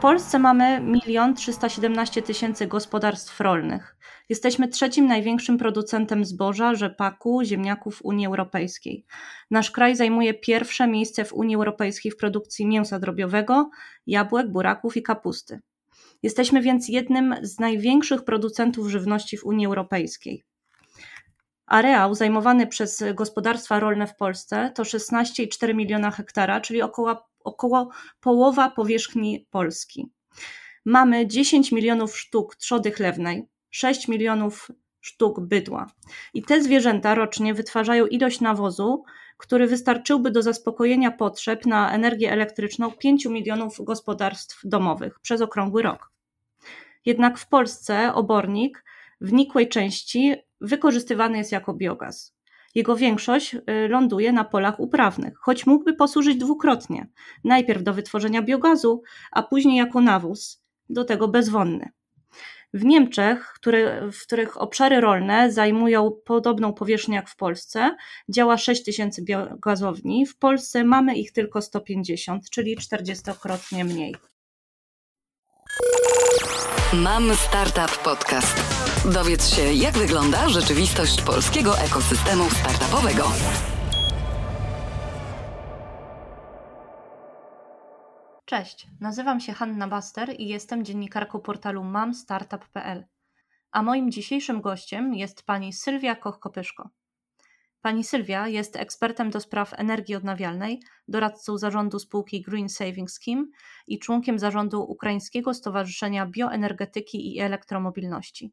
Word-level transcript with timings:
Polsce 0.00 0.38
mamy 0.38 0.82
1 1.06 1.34
317 1.34 2.22
tysięcy 2.22 2.66
gospodarstw 2.66 3.40
rolnych. 3.40 3.96
Jesteśmy 4.28 4.68
trzecim 4.68 5.06
największym 5.06 5.58
producentem 5.58 6.24
zboża, 6.24 6.74
rzepaku, 6.74 7.44
ziemniaków 7.44 8.00
Unii 8.04 8.26
Europejskiej. 8.26 9.04
Nasz 9.50 9.70
kraj 9.70 9.96
zajmuje 9.96 10.34
pierwsze 10.34 10.86
miejsce 10.86 11.24
w 11.24 11.32
Unii 11.32 11.56
Europejskiej 11.56 12.12
w 12.12 12.16
produkcji 12.16 12.66
mięsa 12.66 12.98
drobiowego, 12.98 13.70
jabłek, 14.06 14.52
buraków 14.52 14.96
i 14.96 15.02
kapusty. 15.02 15.60
Jesteśmy 16.22 16.62
więc 16.62 16.88
jednym 16.88 17.36
z 17.42 17.58
największych 17.58 18.24
producentów 18.24 18.88
żywności 18.88 19.36
w 19.36 19.44
Unii 19.44 19.66
Europejskiej. 19.66 20.44
Areał 21.66 22.14
zajmowany 22.14 22.66
przez 22.66 23.04
gospodarstwa 23.14 23.80
rolne 23.80 24.06
w 24.06 24.16
Polsce 24.16 24.72
to 24.74 24.82
16,4 24.82 25.74
miliona 25.74 26.10
hektara, 26.10 26.60
czyli 26.60 26.82
około, 26.82 27.29
około 27.44 27.88
połowa 28.20 28.70
powierzchni 28.70 29.46
Polski. 29.50 30.10
Mamy 30.84 31.26
10 31.26 31.72
milionów 31.72 32.18
sztuk 32.18 32.56
trzody 32.56 32.92
chlewnej, 32.92 33.46
6 33.70 34.08
milionów 34.08 34.70
sztuk 35.00 35.40
bydła. 35.40 35.86
I 36.34 36.42
te 36.42 36.62
zwierzęta 36.62 37.14
rocznie 37.14 37.54
wytwarzają 37.54 38.06
ilość 38.06 38.40
nawozu, 38.40 39.04
który 39.36 39.66
wystarczyłby 39.66 40.30
do 40.30 40.42
zaspokojenia 40.42 41.10
potrzeb 41.10 41.66
na 41.66 41.92
energię 41.92 42.32
elektryczną 42.32 42.90
5 42.90 43.26
milionów 43.26 43.84
gospodarstw 43.84 44.60
domowych 44.64 45.20
przez 45.20 45.40
okrągły 45.40 45.82
rok. 45.82 46.10
Jednak 47.06 47.38
w 47.38 47.48
Polsce 47.48 48.14
obornik 48.14 48.84
w 49.20 49.32
nikłej 49.32 49.68
części 49.68 50.34
wykorzystywany 50.60 51.38
jest 51.38 51.52
jako 51.52 51.74
biogaz. 51.74 52.34
Jego 52.74 52.96
większość 52.96 53.54
y, 53.54 53.60
ląduje 53.88 54.32
na 54.32 54.44
polach 54.44 54.80
uprawnych, 54.80 55.38
choć 55.38 55.66
mógłby 55.66 55.94
posłużyć 55.94 56.36
dwukrotnie. 56.36 57.06
Najpierw 57.44 57.82
do 57.82 57.94
wytworzenia 57.94 58.42
biogazu, 58.42 59.02
a 59.32 59.42
później 59.42 59.76
jako 59.76 60.00
nawóz, 60.00 60.62
do 60.88 61.04
tego 61.04 61.28
bezwonny. 61.28 61.90
W 62.74 62.84
Niemczech, 62.84 63.54
w 64.12 64.22
których 64.22 64.60
obszary 64.60 65.00
rolne 65.00 65.52
zajmują 65.52 66.10
podobną 66.24 66.72
powierzchnię 66.72 67.16
jak 67.16 67.28
w 67.28 67.36
Polsce, 67.36 67.96
działa 68.28 68.56
6 68.56 68.84
tysięcy 68.84 69.22
biogazowni. 69.22 70.26
W 70.26 70.38
Polsce 70.38 70.84
mamy 70.84 71.14
ich 71.14 71.32
tylko 71.32 71.62
150, 71.62 72.50
czyli 72.50 72.76
40-krotnie 72.76 73.84
mniej. 73.84 74.14
Mam 76.92 77.34
Startup 77.34 77.98
Podcast. 77.98 78.89
Dowiedz 79.04 79.48
się, 79.48 79.62
jak 79.62 79.94
wygląda 79.98 80.48
rzeczywistość 80.48 81.22
polskiego 81.22 81.78
ekosystemu 81.78 82.50
startupowego. 82.50 83.24
Cześć, 88.44 88.86
nazywam 89.00 89.40
się 89.40 89.52
Hanna 89.52 89.88
Baster 89.88 90.34
i 90.38 90.48
jestem 90.48 90.84
dziennikarką 90.84 91.40
portalu 91.40 91.84
mamstartup.pl. 91.84 93.04
A 93.72 93.82
moim 93.82 94.10
dzisiejszym 94.10 94.60
gościem 94.60 95.14
jest 95.14 95.42
pani 95.42 95.72
Sylwia 95.72 96.14
Koch-Kopyszko. 96.14 96.88
Pani 97.82 98.04
Sylwia 98.04 98.48
jest 98.48 98.76
ekspertem 98.76 99.30
do 99.30 99.40
spraw 99.40 99.72
energii 99.76 100.14
odnawialnej, 100.14 100.80
doradcą 101.08 101.58
zarządu 101.58 101.98
spółki 101.98 102.42
Green 102.42 102.68
Saving 102.68 103.10
Scheme 103.10 103.44
i 103.86 103.98
członkiem 103.98 104.38
zarządu 104.38 104.82
Ukraińskiego 104.82 105.54
Stowarzyszenia 105.54 106.26
Bioenergetyki 106.26 107.36
i 107.36 107.40
Elektromobilności. 107.40 108.52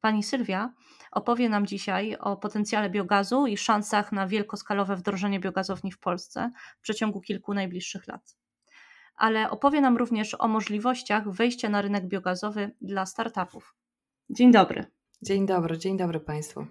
Pani 0.00 0.22
Sylwia 0.22 0.72
opowie 1.12 1.48
nam 1.48 1.66
dzisiaj 1.66 2.16
o 2.20 2.36
potencjale 2.36 2.90
biogazu 2.90 3.46
i 3.46 3.56
szansach 3.56 4.12
na 4.12 4.26
wielkoskalowe 4.26 4.96
wdrożenie 4.96 5.40
biogazowni 5.40 5.92
w 5.92 5.98
Polsce 5.98 6.50
w 6.78 6.80
przeciągu 6.80 7.20
kilku 7.20 7.54
najbliższych 7.54 8.06
lat. 8.06 8.36
Ale 9.16 9.50
opowie 9.50 9.80
nam 9.80 9.96
również 9.96 10.36
o 10.38 10.48
możliwościach 10.48 11.30
wejścia 11.30 11.68
na 11.68 11.82
rynek 11.82 12.06
biogazowy 12.06 12.70
dla 12.80 13.06
startupów. 13.06 13.74
Dzień 14.30 14.52
dobry. 14.52 14.84
Dzień 15.22 15.46
dobry, 15.46 15.78
dzień 15.78 15.96
dobry 15.96 16.20
Państwu. 16.20 16.66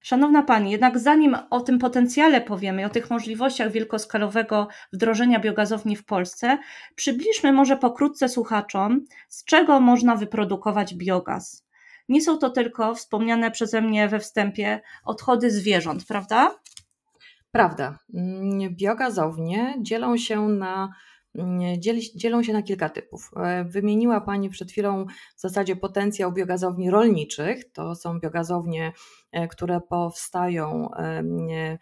Szanowna 0.00 0.42
Pani, 0.42 0.70
jednak 0.70 0.98
zanim 0.98 1.36
o 1.50 1.60
tym 1.60 1.78
potencjale 1.78 2.40
powiemy, 2.40 2.86
o 2.86 2.90
tych 2.90 3.10
możliwościach 3.10 3.72
wielkoskalowego 3.72 4.68
wdrożenia 4.92 5.40
biogazowni 5.40 5.96
w 5.96 6.04
Polsce, 6.04 6.58
przybliżmy 6.94 7.52
może 7.52 7.76
pokrótce 7.76 8.28
słuchaczom, 8.28 9.04
z 9.28 9.44
czego 9.44 9.80
można 9.80 10.16
wyprodukować 10.16 10.94
biogaz. 10.94 11.66
Nie 12.08 12.22
są 12.22 12.38
to 12.38 12.50
tylko 12.50 12.94
wspomniane 12.94 13.50
przeze 13.50 13.82
mnie 13.82 14.08
we 14.08 14.20
wstępie 14.20 14.80
odchody 15.04 15.50
zwierząt, 15.50 16.06
prawda? 16.06 16.58
Prawda. 17.50 17.98
Biogazownie 18.70 19.74
dzielą 19.80 20.16
się 20.16 20.48
na 20.48 20.92
dzielą 22.14 22.42
się 22.42 22.52
na 22.52 22.62
kilka 22.62 22.88
typów. 22.88 23.30
E, 23.36 23.64
wymieniła 23.64 24.20
Pani 24.20 24.50
przed 24.50 24.70
chwilą 24.70 25.06
w 25.36 25.40
zasadzie 25.40 25.76
potencjał 25.76 26.32
biogazowni 26.32 26.90
rolniczych. 26.90 27.72
To 27.72 27.94
są 27.94 28.20
biogazownie, 28.20 28.92
e, 29.32 29.48
które 29.48 29.80
powstają 29.80 30.88
e, 30.94 31.78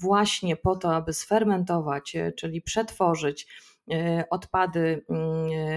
właśnie 0.00 0.56
po 0.56 0.76
to, 0.76 0.94
aby 0.94 1.12
sfermentować, 1.12 2.16
czyli 2.36 2.62
przetworzyć 2.62 3.46
odpady 4.30 5.04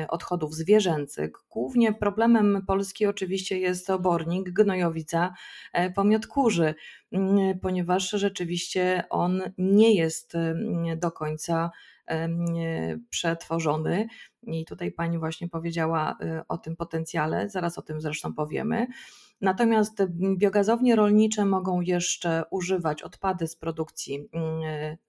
odchodów 0.09 0.55
zwierzęcych. 0.55 1.31
Głównie 1.49 1.93
problemem 1.93 2.63
Polski 2.67 3.05
oczywiście 3.05 3.59
jest 3.59 3.89
obornik, 3.89 4.49
gnojowica, 4.49 5.33
pomiot 5.95 6.27
kurzy, 6.27 6.75
ponieważ 7.61 8.09
rzeczywiście 8.09 9.03
on 9.09 9.41
nie 9.57 9.95
jest 9.95 10.33
do 10.97 11.11
końca 11.11 11.71
przetworzony. 13.09 14.07
I 14.43 14.65
tutaj 14.65 14.91
Pani 14.91 15.19
właśnie 15.19 15.49
powiedziała 15.49 16.17
y, 16.21 16.41
o 16.47 16.57
tym 16.57 16.75
potencjale, 16.75 17.49
zaraz 17.49 17.77
o 17.77 17.81
tym 17.81 18.01
zresztą 18.01 18.33
powiemy. 18.33 18.87
Natomiast 19.41 20.03
biogazownie 20.37 20.95
rolnicze 20.95 21.45
mogą 21.45 21.81
jeszcze 21.81 22.43
używać 22.51 23.03
odpady 23.03 23.47
z 23.47 23.55
produkcji 23.55 24.29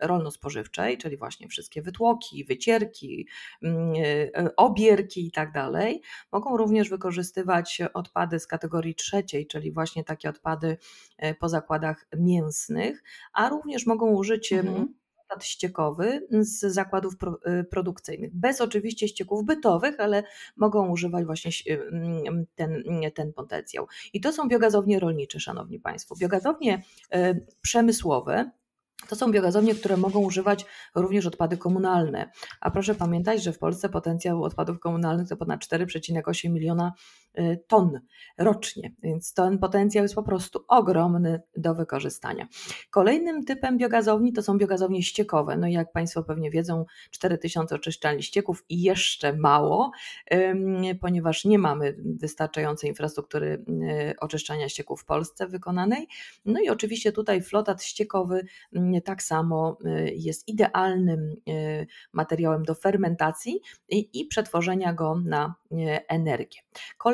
rolno-spożywczej, 0.01 0.99
czyli 0.99 1.17
właśnie 1.17 1.49
wszystkie 1.49 1.83
wytłoki, 1.83 2.45
wycierki, 2.45 3.27
y, 3.65 4.57
obierki 4.57 5.27
i 5.27 5.33
tak 5.33 5.53
dalej. 5.53 6.03
Mogą 6.33 6.57
również 6.57 6.89
wykorzystywać 6.89 7.83
odpady 7.95 8.41
z 8.41 8.47
kategorii 8.47 8.95
trzeciej, 8.95 9.47
czyli 9.47 9.73
właśnie 9.73 10.05
takie 10.05 10.29
odpady 10.29 10.77
po 11.41 11.49
zakładach 11.49 12.07
mięsnych, 12.17 13.03
a 13.33 13.49
również 13.49 13.87
mogą 13.87 14.11
użyć 14.11 14.53
mhm 14.53 15.02
odpad 15.33 15.45
ściekowy 15.45 16.27
z 16.31 16.61
zakładów 16.61 17.15
y, 17.61 17.65
produkcyjnych, 17.65 18.31
bez 18.35 18.61
oczywiście 18.61 19.09
ścieków 19.09 19.45
bytowych, 19.45 20.01
ale 20.01 20.23
mogą 20.57 20.89
używać 20.89 21.25
właśnie 21.25 21.51
y, 21.75 21.83
mm, 21.93 22.47
ten, 22.55 22.83
ten 23.15 23.33
potencjał. 23.33 23.87
I 24.13 24.21
to 24.21 24.33
są 24.33 24.49
biogazownie 24.49 25.01
rolnicze, 25.01 25.41
Szanowni 25.41 25.81
Państwo. 25.81 26.17
Biogazownie 26.17 26.83
y, 27.15 27.47
przemysłowe 27.61 28.51
to 29.09 29.17
są 29.17 29.33
biogazownie, 29.33 29.75
które 29.75 29.97
mogą 29.97 30.21
używać 30.21 30.67
również 30.95 31.27
odpady 31.27 31.57
komunalne. 31.57 32.31
A 32.61 32.71
proszę 32.71 32.95
pamiętać, 32.95 33.43
że 33.43 33.53
w 33.53 33.59
Polsce 33.59 33.89
potencjał 33.89 34.45
odpadów 34.45 34.81
komunalnych 34.81 35.29
to 35.29 35.37
ponad 35.37 35.61
4,8 35.61 36.51
miliona 36.51 36.93
ton 37.67 38.01
rocznie, 38.39 38.93
więc 39.03 39.35
ten 39.35 39.59
potencjał 39.59 40.05
jest 40.05 40.15
po 40.15 40.23
prostu 40.23 40.65
ogromny 40.69 41.43
do 41.57 41.75
wykorzystania. 41.75 42.49
Kolejnym 42.91 43.45
typem 43.45 43.79
biogazowni 43.79 44.33
to 44.33 44.43
są 44.43 44.59
biogazownie 44.59 45.03
ściekowe. 45.03 45.57
No 45.57 45.67
i 45.67 45.73
jak 45.73 45.93
Państwo 45.93 46.23
pewnie 46.23 46.51
wiedzą, 46.51 46.85
4000 47.11 47.75
oczyszczalni 47.75 48.23
ścieków 48.23 48.65
i 48.69 48.83
jeszcze 48.83 49.37
mało, 49.37 49.91
ponieważ 51.01 51.45
nie 51.45 51.59
mamy 51.59 51.97
wystarczającej 52.21 52.91
infrastruktury 52.91 53.65
y, 54.11 54.15
oczyszczania 54.21 54.69
ścieków 54.69 55.03
w 55.03 55.05
Polsce 55.05 55.47
wykonanej. 55.47 56.09
No 56.45 56.61
i 56.61 56.69
oczywiście 56.69 57.13
tutaj 57.13 57.43
flotat 57.43 57.83
ściekowy 57.83 58.47
tak 59.05 59.23
samo 59.23 59.79
y, 59.87 60.13
jest 60.15 60.49
idealnym 60.49 61.37
y, 61.49 61.87
materiałem 62.13 62.63
do 62.63 62.75
fermentacji 62.75 63.61
i 63.89 64.27
przetworzenia 64.27 64.93
go 64.93 65.21
na 65.25 65.55
y, 65.73 65.77
energię. 66.09 66.61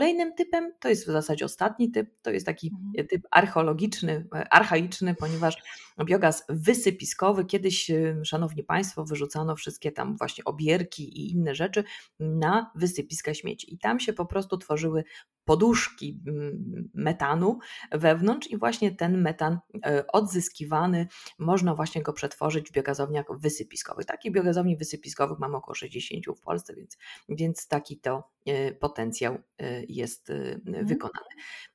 Kolejnym 0.08 0.34
typem, 0.34 0.72
to 0.80 0.88
jest 0.88 1.04
w 1.04 1.12
zasadzie 1.12 1.44
ostatni 1.44 1.90
typ, 1.90 2.10
to 2.22 2.30
jest 2.30 2.46
taki 2.46 2.70
mhm. 2.74 3.08
typ 3.08 3.22
archeologiczny, 3.30 4.26
archaiczny, 4.50 5.14
ponieważ 5.14 5.56
biogaz 6.04 6.44
wysypiskowy, 6.48 7.44
kiedyś, 7.44 7.90
szanowni 8.24 8.64
państwo, 8.64 9.04
wyrzucano 9.04 9.56
wszystkie 9.56 9.92
tam 9.92 10.16
właśnie 10.16 10.44
obierki 10.44 11.18
i 11.18 11.32
inne 11.32 11.54
rzeczy 11.54 11.84
na 12.20 12.70
wysypiska 12.74 13.34
śmieci 13.34 13.74
i 13.74 13.78
tam 13.78 14.00
się 14.00 14.12
po 14.12 14.26
prostu 14.26 14.58
tworzyły 14.58 15.04
poduszki 15.48 16.20
mm, 16.26 16.90
metanu 16.94 17.58
wewnątrz 17.92 18.48
i 18.48 18.58
właśnie 18.58 18.96
ten 18.96 19.20
metan 19.22 19.58
e, 19.86 20.06
odzyskiwany, 20.06 21.06
można 21.38 21.74
właśnie 21.74 22.02
go 22.02 22.12
przetworzyć 22.12 22.68
w 22.68 22.72
biogazowniach 22.72 23.26
wysypiskowych. 23.38 24.06
Takich 24.06 24.32
biogazowni 24.32 24.76
wysypiskowych 24.76 25.38
mamy 25.38 25.56
około 25.56 25.74
60 25.74 26.24
w 26.38 26.40
Polsce, 26.40 26.74
więc, 26.74 26.98
więc 27.28 27.68
taki 27.68 28.00
to 28.00 28.30
e, 28.46 28.72
potencjał 28.72 29.38
e, 29.58 29.84
jest 29.84 30.30
mhm. 30.30 30.86
wykonany. 30.86 31.28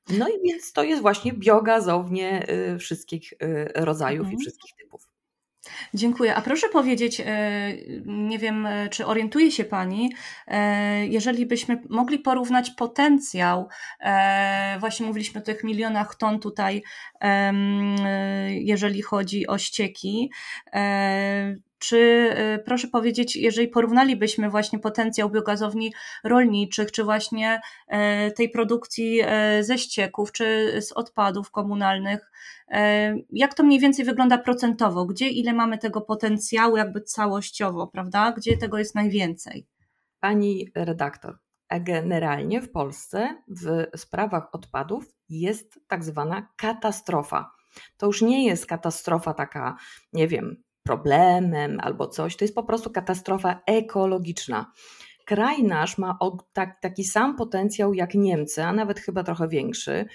No 0.08 0.28
i 0.28 0.32
więc 0.44 0.72
to 0.72 0.82
jest 0.82 1.02
właśnie 1.02 1.32
biogazownie 1.32 2.46
wszystkich 2.78 3.32
rodzajów 3.74 4.20
mhm. 4.20 4.36
i 4.36 4.40
wszystkich 4.40 4.70
typów. 4.76 5.08
Dziękuję. 5.94 6.34
A 6.34 6.42
proszę 6.42 6.68
powiedzieć, 6.68 7.22
nie 8.06 8.38
wiem, 8.38 8.68
czy 8.90 9.06
orientuje 9.06 9.50
się 9.50 9.64
Pani, 9.64 10.12
jeżeli 11.08 11.46
byśmy 11.46 11.82
mogli 11.88 12.18
porównać 12.18 12.70
potencjał, 12.70 13.68
właśnie 14.80 15.06
mówiliśmy 15.06 15.40
o 15.40 15.44
tych 15.44 15.64
milionach 15.64 16.14
ton 16.14 16.40
tutaj, 16.40 16.82
jeżeli 18.48 19.02
chodzi 19.02 19.46
o 19.46 19.58
ścieki, 19.58 20.30
czy 21.88 21.96
y, 21.96 22.62
proszę 22.64 22.88
powiedzieć, 22.88 23.36
jeżeli 23.36 23.68
porównalibyśmy 23.68 24.50
właśnie 24.50 24.78
potencjał 24.78 25.30
biogazowni 25.30 25.92
rolniczych, 26.24 26.92
czy 26.92 27.04
właśnie 27.04 27.60
e, 27.88 28.30
tej 28.30 28.48
produkcji 28.48 29.20
e, 29.24 29.64
ze 29.64 29.78
ścieków, 29.78 30.32
czy 30.32 30.76
z 30.82 30.92
odpadów 30.92 31.50
komunalnych, 31.50 32.30
e, 32.68 33.14
jak 33.30 33.54
to 33.54 33.62
mniej 33.62 33.80
więcej 33.80 34.04
wygląda 34.04 34.38
procentowo? 34.38 35.06
Gdzie 35.06 35.28
ile 35.28 35.52
mamy 35.52 35.78
tego 35.78 36.00
potencjału 36.00 36.76
jakby 36.76 37.00
całościowo, 37.00 37.86
prawda? 37.86 38.32
Gdzie 38.36 38.56
tego 38.56 38.78
jest 38.78 38.94
najwięcej? 38.94 39.66
Pani 40.20 40.68
redaktor, 40.74 41.38
generalnie 41.70 42.62
w 42.62 42.70
Polsce 42.70 43.42
w 43.48 43.86
sprawach 43.96 44.48
odpadów 44.52 45.04
jest 45.28 45.80
tak 45.88 46.04
zwana 46.04 46.48
katastrofa. 46.56 47.50
To 47.96 48.06
już 48.06 48.22
nie 48.22 48.46
jest 48.46 48.66
katastrofa 48.66 49.34
taka, 49.34 49.76
nie 50.12 50.28
wiem, 50.28 50.64
problemem 50.84 51.80
albo 51.80 52.06
coś, 52.06 52.36
to 52.36 52.44
jest 52.44 52.54
po 52.54 52.62
prostu 52.62 52.90
katastrofa 52.90 53.60
ekologiczna. 53.66 54.72
Kraj 55.24 55.62
nasz 55.62 55.98
ma 55.98 56.18
tak, 56.52 56.80
taki 56.80 57.04
sam 57.04 57.36
potencjał 57.36 57.94
jak 57.94 58.14
Niemcy, 58.14 58.64
a 58.64 58.72
nawet 58.72 59.00
chyba 59.00 59.22
trochę 59.22 59.48
większy, 59.48 60.06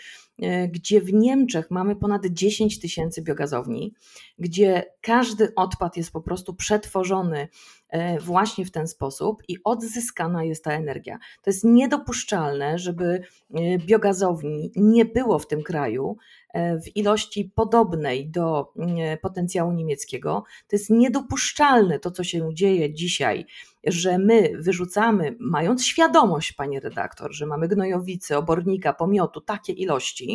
gdzie 0.71 1.01
w 1.01 1.13
Niemczech 1.13 1.71
mamy 1.71 1.95
ponad 1.95 2.25
10 2.25 2.79
tysięcy 2.79 3.21
biogazowni, 3.21 3.93
gdzie 4.39 4.83
każdy 5.01 5.55
odpad 5.55 5.97
jest 5.97 6.11
po 6.11 6.21
prostu 6.21 6.53
przetworzony 6.53 7.47
e, 7.89 8.19
właśnie 8.19 8.65
w 8.65 8.71
ten 8.71 8.87
sposób 8.87 9.43
i 9.47 9.57
odzyskana 9.63 10.43
jest 10.43 10.63
ta 10.63 10.71
energia. 10.71 11.19
To 11.41 11.49
jest 11.49 11.63
niedopuszczalne, 11.63 12.79
żeby 12.79 13.21
e, 13.53 13.77
biogazowni 13.77 14.71
nie 14.75 15.05
było 15.05 15.39
w 15.39 15.47
tym 15.47 15.63
kraju, 15.63 16.17
E, 16.53 16.79
w 16.79 16.97
ilości 16.97 17.51
podobnej 17.55 18.29
do 18.29 18.73
mm, 18.77 19.17
potencjału 19.17 19.71
niemieckiego. 19.71 20.43
To 20.67 20.75
jest 20.75 20.89
niedopuszczalne 20.89 21.99
to, 21.99 22.11
co 22.11 22.23
się 22.23 22.49
dzieje 22.53 22.93
dzisiaj, 22.93 23.45
że 23.83 24.17
my 24.17 24.51
wyrzucamy, 24.59 25.35
mając 25.39 25.85
świadomość, 25.85 26.53
pani 26.53 26.79
redaktor, 26.79 27.33
że 27.33 27.45
mamy 27.45 27.67
gnojowicy, 27.67 28.37
obornika, 28.37 28.93
pomiotu, 28.93 29.41
takie 29.41 29.73
ilości. 29.73 30.28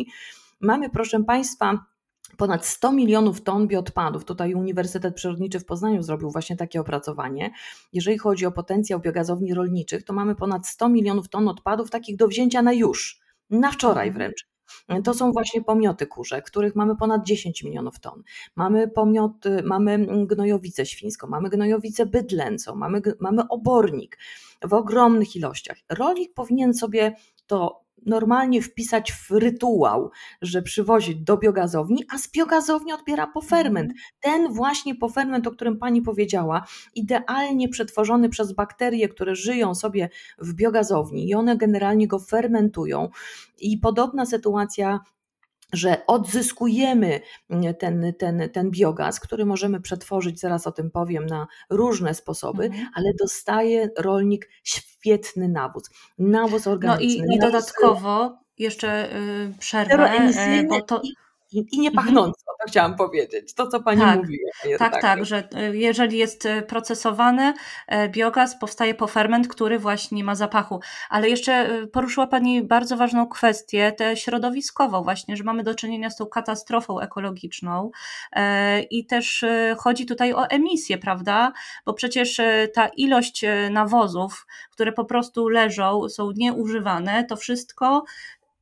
Mamy, 0.61 0.89
proszę 0.89 1.23
Państwa, 1.23 1.85
ponad 2.37 2.65
100 2.65 2.91
milionów 2.91 3.41
ton 3.41 3.67
bioodpadów. 3.67 4.25
Tutaj 4.25 4.53
Uniwersytet 4.53 5.15
Przyrodniczy 5.15 5.59
w 5.59 5.65
Poznaniu 5.65 6.03
zrobił 6.03 6.31
właśnie 6.31 6.55
takie 6.55 6.81
opracowanie. 6.81 7.51
Jeżeli 7.93 8.17
chodzi 8.17 8.45
o 8.45 8.51
potencjał 8.51 8.99
biogazowni 8.99 9.53
rolniczych, 9.53 10.03
to 10.03 10.13
mamy 10.13 10.35
ponad 10.35 10.67
100 10.67 10.89
milionów 10.89 11.29
ton 11.29 11.47
odpadów 11.47 11.89
takich 11.89 12.17
do 12.17 12.27
wzięcia 12.27 12.61
na 12.61 12.73
już, 12.73 13.19
na 13.49 13.71
wczoraj 13.71 14.11
wręcz. 14.11 14.47
To 15.03 15.13
są 15.13 15.31
właśnie 15.31 15.63
pomioty 15.63 16.07
kurze, 16.07 16.41
których 16.41 16.75
mamy 16.75 16.95
ponad 16.95 17.25
10 17.25 17.63
milionów 17.63 17.99
ton. 17.99 18.23
Mamy 18.55 18.87
pomioty, 18.87 19.63
mamy 19.63 20.07
gnojowicę 20.25 20.85
świńską, 20.85 21.27
mamy 21.27 21.49
gnojowicę 21.49 22.05
bydlęcą, 22.05 22.75
mamy, 22.75 23.01
mamy 23.19 23.47
obornik 23.49 24.17
w 24.63 24.73
ogromnych 24.73 25.35
ilościach. 25.35 25.77
Rolnik 25.89 26.33
powinien 26.33 26.73
sobie 26.73 27.15
to 27.47 27.84
normalnie 28.05 28.61
wpisać 28.61 29.11
w 29.11 29.31
rytuał, 29.31 30.11
że 30.41 30.61
przywozi 30.61 31.15
do 31.15 31.37
biogazowni, 31.37 32.03
a 32.13 32.17
z 32.17 32.31
biogazowni 32.31 32.93
odbiera 32.93 33.27
poferment. 33.27 33.91
Mhm. 33.91 33.99
Ten 34.19 34.53
właśnie 34.53 34.95
poferment, 34.95 35.47
o 35.47 35.51
którym 35.51 35.77
pani 35.77 36.01
powiedziała, 36.01 36.65
idealnie 36.95 37.69
przetworzony 37.69 38.29
przez 38.29 38.53
bakterie, 38.53 39.09
które 39.09 39.35
żyją 39.35 39.75
sobie 39.75 40.09
w 40.37 40.53
biogazowni 40.53 41.29
i 41.29 41.35
one 41.35 41.57
generalnie 41.57 42.07
go 42.07 42.19
fermentują. 42.19 43.09
I 43.59 43.77
podobna 43.77 44.25
sytuacja 44.25 44.99
że 45.73 46.05
odzyskujemy 46.07 47.21
ten, 47.79 48.13
ten, 48.19 48.49
ten 48.53 48.71
biogaz, 48.71 49.19
który 49.19 49.45
możemy 49.45 49.81
przetworzyć, 49.81 50.39
zaraz 50.39 50.67
o 50.67 50.71
tym 50.71 50.91
powiem, 50.91 51.25
na 51.25 51.47
różne 51.69 52.13
sposoby, 52.13 52.65
mhm. 52.65 52.87
ale 52.93 53.13
dostaje 53.13 53.89
rolnik 53.97 54.49
świetny 54.63 55.49
nawóz. 55.49 55.83
Nawóz 56.17 56.67
organiczny. 56.67 57.25
No 57.27 57.33
i, 57.33 57.35
i 57.35 57.39
dodatkowo 57.39 58.37
jeszcze 58.57 59.17
y, 59.17 59.53
przerwę, 59.59 60.11
e, 60.11 60.63
bo 60.63 60.81
to... 60.81 61.01
I 61.51 61.79
nie 61.79 61.89
mhm. 61.89 62.05
pachnące, 62.05 62.41
mhm. 62.41 62.57
to 62.59 62.67
chciałam 62.67 62.95
powiedzieć, 62.95 63.53
to 63.53 63.67
co 63.67 63.83
Pani 63.83 64.01
tak, 64.01 64.17
mówiła. 64.17 64.49
Tak, 64.79 65.01
tak, 65.01 65.25
że 65.25 65.49
y, 65.71 65.77
jeżeli 65.77 66.17
jest 66.17 66.45
y, 66.45 66.61
procesowany 66.61 67.53
e, 67.87 68.09
biogaz, 68.09 68.59
powstaje 68.59 68.93
poferment, 68.93 69.47
który 69.47 69.79
właśnie 69.79 70.23
ma 70.23 70.35
zapachu. 70.35 70.79
Ale 71.09 71.29
jeszcze 71.29 71.69
poruszyła 71.87 72.27
Pani 72.27 72.63
bardzo 72.63 72.97
ważną 72.97 73.27
kwestię, 73.27 73.91
tę 73.97 74.17
środowiskową 74.17 75.03
właśnie, 75.03 75.37
że 75.37 75.43
mamy 75.43 75.63
do 75.63 75.75
czynienia 75.75 76.09
z 76.09 76.17
tą 76.17 76.25
katastrofą 76.25 76.99
ekologiczną 76.99 77.91
e, 78.31 78.81
i 78.81 79.05
też 79.05 79.45
chodzi 79.77 80.05
tutaj 80.05 80.33
o 80.33 80.47
emisję, 80.47 80.97
prawda? 80.97 81.51
Bo 81.85 81.93
przecież 81.93 82.41
ta 82.73 82.87
ilość 82.87 83.45
nawozów, 83.71 84.47
które 84.71 84.91
po 84.91 85.05
prostu 85.05 85.47
leżą, 85.47 86.09
są 86.09 86.31
nieużywane, 86.35 87.25
to 87.25 87.35
wszystko 87.35 88.03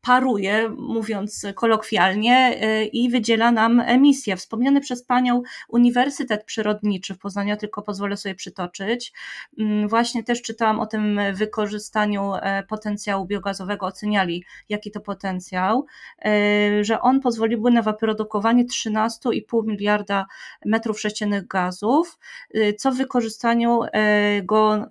paruje, 0.03 0.69
mówiąc 0.69 1.45
kolokwialnie, 1.55 2.63
y, 2.63 2.85
i 2.85 3.09
wydziela 3.09 3.51
nam 3.51 3.79
emisję. 3.79 4.35
Wspomniany 4.35 4.81
przez 4.81 5.03
Panią 5.03 5.41
Uniwersytet 5.69 6.43
Przyrodniczy 6.45 7.13
w 7.13 7.19
Poznaniu, 7.19 7.57
tylko 7.57 7.81
pozwolę 7.81 8.17
sobie 8.17 8.35
przytoczyć. 8.35 9.13
Mm, 9.59 9.87
właśnie 9.87 10.23
też 10.23 10.41
czytałam 10.41 10.79
o 10.79 10.85
tym 10.85 11.19
wykorzystaniu 11.33 12.33
e, 12.33 12.63
potencjału 12.63 13.25
biogazowego, 13.25 13.85
oceniali 13.85 14.43
jaki 14.69 14.91
to 14.91 14.99
potencjał, 14.99 15.85
e, 16.25 16.83
że 16.83 17.01
on 17.01 17.19
pozwoliłby 17.19 17.71
na 17.71 17.81
wyprodukowanie 17.81 18.65
13,5 18.65 19.65
miliarda 19.65 20.25
metrów 20.65 20.99
sześciennych 20.99 21.47
gazów, 21.47 22.19
y, 22.55 22.73
co 22.73 22.91
w 22.91 22.97
wykorzystaniu 22.97 23.79
e, 23.83 24.41
go 24.41 24.85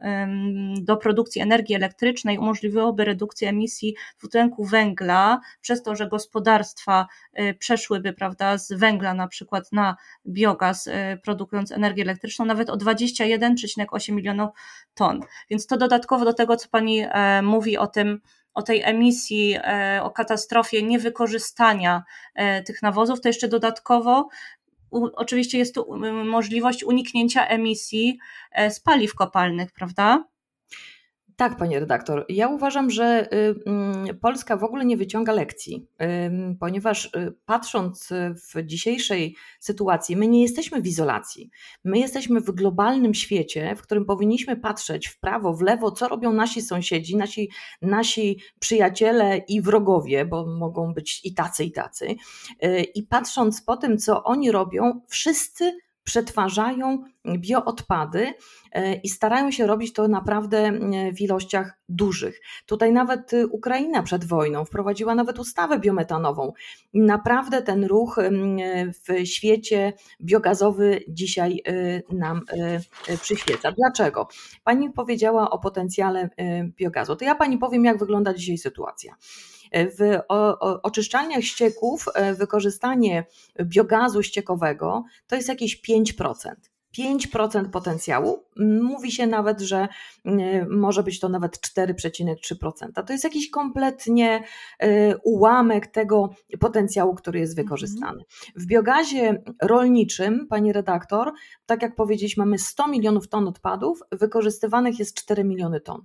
do 0.81 0.97
produkcji 0.97 1.43
energii 1.43 1.75
elektrycznej 1.75 2.39
umożliwiłoby 2.39 3.05
redukcję 3.05 3.49
emisji 3.49 3.95
dwutlenku 4.19 4.65
węgla 4.65 5.02
węgla, 5.03 5.41
przez 5.61 5.83
to, 5.83 5.97
że 5.97 6.09
gospodarstwa 6.09 7.07
y, 7.41 7.55
przeszłyby 7.55 8.13
prawda, 8.13 8.59
z 8.59 8.73
węgla 8.73 9.15
na 9.15 9.29
przykład 9.29 9.73
na 9.73 9.97
biogaz, 10.27 10.87
y, 10.87 10.93
produkując 11.23 11.73
energię 11.73 12.03
elektryczną, 12.03 12.45
nawet 12.45 12.71
o 12.71 12.77
21,8 12.77 14.13
milionów 14.13 14.51
ton. 14.95 15.21
Więc 15.51 15.67
to 15.67 15.77
dodatkowo 15.77 16.25
do 16.25 16.35
tego, 16.35 16.57
co 16.57 16.69
Pani 16.69 17.01
e, 17.01 17.43
mówi 17.43 17.79
o 17.79 17.87
tym, 17.87 18.21
o 18.55 18.63
tej 18.63 18.83
emisji, 18.83 19.57
e, 19.57 20.01
o 20.03 20.11
katastrofie 20.11 20.83
niewykorzystania 20.83 22.03
e, 22.35 22.63
tych 22.63 22.83
nawozów, 22.83 23.21
to 23.21 23.29
jeszcze 23.29 23.49
dodatkowo 23.49 24.29
oczywiście 25.15 25.59
jest 25.59 25.75
tu 25.75 25.97
możliwość 26.25 26.85
uniknięcia 26.85 27.47
emisji 27.47 28.19
z 28.71 28.81
paliw 28.81 29.15
kopalnych, 29.15 29.73
prawda? 29.73 30.25
Tak, 31.37 31.57
panie 31.57 31.81
redaktor. 31.81 32.27
Ja 32.29 32.49
uważam, 32.49 32.91
że 32.91 33.29
y, 33.33 33.55
mm, 33.67 34.19
Polska 34.19 34.57
w 34.57 34.65
ogóle 34.65 34.85
nie 34.85 34.97
wyciąga 34.97 35.33
lekcji, 35.33 35.87
ponieważ 36.61 37.05
y, 37.05 37.35
patrząc 37.47 38.09
w 38.35 38.63
dzisiejszej 38.63 39.37
sytuacji, 39.61 40.17
my 40.17 40.29
nie 40.29 40.43
jesteśmy 40.43 40.83
w 40.83 40.87
izolacji. 40.87 41.51
My 41.85 41.99
jesteśmy 41.99 42.41
w 42.41 42.51
globalnym 42.51 43.15
świecie, 43.15 43.77
w 43.77 43.83
którym 43.83 44.05
powinniśmy 44.05 44.57
patrzeć 44.57 45.09
w 45.09 45.21
prawo, 45.21 45.55
w 45.55 45.63
lewo, 45.63 45.91
co 45.91 46.09
robią 46.09 46.33
nasi 46.33 46.63
sąsiedzi, 46.63 47.17
nasi, 47.17 47.51
nasi 47.83 48.39
przyjaciele 48.59 49.39
i 49.49 49.63
wrogowie, 49.63 50.25
bo 50.25 50.47
mogą 50.47 50.95
być 50.95 51.21
i 51.25 51.35
tacy, 51.35 51.65
i 51.65 51.73
tacy. 51.73 52.07
Y, 52.65 52.83
I 52.95 53.03
patrząc 53.03 53.63
po 53.63 53.77
tym, 53.77 53.99
co 53.99 54.25
oni 54.25 54.51
robią, 54.51 55.01
wszyscy 55.09 55.73
przetwarzają 56.05 57.05
bioodpady 57.39 58.35
e, 58.73 58.95
i 58.95 59.09
starają 59.09 59.51
się 59.51 59.67
robić 59.67 59.93
to 59.93 60.09
naprawdę 60.09 60.59
e, 60.59 61.13
w 61.13 61.21
ilościach 61.21 61.79
dużych. 61.89 62.41
Tutaj 62.67 62.93
nawet 62.93 63.35
e, 63.35 63.47
Ukraina 63.47 64.03
przed 64.03 64.25
wojną 64.25 64.65
wprowadziła 64.65 65.15
nawet 65.15 65.39
ustawę 65.39 65.79
biometanową. 65.79 66.53
Naprawdę 66.95 67.63
ten 67.63 67.85
ruch 67.85 68.17
w 69.07 69.27
świecie 69.29 69.93
biogazowy 70.21 71.05
dzisiaj 71.09 71.63
nam 72.13 72.41
przyświeca. 73.21 73.73
Dlaczego? 73.73 74.29
Pani 74.65 74.91
powiedziała 74.91 75.51
o 75.51 75.59
potencjale 75.59 76.29
biogazu. 76.67 77.17
To 77.17 77.25
ja 77.25 77.35
pani 77.35 77.59
powiem, 77.59 77.85
jak 77.85 77.99
wygląda 77.99 78.35
dzisiaj 78.35 78.59
sytuacja. 78.59 79.15
W 79.75 80.21
oczyszczalniach 80.83 81.43
ścieków 81.43 82.07
wykorzystanie 82.39 83.25
biogazu 83.63 84.23
ściekowego 84.23 85.05
to 85.27 85.37
jest 85.37 85.49
jakieś 85.49 85.83
5%. 85.83 86.72
5% 86.99 87.71
potencjału. 87.71 88.45
Mówi 88.83 89.13
się 89.13 89.27
nawet, 89.27 89.61
że 89.61 89.89
może 90.71 91.03
być 91.03 91.21
to 91.21 91.29
nawet 91.29 91.59
4,3%. 91.59 93.05
To 93.07 93.13
jest 93.13 93.25
jakiś 93.25 93.51
kompletnie 93.51 94.45
ułamek 95.25 95.87
tego 95.87 96.31
potencjału, 96.61 97.15
który 97.15 97.39
jest 97.39 97.53
mhm. 97.53 97.67
wykorzystany. 97.67 98.25
W 98.57 98.67
biogazie 98.67 99.43
rolniczym, 99.63 100.47
pani 100.49 100.73
redaktor, 100.73 101.33
tak 101.67 101.83
jak 101.83 101.95
powiedzieliśmy, 101.95 102.45
mamy 102.45 102.59
100 102.59 102.89
milionów 102.89 103.29
ton 103.29 103.49
odpadów, 103.49 104.01
wykorzystywanych 104.13 104.99
jest 104.99 105.17
4 105.17 105.45
miliony 105.45 105.81
ton. 105.81 106.05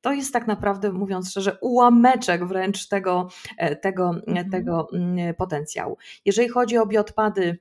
To 0.00 0.12
jest 0.12 0.32
tak 0.32 0.46
naprawdę, 0.46 0.92
mówiąc 0.92 1.30
szczerze, 1.30 1.58
ułameczek 1.60 2.46
wręcz 2.46 2.88
tego, 2.88 3.28
e, 3.58 3.76
tego, 3.76 4.10
mhm. 4.26 4.50
tego 4.50 4.88
mm, 4.92 5.34
potencjału. 5.34 5.96
Jeżeli 6.24 6.48
chodzi 6.48 6.78
o 6.78 6.86
bioodpady 6.86 7.58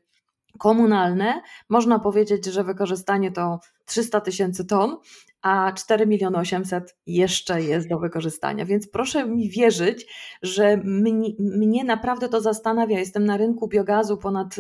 komunalne, 0.60 1.42
można 1.70 2.00
powiedzieć, 2.00 2.46
że 2.46 2.64
wykorzystanie 2.64 3.32
to 3.32 3.60
300 3.86 4.22
tysięcy 4.22 4.66
ton, 4.66 4.98
a 5.42 5.72
4 5.72 6.08
miliony 6.08 6.38
800 6.38 6.96
jeszcze 7.08 7.62
jest 7.62 7.90
do 7.90 8.00
wykorzystania. 8.00 8.66
Więc 8.66 8.90
proszę 8.90 9.26
mi 9.26 9.50
wierzyć, 9.50 10.06
że 10.42 10.78
mnie, 10.78 11.30
mnie 11.40 11.84
naprawdę 11.84 12.30
to 12.30 12.42
zastanawia. 12.42 13.00
Jestem 13.00 13.26
na 13.26 13.38
rynku 13.38 13.68
biogazu 13.68 14.18
ponad 14.18 14.56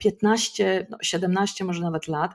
15, 0.00 0.78
e, 0.80 0.86
no 0.90 0.98
17 1.02 1.64
może 1.64 1.82
nawet 1.82 2.08
lat 2.08 2.34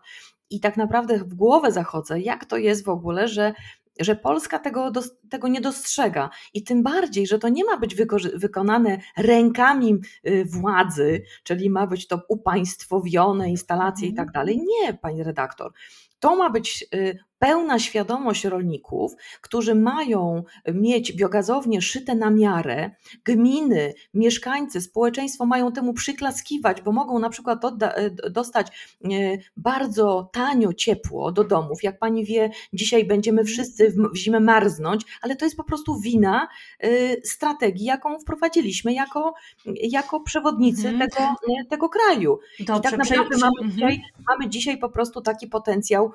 i 0.50 0.60
tak 0.60 0.78
naprawdę 0.78 1.18
w 1.18 1.34
głowę 1.34 1.72
zachodzę, 1.72 2.20
jak 2.20 2.46
to 2.46 2.58
jest 2.58 2.86
w 2.86 2.90
ogóle, 2.90 3.28
że 3.28 3.54
że 4.00 4.16
Polska 4.16 4.60
tego, 4.60 4.92
tego 5.30 5.48
nie 5.48 5.62
dostrzega 5.62 6.30
i 6.54 6.64
tym 6.64 6.84
bardziej, 6.84 7.28
że 7.28 7.40
to 7.40 7.50
nie 7.50 7.66
ma 7.66 7.78
być 7.78 7.96
wykonane 8.36 8.98
rękami 9.18 10.00
y, 10.28 10.46
władzy, 10.46 11.24
czyli 11.44 11.70
ma 11.70 11.88
być 11.88 12.08
to 12.08 12.22
upaństwowione 12.28 13.50
instalacje 13.50 14.08
i 14.08 14.14
tak 14.14 14.32
dalej. 14.32 14.62
Nie, 14.82 14.94
pani 14.94 15.24
redaktor. 15.24 15.72
To 16.20 16.36
ma 16.36 16.50
być 16.50 16.86
y, 16.96 17.20
pełna 17.44 17.80
świadomość 17.80 18.46
rolników, 18.46 19.16
którzy 19.42 19.76
mają 19.76 20.44
mieć 20.74 21.14
biogazownie 21.14 21.82
szyte 21.82 22.16
na 22.16 22.30
miarę, 22.30 22.92
gminy, 23.26 23.94
mieszkańcy, 24.14 24.82
społeczeństwo 24.82 25.46
mają 25.46 25.72
temu 25.72 25.94
przyklaskiwać, 25.94 26.82
bo 26.82 26.92
mogą 26.92 27.20
na 27.20 27.30
przykład 27.30 27.66
e, 27.66 28.10
dostać 28.30 28.68
e, 29.04 29.10
bardzo 29.58 30.30
tanio 30.34 30.74
ciepło 30.74 31.32
do 31.32 31.44
domów. 31.44 31.84
Jak 31.84 32.00
pani 32.00 32.26
wie, 32.26 32.50
dzisiaj 32.74 33.06
będziemy 33.06 33.44
wszyscy 33.44 33.94
w 34.14 34.18
zimę 34.18 34.40
marznąć, 34.40 35.02
ale 35.22 35.36
to 35.36 35.46
jest 35.46 35.58
po 35.58 35.64
prostu 35.64 36.00
wina 36.00 36.48
e, 36.80 36.90
strategii, 37.22 37.86
jaką 37.86 38.20
wprowadziliśmy 38.20 38.94
jako, 38.94 39.34
jako 39.82 40.20
przewodnicy 40.22 40.90
mhm. 40.90 41.10
tego, 41.10 41.36
tego 41.70 41.90
kraju. 41.90 42.40
Dobrze, 42.60 42.80
I 42.80 42.84
tak 42.84 42.98
naprawdę 42.98 43.38
mamy, 43.38 43.54
mhm. 43.62 43.72
dzisiaj, 43.72 44.02
mamy 44.30 44.50
dzisiaj 44.50 44.78
po 44.78 44.90
prostu 44.90 45.22
taki 45.22 45.48
potencjał, 45.48 46.12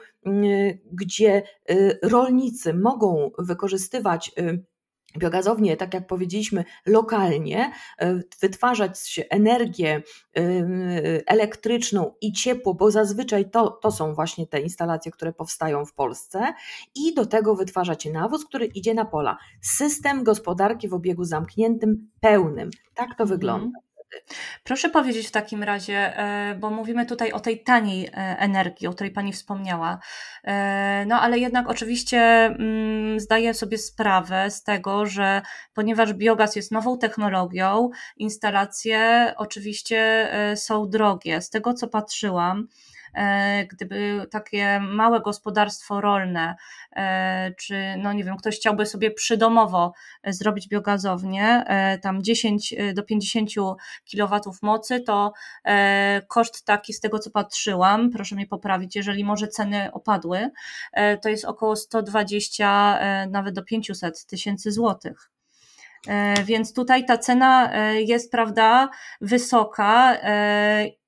gdzie 0.92 1.17
gdzie 1.18 1.42
y, 1.70 1.98
rolnicy 2.02 2.74
mogą 2.74 3.30
wykorzystywać 3.38 4.32
y, 4.38 4.64
biogazownie, 5.18 5.76
tak 5.76 5.94
jak 5.94 6.06
powiedzieliśmy, 6.06 6.64
lokalnie, 6.86 7.72
y, 8.02 8.24
wytwarzać 8.40 9.20
energię 9.30 10.02
elektryczną 11.26 12.14
i 12.20 12.32
ciepło, 12.32 12.74
bo 12.74 12.90
zazwyczaj 12.90 13.50
to, 13.50 13.70
to 13.70 13.90
są 13.90 14.14
właśnie 14.14 14.46
te 14.46 14.60
instalacje, 14.60 15.12
które 15.12 15.32
powstają 15.32 15.84
w 15.84 15.92
Polsce, 15.92 16.54
i 16.94 17.14
do 17.14 17.26
tego 17.26 17.56
wytwarzać 17.56 18.06
nawóz, 18.06 18.44
który 18.44 18.66
idzie 18.66 18.94
na 18.94 19.04
pola. 19.04 19.38
System 19.62 20.24
gospodarki 20.24 20.88
w 20.88 20.94
obiegu 20.94 21.24
zamkniętym, 21.24 22.10
pełnym. 22.20 22.70
Tak 22.94 23.08
to 23.08 23.22
mhm. 23.22 23.28
wygląda. 23.28 23.87
Proszę 24.64 24.90
powiedzieć 24.90 25.28
w 25.28 25.30
takim 25.30 25.62
razie, 25.62 26.18
e, 26.18 26.54
bo 26.54 26.70
mówimy 26.70 27.06
tutaj 27.06 27.32
o 27.32 27.40
tej 27.40 27.62
taniej 27.62 28.06
e, 28.06 28.10
energii, 28.38 28.86
o 28.86 28.92
której 28.92 29.12
Pani 29.12 29.32
wspomniała. 29.32 29.98
E, 30.44 31.04
no 31.06 31.20
ale 31.20 31.38
jednak 31.38 31.68
oczywiście 31.68 32.20
mm, 32.20 33.20
zdaję 33.20 33.54
sobie 33.54 33.78
sprawę 33.78 34.50
z 34.50 34.62
tego, 34.62 35.06
że 35.06 35.42
ponieważ 35.74 36.12
biogaz 36.12 36.56
jest 36.56 36.72
nową 36.72 36.98
technologią, 36.98 37.90
instalacje 38.16 39.32
oczywiście 39.36 40.28
są 40.56 40.90
drogie. 40.90 41.42
Z 41.42 41.50
tego 41.50 41.74
co 41.74 41.88
patrzyłam, 41.88 42.68
gdyby 43.70 44.26
takie 44.30 44.80
małe 44.80 45.20
gospodarstwo 45.20 46.00
rolne, 46.00 46.56
e, 46.96 47.54
czy 47.58 47.94
no 47.98 48.12
nie 48.12 48.24
wiem, 48.24 48.36
ktoś 48.36 48.56
chciałby 48.56 48.86
sobie 48.86 49.10
przydomowo 49.10 49.92
e, 50.22 50.32
zrobić 50.32 50.68
biogazownię, 50.68 51.64
tam 52.02 52.22
10 52.22 52.74
do 52.94 53.02
50 53.02 53.50
kW 54.12 54.40
mocy, 54.62 55.00
to 55.00 55.32
koszt 56.28 56.64
taki 56.64 56.92
z 56.92 57.00
tego 57.00 57.18
co 57.18 57.30
patrzyłam, 57.30 58.10
proszę 58.10 58.34
mnie 58.34 58.46
poprawić, 58.46 58.96
jeżeli 58.96 59.24
może 59.24 59.48
ceny 59.48 59.92
opadły, 59.92 60.50
to 61.22 61.28
jest 61.28 61.44
około 61.44 61.76
120 61.76 62.98
nawet 63.30 63.54
do 63.54 63.62
500 63.62 64.26
tysięcy 64.26 64.72
złotych. 64.72 65.30
Więc 66.44 66.74
tutaj 66.74 67.06
ta 67.06 67.18
cena 67.18 67.72
jest, 67.94 68.32
prawda, 68.32 68.88
wysoka 69.20 70.16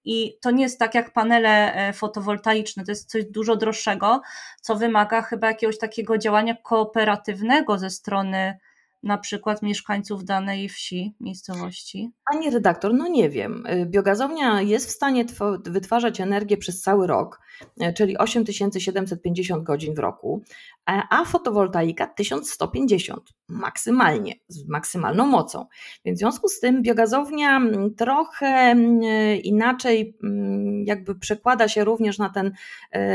i 0.04 0.38
to 0.40 0.50
nie 0.50 0.62
jest 0.62 0.78
tak 0.78 0.94
jak 0.94 1.12
panele 1.12 1.74
e, 1.74 1.92
fotowoltaiczne, 1.92 2.84
to 2.84 2.92
jest 2.92 3.10
coś 3.10 3.24
dużo 3.24 3.56
droższego, 3.56 4.20
co 4.60 4.76
wymaga 4.76 5.22
chyba 5.22 5.46
jakiegoś 5.46 5.78
takiego 5.78 6.18
działania 6.18 6.54
kooperatywnego 6.62 7.78
ze 7.78 7.90
strony 7.90 8.58
na 9.02 9.18
przykład 9.18 9.62
mieszkańców 9.62 10.24
danej 10.24 10.68
wsi, 10.68 11.14
miejscowości? 11.20 12.10
Pani 12.32 12.50
redaktor, 12.50 12.94
no 12.94 13.08
nie 13.08 13.30
wiem. 13.30 13.64
Biogazownia 13.86 14.62
jest 14.62 14.88
w 14.88 14.90
stanie 14.90 15.24
wytwarzać 15.64 16.20
energię 16.20 16.56
przez 16.56 16.80
cały 16.80 17.06
rok, 17.06 17.40
y, 17.82 17.92
czyli 17.92 18.18
8750 18.18 19.64
godzin 19.64 19.94
w 19.94 19.98
roku, 19.98 20.42
a 20.86 21.24
fotowoltaika 21.24 22.06
1150 22.06 23.30
maksymalnie, 23.48 24.34
z 24.48 24.68
maksymalną 24.68 25.26
mocą. 25.26 25.66
Więc 26.04 26.18
w 26.18 26.20
związku 26.20 26.48
z 26.48 26.60
tym 26.60 26.82
biogazownia 26.82 27.56
mm, 27.56 27.94
trochę 27.94 28.46
mm, 28.46 29.00
inaczej 29.42 30.16
mm, 30.22 30.84
jakby 30.86 31.14
przekłada 31.14 31.68
się 31.68 31.84
również 31.84 32.18
na 32.18 32.30
ten 32.30 32.46
y, 32.46 32.52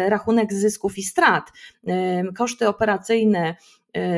rachunek 0.09 0.53
zysków 0.53 0.97
i 0.97 1.03
strat. 1.03 1.51
Koszty 2.37 2.67
operacyjne 2.67 3.55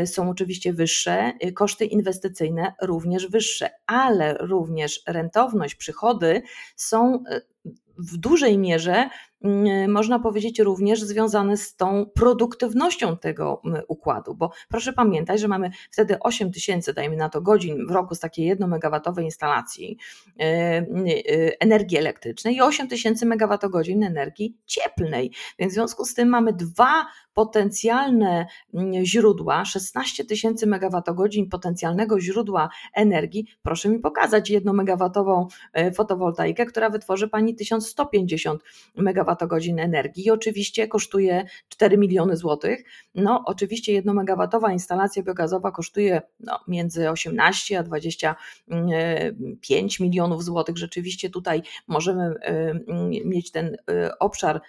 są 0.06 0.30
oczywiście 0.30 0.74
wyższe, 0.74 1.34
y, 1.46 1.54
koszty 1.54 1.86
inwestycyjne 1.86 2.74
również 2.82 3.28
wyższe, 3.28 3.70
ale 3.86 4.38
również 4.38 5.04
rentowność, 5.08 5.76
przychody 5.76 6.42
są 6.76 7.16
y, 7.16 7.42
w 7.98 8.18
dużej 8.18 8.58
mierze 8.58 9.10
Mm, 9.42 9.92
można 9.92 10.20
powiedzieć, 10.20 10.60
również 10.60 11.02
związane 11.02 11.58
z 11.58 11.76
tą 11.76 12.06
produktywnością 12.06 13.18
tego 13.18 13.62
mm, 13.66 13.82
układu, 13.88 14.36
bo 14.36 14.52
proszę 14.70 14.94
pamiętać, 14.94 15.42
że 15.42 15.48
mamy 15.48 15.72
wtedy 15.92 16.20
8 16.20 16.52
tysięcy, 16.52 16.94
dajmy 16.94 17.16
na 17.16 17.30
to, 17.30 17.42
godzin 17.42 17.88
w 17.88 17.92
roku 17.92 18.16
z 18.16 18.20
takiej 18.20 18.46
1 18.46 18.70
megawatowej 18.70 19.26
instalacji 19.26 19.98
e, 20.40 20.44
e, 20.44 20.86
energii 21.60 21.98
elektrycznej 21.98 22.56
i 22.56 22.62
8 22.62 22.88
tysięcy 22.88 23.26
megawattogodzin 23.26 24.04
energii 24.04 24.58
cieplnej. 24.66 25.32
Więc 25.60 25.74
w 25.74 25.76
związku 25.76 26.06
z 26.06 26.14
tym 26.14 26.30
mamy 26.30 26.54
dwa 26.54 27.06
potencjalne 27.34 28.46
mm, 28.74 29.06
źródła, 29.06 29.66
16 29.66 30.26
tysięcy 30.26 30.68
megawattogodzin 30.68 31.50
potencjalnego 31.50 32.20
źródła 32.20 32.70
energii. 32.94 33.48
Proszę 33.62 33.90
mi 33.90 34.00
pokazać 34.00 34.50
1 34.50 34.76
megawatową 34.76 35.48
e, 35.74 35.92
fotowoltaikę, 35.92 36.66
która 36.66 36.90
wytworzy 36.90 37.28
Pani 37.28 37.56
1150 37.58 38.62
megawattogodzin 38.96 39.38
megawattogodzin 39.38 39.80
energii 39.80 40.26
i 40.26 40.32
oczywiście 40.32 40.88
kosztuje 40.88 41.46
4 41.70 41.98
miliony 41.98 42.38
złotych. 42.38 42.84
No, 43.16 43.44
oczywiście 43.46 43.94
1 43.94 44.16
megawatowa 44.16 44.74
instalacja 44.74 45.24
biogazowa 45.24 45.72
kosztuje 45.72 46.22
no, 46.40 46.60
między 46.68 47.10
18 47.10 47.80
a 47.80 47.84
25 47.84 50.00
milionów 50.00 50.44
złotych. 50.44 50.78
Rzeczywiście 50.78 51.30
tutaj 51.30 51.62
możemy 51.88 52.26
y, 52.26 52.36
mieć 53.26 53.52
ten 53.52 53.76
y, 53.76 53.78
obszar 54.20 54.62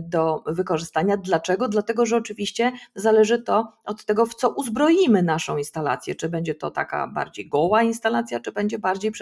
do 0.00 0.42
wykorzystania. 0.46 1.16
Dlaczego? 1.16 1.68
Dlatego, 1.68 2.06
że 2.06 2.16
oczywiście 2.16 2.72
zależy 2.94 3.42
to 3.42 3.72
od 3.84 4.04
tego, 4.04 4.26
w 4.26 4.34
co 4.34 4.50
uzbroimy 4.50 5.22
naszą 5.22 5.56
instalację. 5.56 6.14
Czy 6.14 6.28
będzie 6.28 6.54
to 6.54 6.70
taka 6.70 7.08
bardziej 7.08 7.48
goła 7.48 7.82
instalacja, 7.82 8.40
czy 8.40 8.52
będzie 8.52 8.78
bardziej 8.78 9.12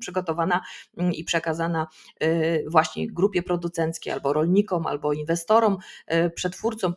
przygotowana 0.00 0.60
mm, 0.96 1.12
i 1.12 1.24
przekazana 1.24 1.86
y, 2.22 2.64
właśnie 2.68 3.12
grupie 3.12 3.42
producenckiej, 3.42 4.12
albo 4.12 4.32
rolnikom, 4.32 4.86
albo 4.86 5.12
inwestorom, 5.12 5.76
y, 6.12 6.30
przetwórcom, 6.30 6.94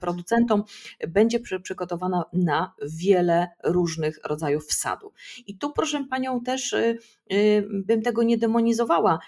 producentom, 0.00 0.64
będzie 1.08 1.40
przygotowana 1.62 2.24
na 2.32 2.72
wiele 2.82 3.48
różnych 3.64 4.20
rodzajów 4.24 4.66
wsadu. 4.66 5.12
I 5.46 5.58
tu, 5.58 5.72
proszę 5.72 6.04
Panią, 6.10 6.40
też 6.40 6.74
bym 7.70 8.02
tego 8.02 8.22
nie 8.22 8.38
demonizowała. 8.38 9.18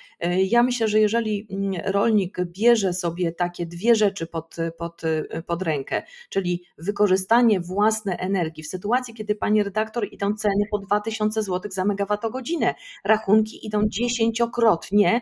Ja 0.44 0.62
myślę, 0.62 0.88
że 0.88 1.00
jeżeli 1.00 1.46
mm, 1.50 1.72
rolnik 2.38 2.52
bierze 2.52 2.92
sobie 2.92 3.32
takie 3.32 3.66
dwie 3.66 3.94
rzeczy 3.94 4.26
pod, 4.26 4.56
pod, 4.78 5.02
pod 5.46 5.62
rękę, 5.62 6.02
czyli 6.28 6.64
wykorzystanie 6.78 7.60
własnej 7.60 8.16
energii 8.18 8.62
w 8.62 8.68
sytuacji, 8.68 9.14
kiedy 9.14 9.34
pani 9.34 9.62
redaktor 9.62 10.08
idą 10.12 10.34
ceny 10.34 10.64
po 10.70 10.78
2000 10.78 11.42
zł 11.42 11.70
za 11.70 11.84
megawattogodzinę, 11.84 12.74
rachunki 13.04 13.66
idą 13.66 13.82
dziesięciokrotnie 13.88 15.20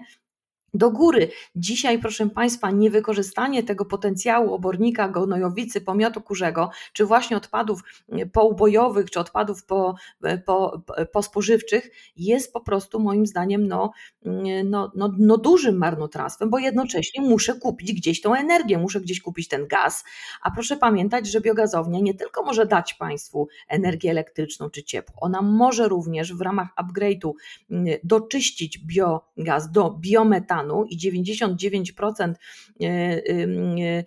do 0.74 0.90
góry. 0.90 1.30
Dzisiaj, 1.56 1.98
proszę 1.98 2.30
Państwa, 2.30 2.70
niewykorzystanie 2.70 3.62
tego 3.62 3.84
potencjału 3.84 4.54
obornika, 4.54 5.08
gnojowicy, 5.08 5.80
pomiotu 5.80 6.20
kurzego, 6.20 6.70
czy 6.92 7.06
właśnie 7.06 7.36
odpadów 7.36 7.80
poubojowych, 8.32 9.10
czy 9.10 9.20
odpadów 9.20 9.64
po, 9.64 9.94
po, 10.46 10.82
pospożywczych 11.12 11.90
jest 12.16 12.52
po 12.52 12.60
prostu 12.60 13.00
moim 13.00 13.26
zdaniem 13.26 13.66
no, 13.66 13.90
no, 14.64 14.92
no, 14.94 15.14
no 15.18 15.38
dużym 15.38 15.78
marnotrawstwem, 15.78 16.50
bo 16.50 16.58
jednocześnie 16.58 17.22
muszę 17.22 17.54
kupić 17.54 17.92
gdzieś 17.92 18.20
tą 18.20 18.34
energię, 18.34 18.78
muszę 18.78 19.00
gdzieś 19.00 19.20
kupić 19.20 19.48
ten 19.48 19.66
gaz, 19.66 20.04
a 20.42 20.50
proszę 20.50 20.76
pamiętać, 20.76 21.26
że 21.26 21.40
biogazownia 21.40 22.00
nie 22.00 22.14
tylko 22.14 22.42
może 22.42 22.66
dać 22.66 22.94
Państwu 22.94 23.48
energię 23.68 24.10
elektryczną 24.10 24.70
czy 24.70 24.82
ciepło, 24.82 25.16
ona 25.20 25.42
może 25.42 25.88
również 25.88 26.34
w 26.34 26.40
ramach 26.40 26.68
upgrade'u 26.82 27.32
doczyścić 28.04 28.78
biogaz 28.78 29.70
do 29.70 29.90
biometanu, 30.00 30.57
metanu 30.58 30.86
i 30.88 30.96
99% 30.96 32.34
e, 32.78 33.22
e, 33.26 34.06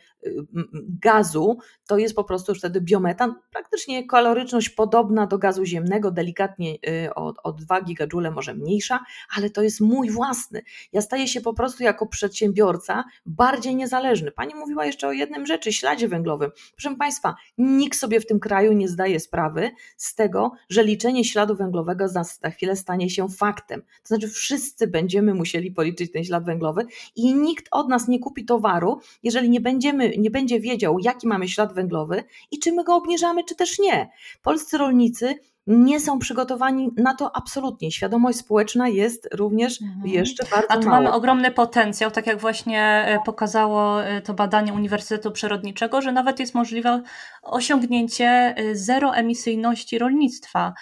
gazu 1.02 1.58
to 1.88 1.98
jest 1.98 2.16
po 2.16 2.24
prostu 2.24 2.56
wtedy 2.56 2.82
biometan, 2.82 3.36
praktycznie 3.52 4.08
kaloryczność 4.08 4.70
podobna 4.70 5.28
do 5.28 5.38
gazu 5.38 5.66
ziemnego, 5.66 6.12
delikatnie 6.12 6.76
o, 7.16 7.34
o 7.44 7.54
2 7.54 7.82
gigajoule 7.82 8.32
może 8.32 8.54
mniejsza, 8.54 9.00
ale 9.38 9.50
to 9.50 9.64
jest 9.64 9.82
mój 9.82 10.10
własny. 10.10 10.62
Ja 10.94 11.02
staję 11.02 11.28
się 11.28 11.42
po 11.42 11.54
prostu 11.54 11.84
jako 11.84 12.08
przedsiębiorca 12.08 13.04
bardziej 13.26 13.76
niezależny. 13.76 14.32
Pani 14.32 14.56
mówiła 14.56 14.86
jeszcze 14.86 15.08
o 15.08 15.12
jednym 15.12 15.46
rzeczy, 15.46 15.74
śladzie 15.74 16.08
węglowym. 16.08 16.52
Proszę 16.76 16.96
Państwa, 16.96 17.36
nikt 17.58 17.98
sobie 17.98 18.20
w 18.20 18.26
tym 18.26 18.40
kraju 18.40 18.74
nie 18.74 18.88
zdaje 18.88 19.20
sprawy 19.20 19.72
z 19.98 20.16
tego, 20.16 20.52
że 20.70 20.84
liczenie 20.84 21.26
śladu 21.26 21.56
węglowego 21.56 22.08
za, 22.08 22.24
za 22.24 22.50
chwilę 22.50 22.76
stanie 22.76 23.10
się 23.10 23.30
faktem. 23.30 23.82
To 23.82 24.08
znaczy 24.08 24.28
wszyscy 24.28 24.88
będziemy 24.88 25.34
musieli 25.34 25.72
policzyć 25.72 26.12
ten 26.12 26.24
ślad 26.24 26.46
węglowy 26.46 26.86
i 27.16 27.36
nikt 27.36 27.68
od 27.72 27.90
nas 27.90 28.08
nie 28.08 28.20
kupi 28.20 28.46
towaru, 28.46 29.00
jeżeli 29.24 29.50
nie, 29.50 29.62
będziemy, 29.62 30.11
nie 30.18 30.32
będzie 30.32 30.60
wiedział, 30.60 31.00
jaki 31.00 31.28
mamy 31.28 31.48
ślad 31.48 31.74
węglowy 31.74 32.24
i 32.52 32.60
czy 32.60 32.72
my 32.72 32.84
go 32.84 32.96
obniżamy, 32.96 33.44
czy 33.44 33.56
też 33.56 33.80
nie. 33.80 34.10
Polscy 34.42 34.78
rolnicy 34.78 35.36
nie 35.68 36.00
są 36.00 36.20
przygotowani 36.20 36.90
na 36.98 37.16
to 37.16 37.36
absolutnie. 37.36 37.92
Świadomość 37.92 38.38
społeczna 38.38 38.88
jest 38.88 39.30
również 39.34 39.82
mhm. 39.82 40.08
jeszcze 40.08 40.46
bardzo 40.52 40.72
A 40.72 40.78
tu 40.78 40.86
mała. 40.88 41.02
mamy 41.02 41.14
ogromny 41.14 41.52
potencjał, 41.52 42.12
tak 42.12 42.28
jak 42.28 42.40
właśnie 42.40 42.82
e, 42.82 43.20
pokazało 43.26 44.04
e, 44.04 44.22
to 44.22 44.34
badanie 44.34 44.74
Uniwersytetu 44.74 45.32
Przyrodniczego, 45.32 46.02
że 46.02 46.12
nawet 46.12 46.40
jest 46.40 46.56
możliwe 46.56 47.02
osiągnięcie 47.42 48.26
e, 48.26 48.76
zeroemisyjności 48.76 50.00
rolnictwa 50.00 50.74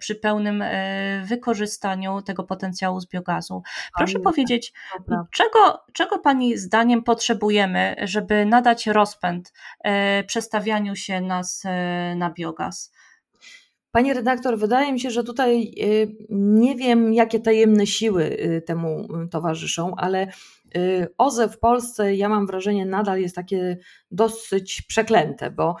przy 0.00 0.14
pełnym 0.14 0.64
wykorzystaniu 1.24 2.22
tego 2.22 2.44
potencjału 2.44 3.00
z 3.00 3.08
biogazu. 3.08 3.62
Proszę 3.96 4.18
powiedzieć, 4.18 4.72
czego, 5.30 5.84
czego 5.92 6.18
Pani 6.18 6.58
zdaniem 6.58 7.02
potrzebujemy, 7.02 7.96
żeby 8.02 8.46
nadać 8.46 8.86
rozpęd 8.86 9.52
przestawianiu 10.26 10.96
się 10.96 11.20
nas 11.20 11.62
na 12.16 12.30
biogaz? 12.30 12.92
Pani 13.96 14.12
redaktor, 14.12 14.58
wydaje 14.58 14.92
mi 14.92 15.00
się, 15.00 15.10
że 15.10 15.24
tutaj 15.24 15.72
y, 15.82 16.16
nie 16.30 16.74
wiem, 16.74 17.12
jakie 17.12 17.40
tajemne 17.40 17.86
siły 17.86 18.24
y, 18.24 18.62
temu 18.66 19.08
y, 19.24 19.28
towarzyszą, 19.28 19.94
ale 19.96 20.26
OZE 21.18 21.48
w 21.48 21.58
Polsce, 21.58 22.14
ja 22.14 22.28
mam 22.28 22.46
wrażenie, 22.46 22.86
nadal 22.86 23.20
jest 23.20 23.36
takie 23.36 23.78
dosyć 24.10 24.82
przeklęte, 24.82 25.50
bo 25.50 25.76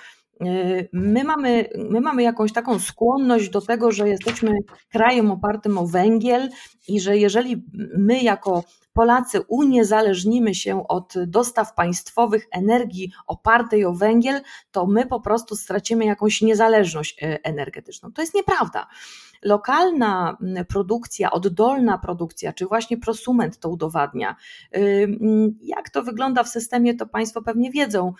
My 0.92 1.24
mamy, 1.24 1.68
my 1.90 2.00
mamy 2.00 2.22
jakąś 2.22 2.52
taką 2.52 2.78
skłonność 2.78 3.50
do 3.50 3.60
tego, 3.60 3.92
że 3.92 4.08
jesteśmy 4.08 4.52
krajem 4.92 5.30
opartym 5.30 5.78
o 5.78 5.86
węgiel 5.86 6.48
i 6.88 7.00
że 7.00 7.18
jeżeli 7.18 7.64
my 7.98 8.22
jako 8.22 8.64
Polacy 8.96 9.40
uniezależnimy 9.48 10.54
się 10.54 10.88
od 10.88 11.14
dostaw 11.26 11.74
państwowych 11.74 12.46
energii 12.50 13.12
opartej 13.26 13.84
o 13.84 13.92
węgiel, 13.92 14.40
to 14.70 14.86
my 14.86 15.06
po 15.06 15.20
prostu 15.20 15.56
stracimy 15.56 16.04
jakąś 16.04 16.42
niezależność 16.42 17.22
e, 17.22 17.44
energetyczną. 17.44 18.12
To 18.12 18.22
jest 18.22 18.34
nieprawda 18.34 18.86
lokalna 19.42 20.36
produkcja, 20.68 21.30
oddolna 21.30 21.98
produkcja, 21.98 22.52
czy 22.52 22.66
właśnie 22.66 22.98
prosument 22.98 23.58
to 23.58 23.68
udowadnia. 23.68 24.36
Mm, 24.72 25.58
jak 25.62 25.90
to 25.90 26.02
wygląda 26.02 26.42
w 26.42 26.48
systemie, 26.48 26.94
to 26.94 27.06
Państwo 27.06 27.42
pewnie 27.42 27.70
wiedzą, 27.70 28.12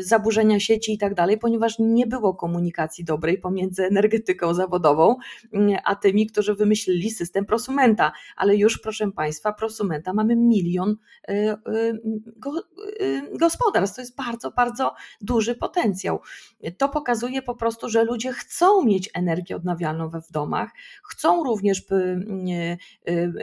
zaburzenia 0.00 0.60
sieci 0.60 0.92
i 0.92 0.98
tak 0.98 1.14
dalej, 1.14 1.38
ponieważ 1.38 1.76
nie 1.78 2.06
było 2.06 2.34
komunikacji 2.34 3.04
dobrej 3.04 3.38
pomiędzy 3.38 3.86
energetyką 3.86 4.54
zawodową, 4.54 5.16
a 5.84 5.96
tymi, 5.96 6.26
którzy 6.26 6.54
wymyślili 6.54 7.10
system 7.10 7.46
prosumenta. 7.46 8.12
Ale 8.36 8.56
już, 8.56 8.78
proszę 8.78 9.12
Państwa, 9.12 9.52
prosumenta 9.90 10.12
mamy 10.12 10.36
milion 10.36 10.96
y, 11.30 11.32
y, 11.32 12.00
y, 13.00 13.38
gospodarstw. 13.38 13.96
To 13.96 14.02
jest 14.02 14.16
bardzo, 14.16 14.50
bardzo 14.50 14.94
duży 15.20 15.54
potencjał. 15.54 16.20
To 16.78 16.88
pokazuje 16.88 17.42
po 17.42 17.54
prostu, 17.54 17.88
że 17.88 18.04
ludzie 18.04 18.32
chcą 18.32 18.84
mieć 18.84 19.10
energię 19.14 19.56
odnawialną 19.56 20.10
w 20.10 20.32
domach. 20.32 20.70
Chcą 21.10 21.44
również 21.44 21.84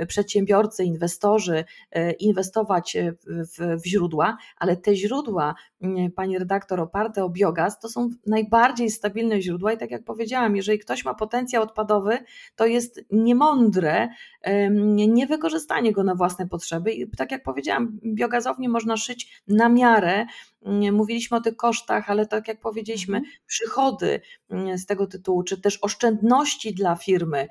przedsiębiorcy, 0.08 0.84
inwestorzy 0.84 1.66
inwestować 2.20 2.98
w, 3.28 3.86
źródła, 3.86 4.38
ale 4.58 4.78
te 4.78 4.96
źródła, 4.96 5.56
pani 6.16 6.40
redaktor, 6.40 6.80
oparte 6.80 7.24
o 7.24 7.30
biogaz, 7.30 7.80
to 7.80 7.90
są 7.90 8.10
najbardziej 8.26 8.90
stabilne 8.90 9.42
źródła 9.42 9.74
i 9.74 9.78
tak 9.78 9.92
jak 9.92 10.04
powiedziałam, 10.04 10.56
jeżeli 10.56 10.80
ktoś 10.80 11.06
ma 11.06 11.14
potencjał 11.14 11.64
odpadowy, 11.64 12.18
to 12.56 12.66
jest 12.66 13.02
niemądre 13.12 14.10
niewykorzystanie 15.08 15.92
go 15.92 16.04
na 16.04 16.16
własne 16.38 16.48
potrzeby 16.48 16.94
i 16.94 17.10
tak 17.10 17.32
jak 17.32 17.44
powiedziałam, 17.44 18.00
biogazownie 18.06 18.70
można 18.70 18.98
szyć 18.98 19.42
na 19.48 19.70
miarę, 19.70 20.26
mówiliśmy 20.92 21.38
o 21.38 21.42
tych 21.42 21.56
kosztach, 21.56 22.10
ale 22.10 22.26
tak 22.26 22.48
jak 22.48 22.60
powiedzieliśmy, 22.60 23.18
mhm. 23.18 23.34
przychody 23.46 24.22
z 24.76 24.86
tego 24.86 25.08
tytułu, 25.08 25.44
czy 25.44 25.62
też 25.62 25.80
oszczędności 25.82 26.74
dla 26.74 26.96
firmy 26.96 27.48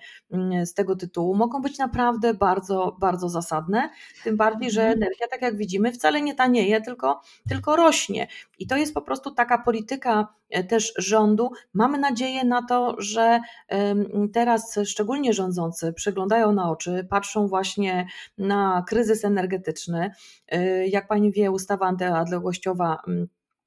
z 0.65 0.75
tego 0.75 0.97
tytułu 0.97 1.35
mogą 1.35 1.63
być 1.63 1.79
naprawdę 1.79 2.35
bardzo, 2.35 2.97
bardzo 3.01 3.29
zasadne. 3.29 3.91
Tym 4.25 4.37
bardziej, 4.37 4.71
że 4.71 4.81
mhm. 4.83 5.03
energia, 5.03 5.27
tak 5.29 5.43
jak 5.43 5.57
widzimy, 5.57 5.93
wcale 5.93 6.23
nie 6.23 6.35
tanieje, 6.35 6.81
tylko, 6.81 7.21
tylko 7.49 7.77
rośnie. 7.77 8.27
I 8.59 8.67
to 8.67 8.77
jest 8.77 8.95
po 8.95 9.03
prostu 9.03 9.31
taka 9.31 9.59
polityka 9.59 10.29
też 10.69 10.93
rządu. 10.99 11.51
Mamy 11.75 11.99
nadzieję 11.99 12.45
na 12.45 12.63
to, 12.63 12.95
że 12.99 13.41
teraz 14.33 14.79
szczególnie 14.85 15.33
rządzący 15.33 15.93
przyglądają 15.93 16.53
na 16.53 16.71
oczy, 16.71 17.07
patrzą 17.11 17.49
właśnie 17.49 18.07
na 18.39 18.85
kryzys 18.89 19.25
energetyczny. 19.25 20.11
E, 20.49 20.87
jak 20.87 21.09
pani 21.09 21.33
wie, 21.33 21.51
ustawa 21.51 21.87
antyodległościowa 21.87 22.99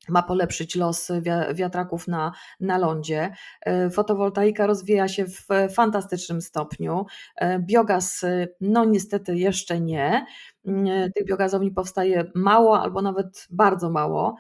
ma 0.10 0.24
polepszyć 0.24 0.76
los 0.76 1.12
wiatraków 1.54 2.08
na, 2.08 2.32
na 2.60 2.78
lądzie. 2.78 3.34
E, 3.62 3.90
fotowoltaika 3.90 4.68
rozwija 4.68 5.08
się 5.08 5.26
w 5.26 5.48
fantastycznym 5.74 6.42
stopniu. 6.42 7.06
E, 7.36 7.60
biogaz, 7.60 8.26
no 8.62 8.86
niestety 8.86 9.38
jeszcze 9.38 9.80
nie. 9.80 10.26
E, 10.68 11.10
tych 11.16 11.26
biogazowni 11.26 11.72
powstaje 11.72 12.32
mało 12.36 12.82
albo 12.82 13.02
nawet 13.02 13.48
bardzo 13.50 13.90
mało. 13.90 14.36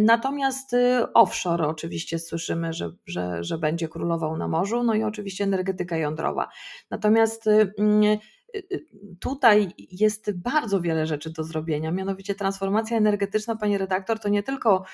Natomiast 0.00 0.76
offshore 1.14 1.68
oczywiście 1.68 2.18
słyszymy, 2.18 2.72
że, 2.72 2.92
że, 3.06 3.44
że 3.44 3.58
będzie 3.58 3.88
królował 3.88 4.36
na 4.36 4.48
morzu, 4.48 4.82
no 4.82 4.94
i 4.94 5.02
oczywiście 5.02 5.44
energetyka 5.44 5.96
jądrowa. 5.96 6.48
Natomiast 6.90 7.46
y, 7.46 7.72
tutaj 9.20 9.68
jest 9.76 10.38
bardzo 10.38 10.80
wiele 10.80 11.06
rzeczy 11.06 11.30
do 11.30 11.44
zrobienia, 11.44 11.92
mianowicie 11.92 12.34
transformacja 12.34 12.96
energetyczna, 12.96 13.56
pani 13.56 13.78
redaktor, 13.78 14.18
to 14.18 14.28
nie 14.28 14.42
tylko 14.42 14.84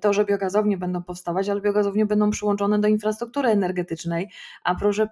to, 0.00 0.12
że 0.12 0.24
biogazownie 0.24 0.78
będą 0.78 1.02
powstawać, 1.02 1.48
ale 1.48 1.60
biogazownie 1.60 2.06
będą 2.06 2.30
przyłączone 2.30 2.78
do 2.78 2.88
infrastruktury 2.88 3.48
energetycznej, 3.48 4.30
a 4.64 4.74
proszę 4.74 5.08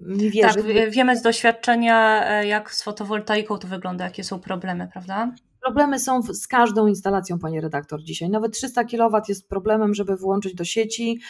mi 0.00 0.30
wierzyć... 0.30 0.64
Tak, 0.64 0.90
wiemy 0.90 1.16
z 1.16 1.22
doświadczenia, 1.22 2.28
e, 2.30 2.46
jak 2.46 2.74
z 2.74 2.82
fotowoltaiką 2.82 3.58
to 3.58 3.68
wygląda, 3.68 4.04
jakie 4.04 4.24
są 4.24 4.40
problemy, 4.40 4.88
prawda? 4.92 5.32
Problemy 5.64 5.98
są 5.98 6.22
z 6.22 6.46
każdą 6.46 6.86
instalacją, 6.86 7.38
pani 7.38 7.60
redaktor, 7.60 8.02
dzisiaj. 8.02 8.30
Nawet 8.30 8.52
300 8.52 8.84
kW 8.84 9.20
jest 9.28 9.48
problemem, 9.48 9.94
żeby 9.94 10.16
włączyć 10.16 10.54
do 10.54 10.64
sieci. 10.64 11.20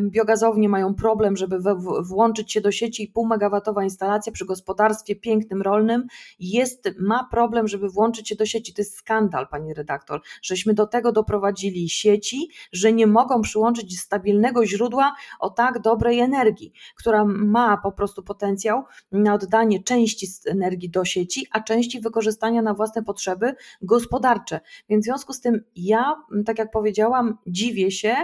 Biogazownie 0.00 0.68
mają 0.68 0.94
problem, 0.94 1.36
żeby 1.36 1.58
włączyć 2.02 2.52
się 2.52 2.60
do 2.60 2.72
sieci. 2.72 3.10
Pół 3.14 3.26
megawatowa 3.26 3.84
instalacja 3.84 4.32
przy 4.32 4.46
gospodarstwie 4.46 5.16
pięknym 5.16 5.62
rolnym 5.62 6.06
jest, 6.40 6.88
ma 6.98 7.28
problem, 7.30 7.68
żeby 7.68 7.88
włączyć 7.88 8.28
się 8.28 8.36
do 8.36 8.46
sieci. 8.46 8.74
To 8.74 8.82
jest 8.82 8.96
skandal, 8.96 9.48
pani 9.48 9.74
redaktor, 9.74 10.20
żeśmy 10.42 10.74
do 10.74 10.86
tego 10.86 11.12
doprowadzili 11.12 11.88
sieci, 11.88 12.48
że 12.72 12.92
nie 12.92 13.06
mogą 13.06 13.42
przyłączyć 13.42 14.00
stabilnego 14.00 14.66
źródła 14.66 15.14
o 15.40 15.50
tak 15.50 15.82
dobrej 15.82 16.20
energii, 16.20 16.72
która 16.96 17.24
ma 17.24 17.76
po 17.76 17.92
prostu 17.92 18.22
potencjał 18.22 18.84
na 19.12 19.34
oddanie 19.34 19.82
części 19.82 20.26
energii 20.46 20.90
do 20.90 21.04
sieci, 21.04 21.46
a 21.50 21.60
części 21.60 22.00
wykorzystania 22.00 22.62
na 22.62 22.74
własne 22.74 23.02
potrzeby 23.02 23.41
gospodarcze. 23.82 24.60
Więc 24.88 25.04
w 25.04 25.06
związku 25.06 25.32
z 25.32 25.40
tym 25.40 25.64
ja, 25.76 26.14
tak 26.46 26.58
jak 26.58 26.70
powiedziałam, 26.70 27.38
dziwię 27.46 27.90
się, 27.90 28.14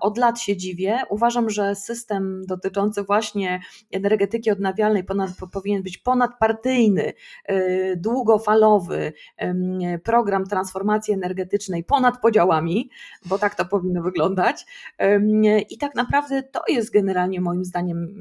od 0.00 0.18
lat 0.18 0.40
się 0.40 0.56
dziwię. 0.56 0.98
Uważam, 1.10 1.50
że 1.50 1.74
system 1.74 2.42
dotyczący 2.46 3.02
właśnie 3.02 3.60
energetyki 3.92 4.50
odnawialnej 4.50 5.04
ponad, 5.04 5.30
powinien 5.52 5.82
być 5.82 5.98
ponadpartyjny, 5.98 7.12
długofalowy, 7.96 9.12
program 10.04 10.46
transformacji 10.46 11.14
energetycznej 11.14 11.84
ponad 11.84 12.20
podziałami, 12.20 12.90
bo 13.26 13.38
tak 13.38 13.54
to 13.54 13.64
powinno 13.64 14.02
wyglądać. 14.02 14.66
I 15.70 15.78
tak 15.78 15.94
naprawdę 15.94 16.42
to 16.42 16.62
jest 16.68 16.92
generalnie 16.92 17.40
moim 17.40 17.64
zdaniem 17.64 18.14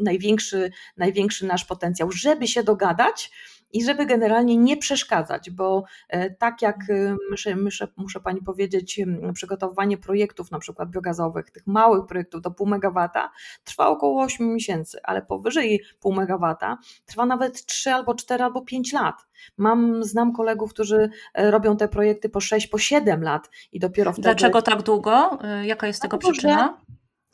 największy, 0.00 0.70
największy 0.96 1.46
nasz 1.46 1.64
potencjał, 1.64 2.12
żeby 2.12 2.46
się 2.48 2.62
dogadać 2.62 3.30
i 3.74 3.84
żeby 3.84 4.06
generalnie 4.06 4.56
nie 4.56 4.76
przeszkadzać, 4.76 5.50
bo 5.50 5.84
e, 6.08 6.30
tak 6.30 6.62
jak 6.62 6.76
e, 6.90 7.16
muszę, 7.30 7.56
muszę, 7.56 7.88
muszę 7.96 8.20
Pani 8.20 8.42
powiedzieć, 8.42 9.00
przygotowywanie 9.34 9.98
projektów 9.98 10.50
na 10.50 10.58
przykład 10.58 10.90
biogazowych, 10.90 11.50
tych 11.50 11.66
małych 11.66 12.06
projektów 12.06 12.42
do 12.42 12.50
pół 12.50 12.66
megawata 12.66 13.30
trwa 13.64 13.88
około 13.88 14.22
8 14.22 14.54
miesięcy, 14.54 14.98
ale 15.02 15.22
powyżej 15.22 15.82
pół 16.00 16.14
megawata 16.14 16.78
trwa 17.06 17.26
nawet 17.26 17.66
3 17.66 17.92
albo 17.92 18.14
4 18.14 18.44
albo 18.44 18.62
5 18.62 18.92
lat. 18.92 19.26
Mam, 19.56 20.04
znam 20.04 20.32
kolegów, 20.32 20.70
którzy 20.70 21.10
e, 21.34 21.50
robią 21.50 21.76
te 21.76 21.88
projekty 21.88 22.28
po 22.28 22.40
6, 22.40 22.66
po 22.66 22.78
7 22.78 23.22
lat 23.22 23.50
i 23.72 23.80
dopiero 23.80 24.12
wtedy... 24.12 24.22
Dlaczego 24.22 24.62
tak 24.62 24.82
długo? 24.82 25.38
Jaka 25.62 25.86
jest 25.86 26.02
tego 26.02 26.18
przyczyna? 26.18 26.80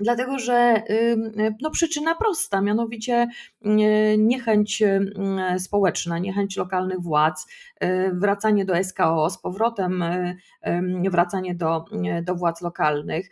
Dlatego, 0.00 0.38
że 0.38 0.82
no, 1.60 1.70
przyczyna 1.70 2.14
prosta, 2.14 2.60
mianowicie 2.60 3.28
niechęć 4.18 4.82
społeczna, 5.58 6.18
niechęć 6.18 6.56
lokalnych 6.56 7.00
władz, 7.00 7.46
y, 7.84 8.10
wracanie 8.12 8.64
do 8.64 8.84
SKO, 8.84 9.30
z 9.30 9.38
powrotem 9.38 10.04
wracanie 11.10 11.54
do, 11.54 11.84
do 12.22 12.34
władz 12.34 12.60
lokalnych, 12.60 13.28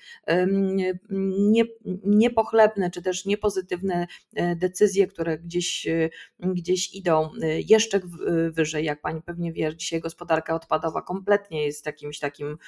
nie, 1.38 1.64
niepochlebne 2.04 2.90
czy 2.90 3.02
też 3.02 3.24
niepozytywne 3.24 4.06
e, 4.34 4.56
decyzje, 4.56 5.06
które 5.06 5.38
gdzieś, 5.38 5.86
gdzieś 6.40 6.94
idą 6.94 7.30
jeszcze 7.68 8.00
wyżej, 8.50 8.84
jak 8.84 9.00
pani 9.00 9.22
pewnie 9.22 9.52
wie, 9.52 9.76
dzisiaj 9.76 10.00
gospodarka 10.00 10.54
odpadowa 10.54 11.02
kompletnie 11.02 11.66
jest 11.66 11.86
jakimś 11.86 12.18
takim 12.18 12.58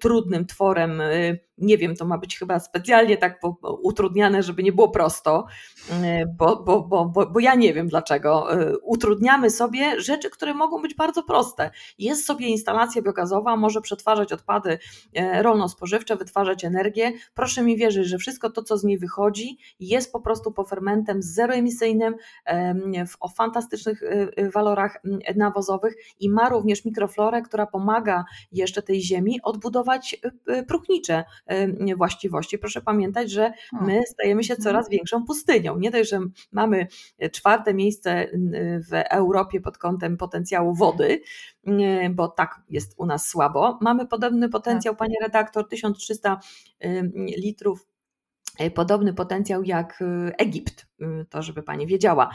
trudnym 0.00 0.46
tworem, 0.46 1.02
nie 1.58 1.78
wiem, 1.78 1.96
to 1.96 2.04
ma 2.04 2.18
być 2.18 2.38
chyba 2.38 2.60
specjalnie 2.60 3.16
tak 3.16 3.40
utrudniane, 3.82 4.42
żeby 4.42 4.62
nie 4.62 4.72
było 4.72 4.88
prosto, 4.88 5.46
bo, 6.38 6.56
bo, 6.56 6.82
bo, 6.82 7.04
bo, 7.04 7.26
bo 7.26 7.40
ja 7.40 7.54
nie 7.54 7.74
wiem 7.74 7.88
dlaczego. 7.88 8.48
Utrudniamy 8.82 9.50
sobie 9.50 10.00
rzeczy, 10.00 10.30
które 10.30 10.54
mogą 10.54 10.82
być 10.82 10.94
bardzo 10.94 11.22
proste. 11.22 11.70
Jest 11.98 12.26
sobie 12.26 12.46
instalacja 12.46 13.02
biogazowa, 13.02 13.56
może 13.56 13.80
przetwarzać 13.80 14.32
odpady 14.32 14.78
e, 15.14 15.42
rolno-spożywcze, 15.42 16.16
wytwarzać 16.16 16.64
energię. 16.64 17.12
Proszę 17.34 17.62
mi 17.62 17.76
wierzyć, 17.76 18.06
że 18.06 18.18
wszystko 18.18 18.50
to, 18.50 18.62
co 18.62 18.78
z 18.78 18.84
niej 18.84 18.98
wychodzi, 18.98 19.58
jest 19.80 20.12
po 20.12 20.20
prostu 20.20 20.52
pofermentem 20.52 21.22
zeroemisyjnym, 21.22 22.14
o 23.20 23.28
fantastycznych 23.28 24.02
e, 24.02 24.28
e, 24.36 24.50
walorach 24.50 25.02
nawozowych 25.36 25.94
i 26.20 26.30
ma 26.30 26.48
również 26.48 26.84
mikroflorę, 26.84 27.42
która 27.42 27.66
pomaga 27.66 28.24
jeszcze 28.52 28.82
tej 28.82 29.02
ziemi 29.02 29.40
odbudować 29.42 30.20
próchnicze 30.68 31.24
właściwości. 31.96 32.58
Proszę 32.58 32.80
pamiętać, 32.80 33.30
że 33.30 33.37
my 33.80 34.02
stajemy 34.06 34.44
się 34.44 34.56
coraz 34.56 34.86
mhm. 34.86 34.90
większą 34.90 35.24
pustynią. 35.24 35.78
Nie 35.78 35.90
dość, 35.90 36.10
że 36.10 36.20
mamy 36.52 36.86
czwarte 37.32 37.74
miejsce 37.74 38.26
w 38.90 39.02
Europie 39.10 39.60
pod 39.60 39.78
kątem 39.78 40.16
potencjału 40.16 40.74
wody, 40.74 41.20
bo 42.10 42.28
tak 42.28 42.60
jest 42.70 42.94
u 42.96 43.06
nas 43.06 43.28
słabo. 43.28 43.78
Mamy 43.80 44.06
podobny 44.06 44.48
potencjał, 44.48 44.94
tak. 44.94 44.98
panie 44.98 45.16
redaktor, 45.22 45.68
1300 45.68 46.40
litrów 47.36 47.86
E, 48.58 48.70
podobny 48.70 49.14
potencjał 49.14 49.64
jak 49.64 50.02
e, 50.02 50.38
Egipt, 50.38 50.82
e, 50.82 50.87
to 51.30 51.42
żeby 51.42 51.62
Pani 51.62 51.86
wiedziała. 51.86 52.30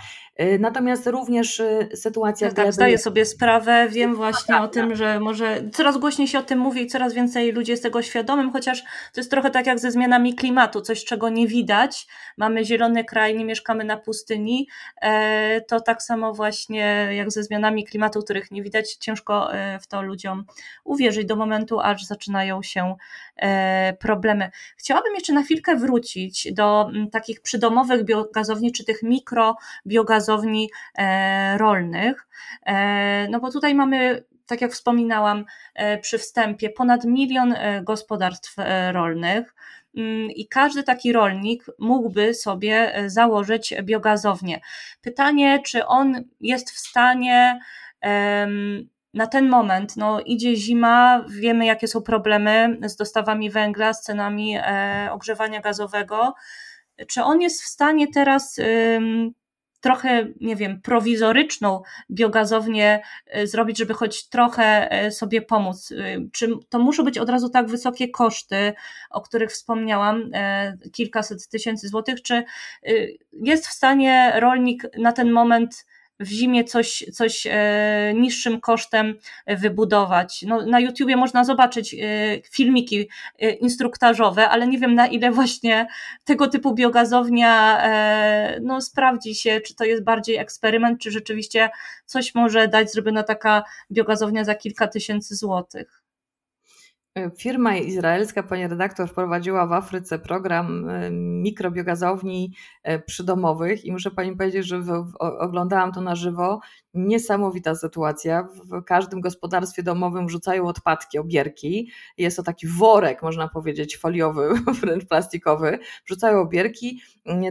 Natomiast 0.60 1.08
również 1.08 1.62
sytuacja 1.96 2.48
tak, 2.48 2.56
tak, 2.56 2.74
zdaję 2.74 2.98
sobie 2.98 3.26
sprawę, 3.26 3.88
wiem 3.90 4.16
właśnie 4.16 4.58
o 4.58 4.68
tym, 4.68 4.96
że 4.96 5.20
może 5.20 5.62
coraz 5.74 5.98
głośniej 5.98 6.28
się 6.28 6.40
o 6.40 6.44
tym 6.44 6.60
mówi 6.60 6.82
i 6.82 6.88
coraz 6.88 7.14
więcej 7.14 7.52
ludzi 7.52 7.72
jest 7.72 7.84
tego 7.84 8.02
świadomym, 8.02 8.52
chociaż 8.52 8.82
to 8.84 9.22
jest 9.22 9.32
trochę 9.32 9.52
tak 9.52 9.68
jak 9.68 9.80
ze 9.80 9.92
zmianami 9.92 10.36
klimatu, 10.36 10.82
coś 10.82 11.06
czego 11.06 11.30
nie 11.30 11.48
widać, 11.48 12.08
mamy 12.38 12.66
zielony 12.66 13.04
kraj, 13.04 13.38
nie 13.38 13.46
mieszkamy 13.46 13.84
na 13.84 13.98
pustyni, 13.98 14.68
to 15.68 15.82
tak 15.82 16.04
samo 16.04 16.34
właśnie 16.34 17.10
jak 17.12 17.32
ze 17.32 17.44
zmianami 17.44 17.86
klimatu, 17.86 18.22
których 18.22 18.52
nie 18.52 18.64
widać, 18.64 18.96
ciężko 18.96 19.50
w 19.82 19.88
to 19.88 20.02
ludziom 20.02 20.46
uwierzyć 20.84 21.26
do 21.26 21.36
momentu, 21.36 21.80
aż 21.80 22.06
zaczynają 22.06 22.64
się 22.64 22.96
problemy. 24.00 24.52
Chciałabym 24.78 25.16
jeszcze 25.16 25.34
na 25.34 25.44
chwilkę 25.44 25.76
wrócić 25.76 26.54
do 26.54 26.90
takich 27.12 27.42
przydomowych 27.42 28.04
biogazowni, 28.54 28.72
czy 28.72 28.86
tych 28.86 29.04
mikrobiogazowni 29.04 30.70
e, 30.98 31.58
rolnych, 31.58 32.28
e, 32.66 33.28
no 33.30 33.40
bo 33.40 33.52
tutaj 33.52 33.76
mamy 33.76 34.24
tak 34.46 34.62
jak 34.62 34.72
wspominałam 34.72 35.46
e, 35.76 35.98
przy 35.98 36.18
wstępie, 36.18 36.70
ponad 36.70 37.06
milion 37.06 37.56
gospodarstw 37.84 38.56
rolnych. 38.92 39.56
Mm, 39.98 40.32
I 40.32 40.48
każdy 40.48 40.84
taki 40.84 41.14
rolnik 41.14 41.66
mógłby 41.80 42.34
sobie 42.34 43.04
założyć 43.08 43.74
biogazownię. 43.84 44.62
Pytanie, 45.02 45.60
czy 45.66 45.86
on 45.86 46.24
jest 46.42 46.72
w 46.72 46.80
stanie 46.80 47.60
na 49.14 49.28
ten 49.28 49.50
moment, 49.50 49.98
no 49.98 50.22
idzie 50.22 50.56
zima, 50.56 51.26
wiemy 51.30 51.66
jakie 51.66 51.88
są 51.88 52.02
problemy 52.02 52.78
z 52.84 52.96
dostawami 52.96 53.50
węgla, 53.50 53.94
z 53.94 54.02
cenami 54.02 54.58
ogrzewania 55.12 55.62
gazowego. 55.62 56.34
Czy 57.08 57.24
on 57.24 57.42
jest 57.42 57.64
w 57.64 57.68
stanie 57.68 58.08
teraz 58.14 58.60
trochę, 59.84 60.28
nie 60.42 60.56
wiem, 60.56 60.82
prowizoryczną 60.82 61.82
biogazownię 62.12 63.02
e, 63.28 63.48
zrobić, 63.48 63.78
żeby 63.78 63.94
choć 63.94 64.30
trochę 64.30 64.92
e, 64.92 65.12
sobie 65.12 65.42
pomóc? 65.42 65.94
Czy 66.32 66.50
to 66.70 66.80
muszą 66.80 67.04
być 67.04 67.18
od 67.18 67.30
razu 67.30 67.50
tak 67.50 67.68
wysokie 67.68 68.10
koszty, 68.10 68.74
o 69.10 69.22
których 69.22 69.52
wspomniałam, 69.52 70.32
kilkaset 70.92 71.48
tysięcy 71.48 71.88
złotych, 71.88 72.22
czy 72.22 72.44
jest 73.32 73.68
w 73.68 73.72
stanie 73.72 74.32
rolnik 74.36 74.84
na 74.98 75.12
ten 75.12 75.32
moment 75.32 75.86
w 76.20 76.28
zimie 76.28 76.64
coś, 76.64 77.06
coś 77.14 77.48
e, 77.48 78.14
niższym 78.16 78.62
kosztem 78.62 79.16
wybudować. 79.48 80.46
No, 80.48 80.66
na 80.66 80.80
YouTubie 80.80 81.18
można 81.18 81.44
zobaczyć 81.44 81.94
e, 81.94 81.98
filmiki 82.52 83.10
e, 83.40 83.50
instruktażowe, 83.50 84.50
ale 84.50 84.68
nie 84.68 84.78
wiem 84.78 84.96
na 84.96 85.08
ile 85.08 85.32
właśnie 85.32 85.88
tego 86.24 86.48
typu 86.48 86.74
biogazownia 86.74 87.84
no, 88.62 88.82
sprawdzi 88.82 89.36
się, 89.36 89.62
czy 89.62 89.76
to 89.76 89.84
jest 89.84 90.04
bardziej 90.04 90.38
eksperyment, 90.38 91.02
czy 91.02 91.12
rzeczywiście 91.12 91.70
coś 92.06 92.36
może 92.36 92.68
dać 92.68 92.92
zrobiona 92.92 93.24
taka 93.24 93.64
biogazownia 93.92 94.44
za 94.44 94.56
kilka 94.56 94.88
tysięcy 94.88 95.36
złotych. 95.36 96.03
Firma 97.38 97.78
izraelska, 97.78 98.44
pani 98.44 98.68
redaktor, 98.68 99.10
wprowadziła 99.10 99.68
w 99.68 99.74
Afryce 99.74 100.20
program 100.20 100.90
e, 100.90 101.12
mikrobiogazowni 101.12 102.54
e, 102.84 103.00
przydomowych 103.00 103.86
i 103.86 103.92
muszę 103.92 104.12
pani 104.12 104.36
powiedzieć, 104.36 104.66
że 104.66 104.84
oglądałam 105.20 105.92
to 105.92 106.02
na 106.02 106.16
żywo 106.16 106.60
niesamowita 106.94 107.76
sytuacja. 107.76 108.48
W 108.66 108.84
każdym 108.84 109.22
gospodarstwie 109.22 109.84
domowym 109.84 110.28
wrzucają 110.28 110.68
odpadki, 110.68 111.20
obierki. 111.20 111.92
Jest 112.18 112.38
to 112.38 112.44
taki 112.44 112.68
worek, 112.68 113.22
można 113.22 113.48
powiedzieć, 113.48 113.98
foliowy, 113.98 114.50
wręcz 114.82 115.06
plastikowy. 115.06 115.80
Wrzucają 116.06 116.42
obierki, 116.42 117.02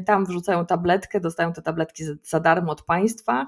tam 0.07 0.27
wrzucają 0.27 0.67
tabletkę, 0.67 1.21
dostają 1.21 1.53
te 1.53 1.63
tabletki 1.63 2.05
za 2.23 2.41
darmo 2.41 2.73
od 2.73 2.83
państwa, 2.83 3.47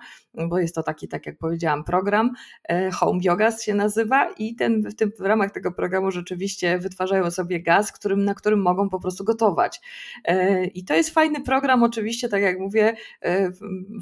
bo 0.48 0.58
jest 0.58 0.74
to 0.74 0.82
taki, 0.82 1.08
tak 1.08 1.26
jak 1.26 1.38
powiedziałam, 1.38 1.84
program. 1.84 2.30
E, 2.68 2.90
Home 2.90 3.20
Biogas 3.20 3.62
się 3.62 3.74
nazywa 3.74 4.32
i 4.38 4.54
ten, 4.54 4.82
w, 4.82 4.94
tym, 4.94 5.12
w 5.18 5.20
ramach 5.20 5.50
tego 5.50 5.72
programu 5.72 6.10
rzeczywiście 6.10 6.78
wytwarzają 6.78 7.30
sobie 7.30 7.62
gaz, 7.62 7.92
którym, 7.92 8.24
na 8.24 8.34
którym 8.34 8.62
mogą 8.62 8.88
po 8.88 9.00
prostu 9.00 9.24
gotować. 9.24 9.80
E, 10.24 10.64
I 10.64 10.84
to 10.84 10.94
jest 10.94 11.10
fajny 11.10 11.40
program, 11.40 11.82
oczywiście, 11.82 12.28
tak 12.28 12.42
jak 12.42 12.58
mówię, 12.58 12.96
e, 13.22 13.50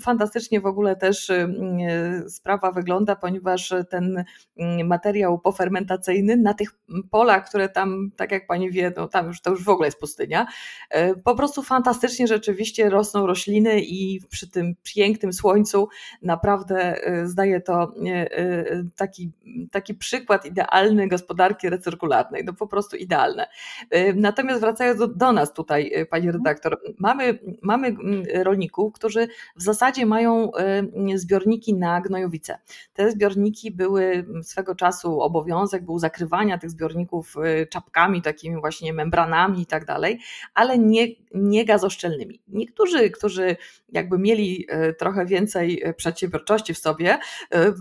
fantastycznie 0.01 0.61
w 0.61 0.67
ogóle 0.67 0.97
też 0.97 1.31
sprawa 2.29 2.73
wygląda, 2.73 3.17
ponieważ 3.17 3.75
ten 3.91 4.25
mm, 4.57 4.87
materiał 4.87 5.39
pofermentacyjny 5.39 6.37
na 6.37 6.55
tych 6.55 6.71
polach, 7.11 7.49
które 7.49 7.69
tam, 7.69 8.11
tak 8.17 8.33
jak 8.33 8.47
pani 8.47 8.71
wie, 8.71 8.93
no 8.97 9.09
tam 9.09 9.27
już 9.27 9.41
to 9.41 9.51
już 9.51 9.65
w 9.65 9.69
ogóle 9.69 9.87
jest 9.87 9.99
pustynia, 9.99 10.47
e, 10.91 11.15
po 11.15 11.35
prostu 11.35 11.63
fantastycznie 11.63 12.27
rzeczywiście 12.27 12.91
rosną 12.91 13.27
rośliny 13.27 13.81
i 13.81 14.21
przy 14.31 14.51
tym 14.51 14.75
pięknym 14.83 15.33
słońcu 15.33 15.89
naprawdę 16.23 17.07
e, 17.07 17.27
zdaje 17.27 17.61
to 17.61 17.95
e, 18.07 18.85
taki, 18.97 19.31
taki 19.71 19.95
przykład 19.95 20.47
idealny 20.47 21.09
gospodarki 21.09 21.69
cyrkularnej. 21.81 22.45
No 22.45 22.53
po 22.53 22.67
prostu 22.67 22.97
idealne. 22.97 23.47
Natomiast 24.15 24.61
wracając 24.61 24.99
do, 24.99 25.09
do 25.09 25.33
nas 25.33 25.53
tutaj, 25.53 25.93
pani 26.11 26.27
mhm. 26.27 26.45
redaktor, 26.45 26.81
mamy, 26.99 27.39
mamy 27.63 27.89
mm, 27.89 28.23
rolników, 28.43 28.93
którzy 28.93 29.29
w 29.57 29.63
zasadzie 29.63 30.07
mają 30.07 30.51
zbiorniki 31.15 31.72
na 31.79 32.01
gnojowice. 32.01 32.59
Te 32.93 33.11
zbiorniki 33.11 33.71
były 33.71 34.27
swego 34.43 34.75
czasu 34.75 35.21
obowiązek 35.21 35.85
był 35.85 35.99
zakrywania 35.99 36.59
tych 36.59 36.71
zbiorników 36.71 37.35
czapkami, 37.71 38.23
takimi 38.23 38.61
właśnie 38.61 38.93
membranami 38.93 39.63
i 39.63 39.67
tak 39.67 39.85
dalej, 39.85 40.21
ale 40.55 40.79
nie, 40.79 41.07
nie 41.35 41.65
gazoszczelnymi. 41.65 42.43
Niektórzy, 42.49 43.11
którzy 43.11 43.57
jakby 43.89 44.19
mieli 44.19 44.67
trochę 44.99 45.27
więcej 45.27 45.83
przedsiębiorczości 45.97 46.75
w 46.75 46.79
sobie, 46.79 47.19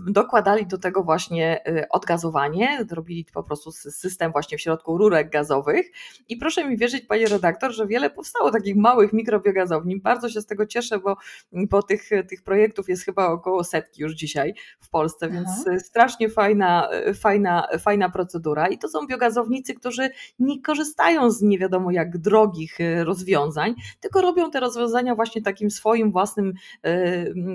dokładali 0.06 0.66
do 0.66 0.78
tego 0.78 1.02
właśnie 1.02 1.64
odgazowanie, 1.90 2.86
robili 2.90 3.26
po 3.34 3.42
prostu 3.42 3.72
system 3.72 4.32
właśnie 4.32 4.58
w 4.58 4.60
środku 4.60 4.98
rurek 4.98 5.30
gazowych 5.30 5.86
i 6.28 6.36
proszę 6.36 6.68
mi 6.68 6.76
wierzyć, 6.76 7.06
panie 7.06 7.26
redaktor, 7.26 7.72
że 7.72 7.86
wiele 7.86 8.10
powstało 8.10 8.50
takich 8.50 8.76
małych 8.76 9.12
mikrobiogazowni. 9.12 10.00
Bardzo 10.00 10.28
się 10.28 10.40
z 10.40 10.46
tego 10.46 10.66
cieszę, 10.66 10.98
bo, 10.98 11.16
bo 11.52 11.82
tych, 11.82 12.10
tych 12.28 12.42
projektów 12.42 12.88
jest 12.88 13.04
chyba 13.04 13.26
około 13.26 13.64
setki 13.64 13.81
już 13.98 14.14
dzisiaj 14.14 14.54
w 14.80 14.88
Polsce, 14.88 15.30
więc 15.30 15.48
Aha. 15.68 15.78
strasznie 15.78 16.28
fajna, 16.28 16.88
fajna, 17.14 17.68
fajna 17.78 18.10
procedura 18.10 18.68
i 18.68 18.78
to 18.78 18.88
są 18.88 19.06
biogazownicy, 19.06 19.74
którzy 19.74 20.10
nie 20.38 20.62
korzystają 20.62 21.30
z 21.30 21.42
nie 21.42 21.58
wiadomo 21.58 21.90
jak 21.90 22.18
drogich 22.18 22.78
rozwiązań, 23.04 23.74
tylko 24.00 24.20
robią 24.20 24.50
te 24.50 24.60
rozwiązania 24.60 25.14
właśnie 25.14 25.42
takim 25.42 25.70
swoim 25.70 26.12
własnym 26.12 26.52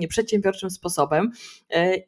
przedsiębiorczym 0.08 0.70
sposobem 0.70 1.30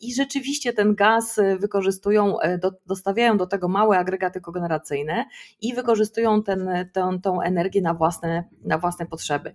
i 0.00 0.14
rzeczywiście 0.14 0.72
ten 0.72 0.94
gaz 0.94 1.40
wykorzystują, 1.58 2.36
do, 2.62 2.72
dostawiają 2.86 3.36
do 3.36 3.46
tego 3.46 3.68
małe 3.68 3.98
agregaty 3.98 4.40
kogeneracyjne 4.40 5.24
i 5.60 5.74
wykorzystują 5.74 6.42
ten, 6.42 6.68
tę, 6.92 7.18
tą 7.22 7.40
energię 7.42 7.82
na 7.82 7.94
własne, 7.94 8.44
na 8.64 8.78
własne 8.78 9.06
potrzeby. 9.06 9.52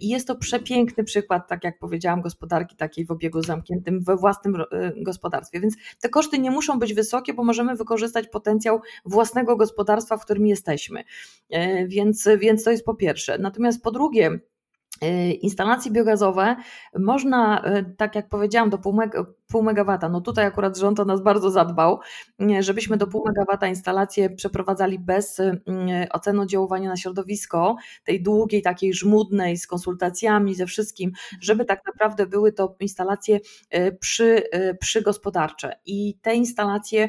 I 0.00 0.08
jest 0.08 0.26
to 0.26 0.36
przepiękny 0.36 1.04
przykład, 1.04 1.48
tak 1.48 1.64
jak 1.64 1.78
powiedziałam, 1.78 2.22
gospodarki 2.22 2.76
takiej 2.76 3.06
w 3.06 3.10
obiegu 3.10 3.42
zamkniętym 3.42 3.87
we 3.90 4.16
własnym 4.16 4.56
e, 4.56 4.92
gospodarstwie. 4.96 5.60
Więc 5.60 5.74
te 6.00 6.08
koszty 6.08 6.38
nie 6.38 6.50
muszą 6.50 6.78
być 6.78 6.94
wysokie, 6.94 7.34
bo 7.34 7.44
możemy 7.44 7.76
wykorzystać 7.76 8.28
potencjał 8.28 8.80
własnego 9.04 9.56
gospodarstwa, 9.56 10.16
w 10.16 10.24
którym 10.24 10.46
jesteśmy. 10.46 11.04
Więc, 11.86 12.28
więc 12.38 12.64
to 12.64 12.70
jest 12.70 12.84
po 12.84 12.94
pierwsze. 12.94 13.38
Natomiast 13.38 13.82
po 13.82 13.90
drugie, 13.90 14.38
Y, 15.04 15.32
instalacje 15.32 15.92
biogazowe 15.92 16.56
można, 16.98 17.64
y, 17.78 17.94
tak 17.96 18.14
jak 18.14 18.28
powiedziałam, 18.28 18.70
do 18.70 18.78
pół, 19.48 19.62
meg 19.62 19.78
pół 19.78 19.78
megawata. 19.78 20.08
No 20.08 20.20
tutaj 20.20 20.46
akurat 20.46 20.76
rząd 20.76 21.00
o 21.00 21.04
nas 21.04 21.22
bardzo 21.22 21.50
zadbał, 21.50 22.00
y, 22.42 22.62
żebyśmy 22.62 22.96
do 22.96 23.06
pół 23.06 23.24
megawata 23.26 23.66
instalacje 23.66 24.30
przeprowadzali 24.30 24.98
bez 24.98 25.40
oceny 26.12 26.40
oddziaływania 26.40 26.88
na 26.88 26.96
środowisko, 26.96 27.76
tej 28.04 28.22
długiej, 28.22 28.62
takiej 28.62 28.94
żmudnej, 28.94 29.56
z 29.56 29.66
konsultacjami, 29.66 30.54
ze 30.54 30.66
wszystkim, 30.66 31.12
żeby 31.40 31.64
tak 31.64 31.86
naprawdę 31.86 32.26
były 32.26 32.52
to 32.52 32.76
instalacje 32.80 33.40
przy, 34.00 34.42
przygospodarcze. 34.80 35.76
I 35.86 36.18
te 36.22 36.34
instalacje 36.34 37.08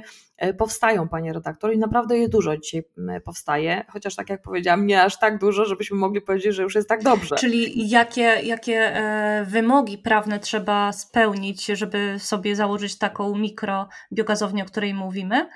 powstają, 0.57 1.07
panie 1.07 1.33
redaktor, 1.33 1.73
i 1.73 1.77
naprawdę 1.77 2.17
je 2.17 2.29
dużo 2.29 2.57
dzisiaj 2.57 2.83
powstaje, 3.25 3.85
chociaż 3.89 4.15
tak 4.15 4.29
jak 4.29 4.41
powiedziałam, 4.41 4.85
nie 4.85 5.03
aż 5.03 5.19
tak 5.19 5.39
dużo, 5.39 5.65
żebyśmy 5.65 5.97
mogli 5.97 6.21
powiedzieć, 6.21 6.55
że 6.55 6.63
już 6.63 6.75
jest 6.75 6.89
tak 6.89 7.03
dobrze. 7.03 7.35
Czyli 7.35 7.89
jakie, 7.89 8.21
jakie 8.43 8.95
e, 8.95 9.45
wymogi 9.45 9.97
prawne 9.97 10.39
trzeba 10.39 10.91
spełnić, 10.91 11.65
żeby 11.65 12.15
sobie 12.29 12.55
założyć 12.55 12.97
taką 12.97 13.35
mikrobiogazownię, 13.37 14.63
o 14.63 14.67
której 14.67 14.93
mówimy? 14.93 15.49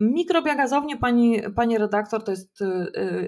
Mikrobiogazownie, 0.00 0.96
pani, 0.96 1.42
pani 1.56 1.78
redaktor, 1.78 2.24
to 2.24 2.30
jest 2.30 2.62
e, 2.62 3.26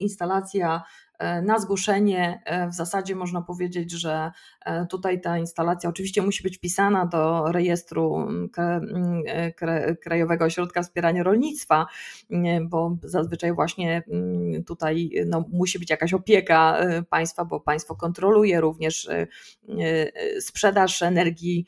instalacja 0.00 0.68
E, 0.76 1.05
na 1.42 1.58
zgłoszenie 1.58 2.42
e, 2.44 2.68
w 2.68 2.74
zasadzie 2.74 3.14
można 3.14 3.42
powiedzieć, 3.42 3.92
że 3.92 4.30
e, 4.64 4.86
tutaj 4.86 5.20
ta 5.20 5.38
instalacja 5.38 5.90
oczywiście 5.90 6.22
musi 6.22 6.42
być 6.42 6.56
wpisana 6.56 7.06
do 7.06 7.52
rejestru 7.52 8.16
mm, 8.16 8.48
mm, 8.56 9.22
Krajowego 10.02 10.44
Ośrodka 10.44 10.82
Wspierania 10.82 11.22
Rolnictwa, 11.22 11.86
bo 12.62 12.96
zazwyczaj 13.02 13.52
właśnie 13.52 14.02
mm, 14.08 14.64
tutaj 14.64 15.10
no, 15.26 15.44
musi 15.52 15.78
być 15.78 15.90
jakaś 15.90 16.12
opieka 16.12 16.78
państwa, 17.10 17.44
bo 17.44 17.60
państwo 17.60 17.94
kontroluje 17.94 18.60
również 18.60 19.08
sprzedaż 20.40 21.02
energii 21.02 21.66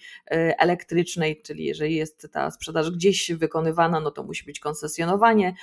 elektrycznej, 0.59 1.43
czyli 1.43 1.65
jeżeli 1.65 1.97
jest 1.97 2.29
ta 2.33 2.51
sprzedaż 2.51 2.91
gdzieś 2.91 3.33
wykonywana, 3.33 4.01
no 4.01 4.11
to 4.11 4.23
musi 4.23 4.45
być 4.45 4.61
koncesjonowanie 4.61 5.55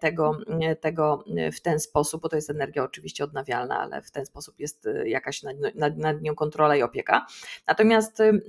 tego, 0.00 0.38
tego 0.80 1.24
w 1.52 1.60
ten 1.60 1.80
sposób, 1.80 2.22
bo 2.22 2.28
to 2.28 2.36
jest 2.36 2.50
energia 2.50 2.84
oczywiście 2.84 3.17
oczywiście 3.18 3.24
odnawialna, 3.24 3.80
ale 3.80 4.02
w 4.02 4.10
ten 4.10 4.26
sposób 4.26 4.60
jest 4.60 4.86
y, 4.86 5.08
jakaś 5.08 5.42
nad, 5.42 5.56
nad, 5.74 5.96
nad 5.96 6.22
nią 6.22 6.34
kontrola 6.34 6.76
i 6.76 6.82
opieka. 6.82 7.26
Natomiast, 7.66 8.20
y, 8.20 8.42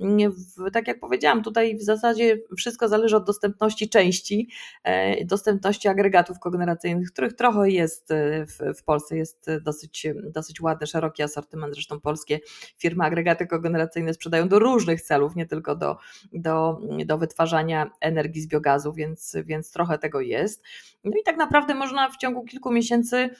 tak 0.72 0.88
jak 0.88 1.00
powiedziałam, 1.00 1.42
tutaj 1.42 1.76
w 1.76 1.82
zasadzie 1.82 2.38
wszystko 2.56 2.88
zależy 2.88 3.16
od 3.16 3.26
dostępności 3.26 3.88
części, 3.88 4.48
e, 4.84 5.24
dostępności 5.24 5.88
agregatów 5.88 6.38
kogeneracyjnych, 6.38 7.12
których 7.12 7.32
trochę 7.32 7.70
jest 7.70 8.10
y, 8.10 8.46
w, 8.46 8.78
w 8.78 8.84
Polsce, 8.84 9.16
jest 9.16 9.46
dosyć, 9.62 10.06
dosyć 10.22 10.60
ładny, 10.60 10.86
szeroki 10.86 11.22
asortyment. 11.22 11.74
Zresztą 11.74 12.00
polskie 12.00 12.40
firmy 12.78 13.04
agregaty 13.04 13.46
kogeneracyjne 13.46 14.14
sprzedają 14.14 14.48
do 14.48 14.58
różnych 14.58 15.02
celów, 15.02 15.36
nie 15.36 15.46
tylko 15.46 15.76
do, 15.76 15.96
do, 16.32 16.80
do 17.06 17.18
wytwarzania 17.18 17.90
energii 18.00 18.42
z 18.42 18.46
biogazu, 18.46 18.92
więc, 18.92 19.36
więc 19.44 19.72
trochę 19.72 19.98
tego 19.98 20.20
jest. 20.20 20.62
No 21.04 21.10
i 21.20 21.22
tak 21.24 21.36
naprawdę 21.36 21.74
można 21.74 22.10
w 22.10 22.16
ciągu 22.16 22.44
kilku 22.44 22.72
miesięcy 22.72 23.30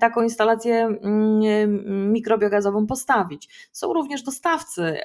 taką 0.00 0.22
instalację 0.22 0.86
mm, 0.86 2.12
mikrobiogazową 2.12 2.86
postawić. 2.86 3.68
Są 3.72 3.92
również 3.92 4.22
dostawcy 4.22 4.82
y, 4.82 4.96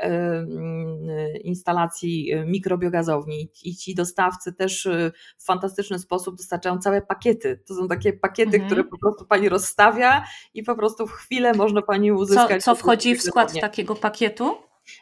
y, 1.36 1.38
instalacji 1.38 2.34
y, 2.34 2.46
mikrobiogazowni 2.46 3.50
i 3.64 3.76
ci 3.76 3.96
dostawcy 3.96 4.54
też 4.54 4.90
w 5.38 5.46
fantastyczny 5.46 6.00
sposób 6.00 6.38
dostarczają 6.38 6.78
całe 6.78 7.02
pakiety. 7.02 7.60
To 7.68 7.76
są 7.76 7.88
takie 7.88 8.14
pakiety, 8.14 8.56
mhm. 8.56 8.66
które 8.66 8.84
po 8.84 8.98
prostu 8.98 9.26
pani 9.26 9.50
rozstawia 9.50 10.24
i 10.54 10.64
po 10.64 10.76
prostu 10.76 11.08
w 11.08 11.12
chwilę 11.12 11.54
można 11.54 11.82
pani 11.82 12.12
uzyskać. 12.12 12.64
Co, 12.64 12.72
co 12.72 12.76
wchodzi 12.76 13.16
w 13.16 13.22
skład 13.22 13.60
takiego 13.62 13.96
pakietu? 13.96 14.56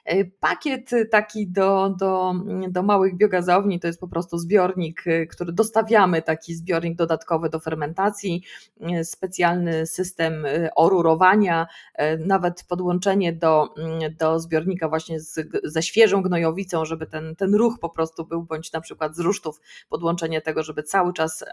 E, 0.05 0.25
pakiet 0.25 0.89
taki 1.11 1.47
do, 1.47 1.95
do, 1.99 2.33
do 2.69 2.83
małych 2.83 3.17
biogazowni 3.17 3.79
to 3.79 3.87
jest 3.87 3.99
po 3.99 4.07
prostu 4.07 4.37
zbiornik, 4.37 5.07
e, 5.07 5.25
który 5.25 5.53
dostawiamy, 5.53 6.21
taki 6.21 6.55
zbiornik 6.55 6.97
dodatkowy 6.97 7.49
do 7.49 7.59
fermentacji, 7.59 8.43
e, 8.81 9.03
specjalny 9.03 9.85
system 9.85 10.45
orurowania, 10.75 11.67
nawet 12.19 12.63
podłączenie 12.63 13.33
do, 13.33 13.73
do 14.19 14.39
zbiornika 14.39 14.89
właśnie 14.89 15.19
z, 15.19 15.47
ze 15.63 15.83
świeżą 15.83 16.21
gnojowicą, 16.21 16.85
żeby 16.85 17.05
ten, 17.05 17.35
ten 17.35 17.55
ruch 17.55 17.79
po 17.79 17.89
prostu 17.89 18.25
był, 18.25 18.43
bądź 18.43 18.71
na 18.73 18.81
przykład 18.81 19.15
z 19.15 19.19
rusztów 19.19 19.61
podłączenie 19.89 20.41
tego, 20.41 20.63
żeby 20.63 20.83
cały 20.83 21.13
czas 21.13 21.45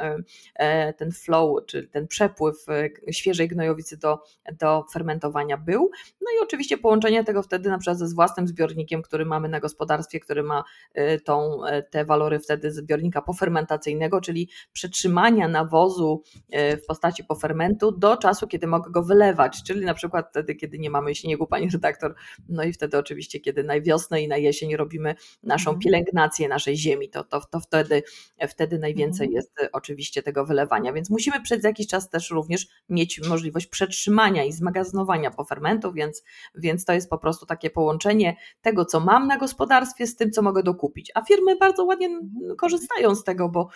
ten 0.96 1.12
flow, 1.12 1.66
czyli 1.66 1.88
ten 1.88 2.08
przepływ 2.08 2.66
świeżej 3.10 3.48
gnojowicy 3.48 3.96
do, 3.96 4.18
do 4.58 4.84
fermentowania 4.92 5.56
był. 5.56 5.90
No 6.20 6.26
i 6.38 6.42
oczywiście 6.42 6.78
połączenie 6.78 7.24
tego 7.24 7.42
wtedy 7.42 7.68
na 7.68 7.78
przykład 7.78 7.98
ze 7.98 8.08
własnym 8.18 8.48
zbiornikiem, 8.48 9.02
który 9.02 9.24
mamy 9.24 9.48
na 9.48 9.60
gospodarstwie, 9.60 10.20
który 10.20 10.42
ma 10.42 10.64
y, 10.98 11.20
tą, 11.20 11.66
y, 11.66 11.82
te 11.90 12.04
walory 12.04 12.38
wtedy 12.38 12.72
zbiornika 12.72 13.22
pofermentacyjnego, 13.22 14.20
czyli 14.20 14.48
przetrzymania 14.72 15.48
nawozu 15.48 16.22
y, 16.36 16.76
w 16.76 16.86
postaci 16.86 17.24
pofermentu 17.24 17.92
do 17.92 18.16
czasu, 18.16 18.46
kiedy 18.46 18.66
mogę 18.66 18.90
go 18.90 19.02
wylewać, 19.02 19.62
czyli 19.62 19.84
na 19.84 19.94
przykład 19.94 20.28
wtedy, 20.30 20.54
kiedy 20.54 20.78
nie 20.78 20.90
mamy 20.90 21.14
śniegu, 21.14 21.46
pani 21.46 21.68
redaktor, 21.70 22.14
no 22.48 22.62
i 22.64 22.72
wtedy 22.72 22.98
oczywiście, 22.98 23.40
kiedy 23.40 23.64
na 23.64 23.80
wiosnę 23.80 24.22
i 24.22 24.28
na 24.28 24.36
jesień 24.36 24.76
robimy 24.76 25.14
naszą 25.42 25.70
mhm. 25.70 25.80
pielęgnację 25.80 26.48
naszej 26.48 26.76
ziemi, 26.76 27.10
to, 27.10 27.24
to, 27.24 27.40
to 27.50 27.60
wtedy, 27.60 28.02
wtedy 28.48 28.78
najwięcej 28.78 29.26
mhm. 29.26 29.36
jest 29.36 29.52
oczywiście 29.72 30.22
tego 30.22 30.46
wylewania, 30.46 30.92
więc 30.92 31.10
musimy 31.10 31.42
przez 31.42 31.64
jakiś 31.64 31.86
czas 31.86 32.10
też 32.10 32.30
również 32.30 32.66
mieć 32.88 33.20
możliwość 33.28 33.66
przetrzymania 33.66 34.44
i 34.44 34.52
zmagazynowania 34.52 35.30
pofermentu, 35.30 35.92
więc, 35.92 36.22
więc 36.54 36.84
to 36.84 36.92
jest 36.92 37.10
po 37.10 37.18
prostu 37.18 37.46
takie 37.46 37.70
połączenie 37.70 38.07
połączenie 38.08 38.36
tego, 38.62 38.84
co 38.84 39.00
mam 39.00 39.26
na 39.26 39.38
gospodarstwie, 39.38 40.06
z 40.06 40.16
tym, 40.16 40.30
co 40.30 40.42
mogę 40.42 40.62
dokupić. 40.62 41.12
A 41.14 41.22
firmy 41.22 41.56
bardzo 41.56 41.84
ładnie 41.84 42.20
korzystają 42.58 43.14
z 43.14 43.24
tego, 43.24 43.48
bo 43.48 43.68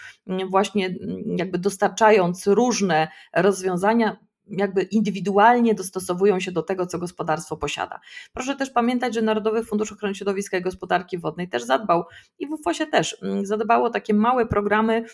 właśnie 0.50 0.94
jakby 1.36 1.58
dostarczając 1.58 2.46
różne 2.46 3.08
rozwiązania, 3.36 4.16
jakby 4.46 4.82
indywidualnie 4.82 5.74
dostosowują 5.74 6.40
się 6.40 6.52
do 6.52 6.62
tego, 6.62 6.86
co 6.86 6.98
gospodarstwo 6.98 7.56
posiada. 7.56 8.00
Proszę 8.32 8.56
też 8.56 8.70
pamiętać, 8.70 9.14
że 9.14 9.22
Narodowy 9.22 9.64
Fundusz 9.64 9.92
Ochrony 9.92 10.14
Środowiska 10.14 10.58
i 10.58 10.62
Gospodarki 10.62 11.18
Wodnej 11.18 11.48
też 11.48 11.62
zadbał 11.62 12.04
i 12.38 12.46
w 12.46 12.56
WFOŚie 12.56 12.86
też 12.86 13.16
zadbało 13.42 13.90
takie 13.90 14.14
małe 14.14 14.46
programy 14.46 15.04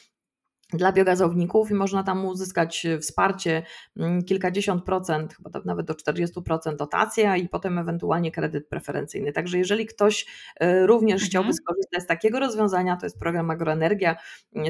dla 0.73 0.93
biogazowników 0.93 1.71
i 1.71 1.75
można 1.75 2.03
tam 2.03 2.27
uzyskać 2.27 2.87
wsparcie 3.01 3.63
mm, 3.97 4.25
kilkadziesiąt 4.25 4.85
procent, 4.85 5.35
chyba 5.35 5.51
nawet 5.65 5.87
do 5.87 5.95
40% 5.95 6.77
dotacja 6.77 7.37
i 7.37 7.49
potem 7.49 7.79
ewentualnie 7.79 8.33
kredyt 8.33 8.69
preferencyjny. 8.69 9.33
Także 9.33 9.59
jeżeli 9.59 9.87
ktoś 9.87 10.27
e, 10.61 10.87
również 10.87 11.15
mhm. 11.15 11.29
chciałby 11.29 11.53
skorzystać 11.53 12.03
z 12.03 12.07
takiego 12.07 12.41
rozwiązania, 12.41 12.97
to 12.97 13.07
jest 13.07 13.19
program 13.19 13.51
Agroenergia, 13.51 14.17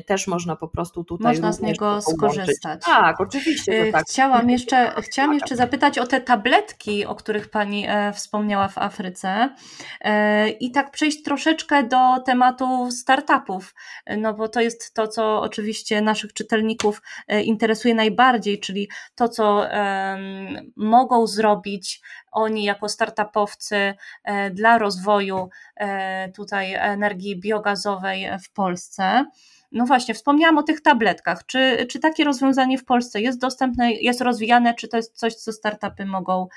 też 0.07 0.27
można 0.27 0.57
po 0.57 0.69
prostu 0.69 1.05
tutaj 1.05 1.33
Można 1.33 1.53
z 1.53 1.61
niego 1.61 2.01
skorzystać. 2.03 2.85
Tak, 2.85 3.21
oczywiście. 3.21 3.93
Tak. 3.93 4.05
Chciałam 4.09 4.51
jeszcze, 4.51 4.93
chciałam 5.03 5.35
jeszcze 5.35 5.57
zapytać 5.57 5.99
o 5.99 6.07
te 6.07 6.21
tabletki, 6.21 7.07
o 7.07 7.15
których 7.15 7.51
Pani 7.51 7.85
e, 7.89 8.13
wspomniała 8.13 8.69
w 8.69 8.79
Afryce 8.79 9.55
i 10.61 10.71
tak 10.71 10.91
przejść 10.91 11.23
troszeczkę 11.23 11.83
do 11.83 12.21
tematu 12.27 12.91
startupów, 12.91 13.75
no 14.19 14.35
bo 14.35 14.49
to 14.49 14.61
jest 14.61 14.95
to, 14.95 15.09
co 15.09 15.41
oczywiście 15.41 15.88
oczywiście 15.88 16.03
naszych 16.03 16.33
czytelników 16.33 17.03
e, 17.29 17.42
interesuje 17.42 17.94
najbardziej, 17.94 18.61
czyli 18.61 18.88
to, 19.14 19.29
co 19.29 19.64
mogą 20.77 21.27
zrobić 21.27 22.01
oni 22.33 22.64
jako 22.64 22.88
startupowcy 22.88 23.94
e, 24.24 24.51
dla 24.51 24.79
rozwoju 24.79 25.48
e, 25.77 26.33
tutaj 26.33 26.74
energii 26.74 27.40
biogazowej 27.40 28.29
w 28.44 28.53
Polsce. 28.53 29.24
No 29.72 29.87
właśnie, 29.87 30.14
wspomniałam 30.14 30.59
o 30.59 30.62
tych 30.62 30.81
tabletkach. 30.83 31.46
Czy, 31.46 31.87
czy 31.90 31.98
takie 31.98 32.24
rozwiązanie 32.24 32.79
w 32.79 32.85
Polsce 32.85 33.20
jest 33.20 33.40
dostępne, 33.40 33.92
jest 33.92 34.20
rozwijane, 34.20 34.74
czy 34.74 34.88
to 34.88 34.96
jest 34.96 35.16
coś, 35.16 35.35
co 35.35 35.53
startupy 35.53 36.07
mogą 36.07 36.48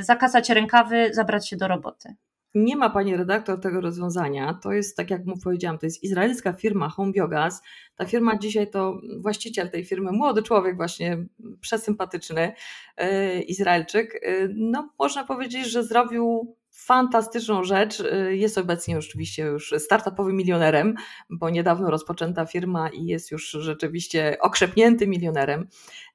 zakasać 0.00 0.50
rękawy, 0.50 1.10
zabrać 1.12 1.48
się 1.48 1.56
do 1.56 1.68
roboty? 1.68 2.14
Nie 2.54 2.76
ma 2.76 2.90
pani 2.90 3.16
redaktor 3.16 3.60
tego 3.60 3.80
rozwiązania. 3.80 4.58
To 4.62 4.72
jest, 4.72 4.96
tak 4.96 5.10
jak 5.10 5.26
mu 5.26 5.38
powiedziałam, 5.44 5.78
to 5.78 5.86
jest 5.86 6.02
izraelska 6.02 6.52
firma 6.52 6.88
Home 6.88 7.12
Biogas. 7.12 7.62
Ta 7.96 8.04
firma 8.04 8.38
dzisiaj 8.38 8.70
to 8.70 9.00
właściciel 9.18 9.70
tej 9.70 9.84
firmy, 9.84 10.12
młody 10.12 10.42
człowiek, 10.42 10.76
właśnie 10.76 11.26
przesympatyczny, 11.60 12.52
yy, 12.98 13.42
Izraelczyk. 13.42 14.20
Yy, 14.22 14.52
no, 14.54 14.92
można 14.98 15.24
powiedzieć, 15.24 15.66
że 15.66 15.84
zrobił 15.84 16.56
fantastyczną 16.78 17.64
rzecz. 17.64 18.00
Y, 18.00 18.36
jest 18.36 18.58
obecnie 18.58 18.98
oczywiście 18.98 19.42
już 19.42 19.74
startupowym 19.78 20.36
milionerem, 20.36 20.94
bo 21.30 21.50
niedawno 21.50 21.90
rozpoczęta 21.90 22.46
firma 22.46 22.88
i 22.88 23.06
jest 23.06 23.30
już 23.30 23.50
rzeczywiście 23.50 24.36
okrzepnięty 24.40 25.06
milionerem. 25.06 25.68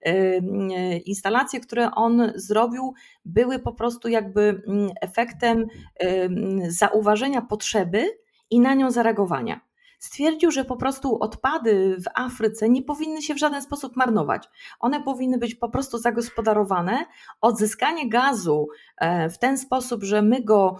Y, 0.07 0.09
y, 0.09 0.97
instalacje, 1.05 1.59
które 1.59 1.91
on 1.91 2.31
zrobił, 2.35 2.93
były 3.25 3.59
po 3.59 3.73
prostu 3.73 4.07
jakby 4.07 4.61
mm, 4.67 4.89
efektem 5.01 5.67
zauważenia 6.67 7.41
potrzeby 7.41 8.05
i 8.49 8.59
na 8.59 8.73
nią 8.73 8.91
zareagowania 8.91 9.72
stwierdził, 10.03 10.51
że 10.51 10.65
po 10.65 10.75
prostu 10.75 11.17
odpady 11.19 11.97
w 11.97 12.19
Afryce 12.19 12.69
nie 12.69 12.81
powinny 12.81 13.21
się 13.21 13.33
w 13.33 13.39
żaden 13.39 13.61
sposób 13.61 13.95
marnować. 13.95 14.49
One 14.79 15.03
powinny 15.03 15.37
być 15.37 15.55
po 15.55 15.69
prostu 15.69 15.97
zagospodarowane. 15.97 17.05
Odzyskanie 17.41 18.09
gazu 18.09 18.67
e, 18.97 19.29
w 19.29 19.37
ten 19.37 19.57
sposób, 19.57 20.03
że 20.03 20.21
my 20.21 20.41
go 20.41 20.79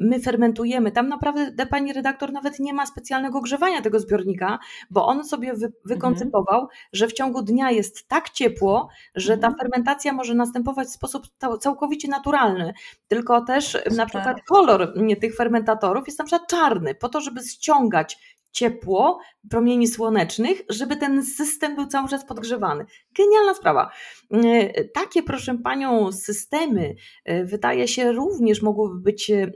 my 0.00 0.20
fermentujemy. 0.20 0.92
Tam 0.92 1.08
naprawdę 1.08 1.66
pani 1.66 1.92
redaktor 1.92 2.32
nawet 2.32 2.58
nie 2.60 2.72
ma 2.72 2.86
specjalnego 2.86 3.40
grzewania 3.40 3.82
tego 3.82 4.00
zbiornika, 4.00 4.58
bo 4.90 5.06
on 5.06 5.24
sobie 5.24 5.54
wy, 5.54 5.72
wykoncypował, 5.84 6.60
mhm. 6.60 6.78
że 6.92 7.08
w 7.08 7.12
ciągu 7.12 7.42
dnia 7.42 7.70
jest 7.70 8.08
tak 8.08 8.30
ciepło, 8.30 8.88
że 9.14 9.38
ta 9.38 9.46
mhm. 9.46 9.54
fermentacja 9.58 10.12
może 10.12 10.34
następować 10.34 10.88
w 10.88 10.92
sposób 10.92 11.26
całkowicie 11.60 12.08
naturalny. 12.08 12.72
Tylko 13.08 13.40
też 13.40 13.72
Super. 13.72 13.92
na 13.92 14.06
przykład 14.06 14.42
kolor 14.42 14.94
tych 15.20 15.36
fermentatorów 15.36 16.06
jest 16.06 16.18
na 16.18 16.24
przykład 16.24 16.50
czarny, 16.50 16.94
po 16.94 17.08
to, 17.08 17.20
żeby 17.20 17.40
ściągać 17.42 18.38
ciepło 18.52 19.20
promieni 19.50 19.88
słonecznych, 19.88 20.62
żeby 20.68 20.96
ten 20.96 21.24
system 21.24 21.74
był 21.74 21.86
cały 21.86 22.08
czas 22.08 22.24
podgrzewany. 22.24 22.84
Genialna 23.18 23.54
sprawa. 23.54 23.90
E, 24.30 24.84
takie, 24.84 25.22
proszę 25.22 25.58
panią, 25.58 26.12
systemy 26.12 26.94
e, 27.24 27.44
wydaje 27.44 27.88
się 27.88 28.12
również 28.12 28.62
mogłyby 28.62 29.00
być 29.00 29.30
e, 29.30 29.47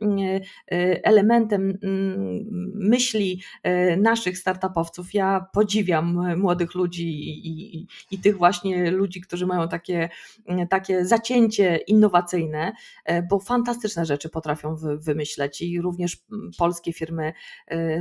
elementem 1.03 1.79
mm, 1.83 2.45
myśli 2.75 3.43
naszych 3.99 4.39
startupowców. 4.39 5.15
Ja 5.15 5.47
podziwiam 5.53 6.39
młodych 6.39 6.75
ludzi 6.75 7.09
i, 7.09 7.49
i, 7.49 7.87
i 8.11 8.19
tych 8.19 8.39
właśnie 8.39 8.91
ludzi, 8.91 9.21
którzy 9.21 9.47
mają 9.47 9.69
takie, 9.69 10.09
takie 10.71 11.05
zacięcie 11.05 11.77
innowacyjne, 11.77 12.73
bo 13.31 13.39
fantastyczne 13.39 14.07
rzeczy 14.07 14.29
potrafią 14.29 14.77
wymyśleć 14.99 15.63
i 15.63 15.81
również 15.81 16.17
polskie 16.59 16.93
firmy 16.93 17.33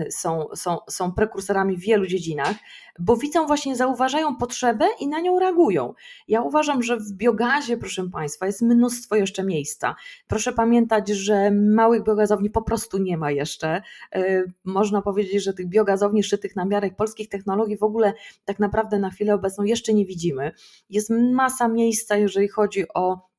są, 0.10 0.46
są, 0.56 0.78
są 0.90 1.12
prekursorami 1.12 1.78
w 1.78 1.82
wielu 1.82 2.06
dziedzinach, 2.08 2.56
bo 3.00 3.18
widzą 3.18 3.48
właśnie, 3.48 3.76
zauważają 3.76 4.36
potrzebę 4.36 4.86
i 5.00 5.08
na 5.08 5.20
nią 5.20 5.40
reagują. 5.40 5.94
Ja 6.32 6.42
uważam, 6.42 6.84
że 6.84 6.98
w 6.98 7.12
biogazie, 7.14 7.78
proszę 7.78 8.10
Państwa, 8.10 8.46
jest 8.46 8.62
mnóstwo 8.62 9.16
jeszcze 9.16 9.44
miejsca. 9.44 9.96
Proszę 10.28 10.54
pamiętać, 10.54 11.10
że 11.10 11.52
małych 11.52 12.04
biogazowni 12.04 12.50
po 12.50 12.62
prostu 12.62 12.98
nie 12.98 13.18
ma 13.18 13.32
jeszcze. 13.32 13.82
E, 14.16 14.44
można 14.66 15.02
powiedzieć, 15.02 15.44
że 15.44 15.54
tych 15.54 15.68
biogazowni 15.68 16.24
szytych 16.24 16.56
na 16.56 16.66
miarę 16.66 16.92
polskich 16.92 17.30
technologii 17.30 17.78
w 17.78 17.84
ogóle 17.84 18.14
tak 18.46 18.60
naprawdę 18.60 19.00
na 19.00 19.10
chwilę 19.10 19.34
obecną 19.34 19.64
jeszcze 19.64 19.94
nie 19.94 20.06
widzimy. 20.06 20.52
Jest 20.90 21.10
masa 21.34 21.68
miejsca, 21.68 22.18
jeżeli 22.18 22.48
chodzi 22.48 22.86
o 22.94 23.31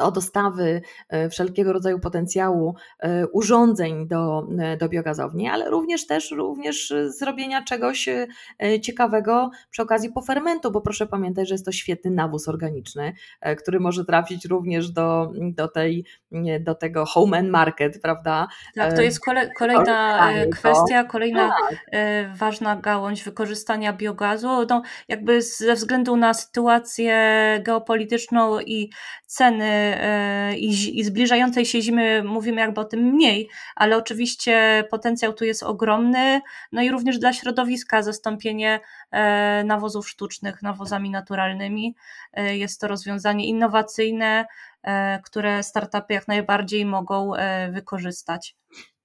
o 0.00 0.10
dostawy 0.10 0.82
e, 1.08 1.28
wszelkiego 1.28 1.72
rodzaju 1.72 2.00
potencjału 2.00 2.74
e, 2.98 3.26
urządzeń 3.26 4.08
do, 4.08 4.46
e, 4.58 4.76
do 4.76 4.88
biogazowni, 4.88 5.48
ale 5.48 5.70
również 5.70 6.06
też 6.06 6.30
również 6.30 6.94
zrobienia 7.06 7.64
czegoś 7.64 8.08
ciekawego 8.82 9.50
przy 9.70 9.82
okazji 9.82 10.12
pofermentu, 10.12 10.70
bo 10.70 10.80
proszę 10.80 11.06
pamiętać, 11.06 11.48
że 11.48 11.54
jest 11.54 11.64
to 11.64 11.72
świetny 11.72 12.10
nawóz 12.10 12.48
organiczny, 12.48 13.12
który 13.58 13.80
może 13.80 14.04
trafić 14.04 14.44
również 14.44 14.90
do, 14.90 15.32
do, 15.34 15.68
tej, 15.68 16.04
do 16.60 16.74
tego 16.74 17.06
home 17.06 17.38
and 17.38 17.50
market, 17.50 18.00
prawda? 18.02 18.48
Tak, 18.74 18.96
to 18.96 19.02
jest 19.02 19.20
kole, 19.20 19.50
kolejna 19.58 20.28
kwestia, 20.52 21.04
kolejna 21.04 21.52
tak. 21.70 22.36
ważna 22.36 22.76
gałąź 22.76 23.22
wykorzystania 23.22 23.92
biogazu. 23.92 24.48
No, 24.68 24.82
jakby 25.08 25.42
ze 25.42 25.74
względu 25.74 26.16
na 26.16 26.34
sytuację 26.34 27.14
geopolityczną 27.64 28.60
i 28.60 28.90
ceny 29.26 29.89
i, 30.58 30.98
i 30.98 31.04
zbliżającej 31.04 31.66
się 31.66 31.82
zimy 31.82 32.22
mówimy 32.24 32.60
jakby 32.60 32.80
o 32.80 32.84
tym 32.84 33.00
mniej, 33.00 33.48
ale 33.76 33.96
oczywiście 33.96 34.84
potencjał 34.90 35.32
tu 35.32 35.44
jest 35.44 35.62
ogromny, 35.62 36.40
no 36.72 36.82
i 36.82 36.90
również 36.90 37.18
dla 37.18 37.32
środowiska 37.32 38.02
zastąpienie 38.02 38.80
e, 39.10 39.64
nawozów 39.64 40.08
sztucznych 40.08 40.62
nawozami 40.62 41.10
naturalnymi 41.10 41.94
e, 42.32 42.56
jest 42.56 42.80
to 42.80 42.88
rozwiązanie 42.88 43.46
innowacyjne, 43.46 44.46
które 45.24 45.62
startupy 45.62 46.14
jak 46.14 46.28
najbardziej 46.28 46.86
mogą 46.86 47.32
wykorzystać. 47.72 48.56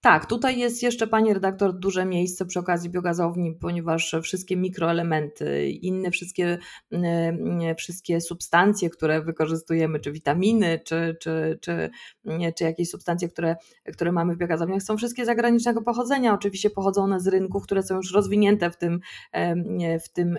Tak, 0.05 0.25
tutaj 0.25 0.59
jest 0.59 0.83
jeszcze, 0.83 1.07
Pani 1.07 1.33
redaktor, 1.33 1.73
duże 1.73 2.05
miejsce 2.05 2.45
przy 2.45 2.59
okazji 2.59 2.89
biogazowni, 2.89 3.53
ponieważ 3.61 4.15
wszystkie 4.23 4.57
mikroelementy, 4.57 5.69
inne 5.69 6.11
wszystkie, 6.11 6.57
mm, 6.91 7.75
wszystkie 7.75 8.21
substancje, 8.21 8.89
które 8.89 9.21
wykorzystujemy, 9.21 9.99
czy 9.99 10.11
witaminy, 10.11 10.79
czy, 10.85 11.17
czy, 11.19 11.59
czy, 11.61 11.89
czy 12.55 12.63
jakieś 12.63 12.89
substancje, 12.89 13.29
które, 13.29 13.55
które 13.93 14.11
mamy 14.11 14.35
w 14.35 14.37
biogazowniach, 14.37 14.81
są 14.81 14.97
wszystkie 14.97 15.25
zagranicznego 15.25 15.81
pochodzenia. 15.81 16.33
Oczywiście 16.33 16.69
pochodzą 16.69 17.03
one 17.03 17.19
z 17.19 17.27
rynków, 17.27 17.63
które 17.63 17.83
są 17.83 17.95
już 17.95 18.13
rozwinięte 18.13 18.71
w 18.71 18.77
tym, 18.77 18.99
w 20.03 20.09
tym, 20.09 20.37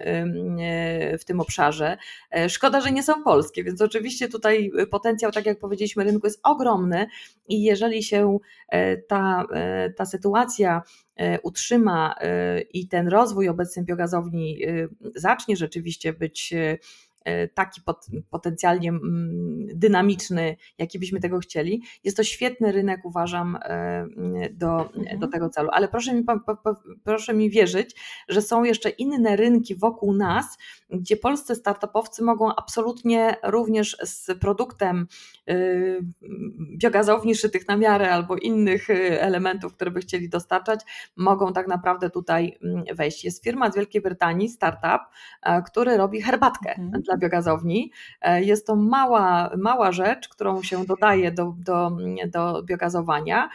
w 1.20 1.24
tym 1.24 1.40
obszarze. 1.40 1.98
E, 2.30 2.48
szkoda, 2.48 2.80
że 2.80 2.92
nie 2.92 3.02
są 3.02 3.22
polskie, 3.22 3.64
więc 3.64 3.80
oczywiście 3.80 4.28
tutaj 4.28 4.70
potencjał, 4.90 5.32
tak 5.32 5.46
jak 5.46 5.58
powiedzieliśmy, 5.58 6.04
rynku 6.04 6.26
jest 6.26 6.40
ogromny 6.42 7.06
i 7.48 7.62
jeżeli 7.62 8.02
się 8.02 8.38
e, 8.68 8.96
ta 8.96 9.44
ta 9.96 10.06
sytuacja 10.06 10.82
e, 11.16 11.40
utrzyma 11.40 12.14
e, 12.20 12.60
i 12.60 12.88
ten 12.88 13.08
rozwój 13.08 13.48
obecny 13.48 13.84
biogazowni 13.84 14.58
zacznie 15.14 15.56
rzeczywiście 15.56 16.12
być 16.12 16.52
E, 16.52 16.78
taki 17.54 17.80
pot, 17.80 18.06
potencjalnie 18.30 18.88
mm, 18.88 19.66
dynamiczny, 19.74 20.56
jaki 20.78 20.98
byśmy 20.98 21.20
tego 21.20 21.38
chcieli. 21.38 21.82
Jest 22.04 22.16
to 22.16 22.24
świetny 22.24 22.72
rynek, 22.72 23.04
uważam, 23.04 23.58
e, 23.62 24.06
do, 24.52 24.92
mhm. 24.94 25.18
do 25.18 25.28
tego 25.28 25.48
celu. 25.48 25.68
Ale 25.72 25.88
proszę 25.88 26.14
mi, 26.14 26.24
proszę 27.04 27.34
mi 27.34 27.50
wierzyć, 27.50 27.96
że 28.28 28.42
są 28.42 28.64
jeszcze 28.64 28.90
inne 28.90 29.36
rynki 29.36 29.76
wokół 29.76 30.14
nas, 30.14 30.58
gdzie 30.90 31.16
polscy 31.16 31.54
startupowcy 31.54 32.22
mogą 32.22 32.54
absolutnie 32.54 33.36
również 33.42 33.96
z 34.02 34.38
produktem 34.38 35.06
y, 35.50 36.00
biogazowni 36.76 37.34
szytych 37.34 37.68
na 37.68 37.76
miarę 37.76 38.10
albo 38.10 38.36
innych 38.36 38.90
y, 38.90 39.20
elementów, 39.20 39.74
które 39.74 39.90
by 39.90 40.00
chcieli 40.00 40.28
dostarczać, 40.28 40.80
mogą 41.16 41.52
tak 41.52 41.68
naprawdę 41.68 42.10
tutaj 42.10 42.58
mm, 42.62 42.84
wejść. 42.94 43.24
Jest 43.24 43.44
firma 43.44 43.70
z 43.70 43.76
Wielkiej 43.76 44.02
Brytanii, 44.02 44.48
startup, 44.48 45.00
e, 45.42 45.62
który 45.62 45.96
robi 45.96 46.22
herbatkę 46.22 46.74
mhm. 46.74 47.02
dla 47.02 47.15
biogazowni. 47.18 47.92
E, 48.20 48.42
jest 48.42 48.66
to 48.66 48.76
mała, 48.76 49.50
mała 49.56 49.92
rzecz, 49.92 50.28
którą 50.28 50.62
się 50.62 50.84
dodaje 50.84 51.32
do, 51.32 51.54
do, 51.58 51.96
do 52.26 52.62
biogazowania 52.62 53.48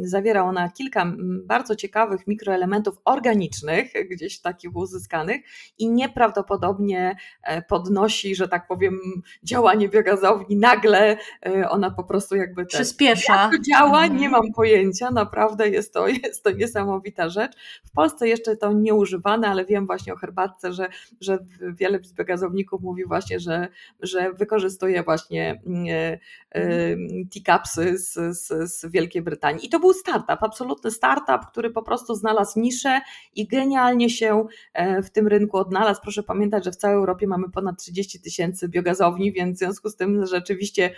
Zawiera 0.00 0.42
ona 0.42 0.70
kilka 0.70 1.12
bardzo 1.44 1.76
ciekawych 1.76 2.26
mikroelementów 2.26 2.96
organicznych, 3.04 3.92
gdzieś 4.10 4.40
takich 4.40 4.76
uzyskanych 4.76 5.40
i 5.78 5.90
nieprawdopodobnie 5.90 7.16
e, 7.42 7.62
podnosi, 7.62 8.34
że 8.34 8.48
tak 8.48 8.66
powiem, 8.66 8.98
działanie 9.42 9.88
biogazowni. 9.88 10.56
Nagle 10.56 11.16
e, 11.46 11.68
ona 11.68 11.90
po 11.90 12.04
prostu 12.04 12.36
jakby 12.36 12.66
przyspiesza. 12.66 13.42
Jak 13.42 13.52
to 13.52 13.58
działa, 13.58 14.02
mhm. 14.02 14.20
nie 14.20 14.28
mam 14.28 14.52
pojęcia. 14.52 15.10
Naprawdę 15.10 15.68
jest 15.68 15.94
to, 15.94 16.08
jest 16.24 16.44
to 16.44 16.50
niesamowita 16.50 17.28
rzecz. 17.28 17.52
W 17.84 17.90
Polsce 17.90 18.28
jeszcze 18.28 18.56
to 18.56 18.72
nie 18.72 18.94
używane, 18.94 19.48
ale 19.48 19.64
wiem 19.64 19.86
właśnie 19.86 20.12
o 20.12 20.16
herbatce, 20.16 20.72
że, 20.72 20.88
że 21.20 21.38
wiele 21.72 22.00
biogazowników 22.18 22.82
mówi 22.82 23.04
właśnie, 23.04 23.40
że, 23.40 23.68
że 24.00 24.32
wykorzystuje 24.32 25.02
właśnie 25.02 25.62
e, 26.50 26.96
teacupsy 27.34 27.98
z, 27.98 28.38
z, 28.38 28.72
z 28.72 28.86
Wielkiej 28.90 29.22
Brytanii. 29.22 29.43
I 29.50 29.68
to 29.68 29.80
był 29.80 29.92
startup, 29.92 30.42
absolutny 30.42 30.90
startup, 30.90 31.46
który 31.50 31.70
po 31.70 31.82
prostu 31.82 32.14
znalazł 32.14 32.60
niszę 32.60 33.00
i 33.34 33.46
genialnie 33.46 34.10
się 34.10 34.46
e, 34.72 35.02
w 35.02 35.10
tym 35.10 35.28
rynku 35.28 35.56
odnalazł. 35.56 36.00
Proszę 36.02 36.22
pamiętać, 36.22 36.64
że 36.64 36.70
w 36.70 36.76
całej 36.76 36.96
Europie 36.96 37.26
mamy 37.26 37.50
ponad 37.50 37.78
30 37.78 38.20
tysięcy 38.20 38.68
biogazowni, 38.68 39.32
więc 39.32 39.56
w 39.56 39.58
związku 39.58 39.88
z 39.88 39.96
tym 39.96 40.26
rzeczywiście 40.26 40.90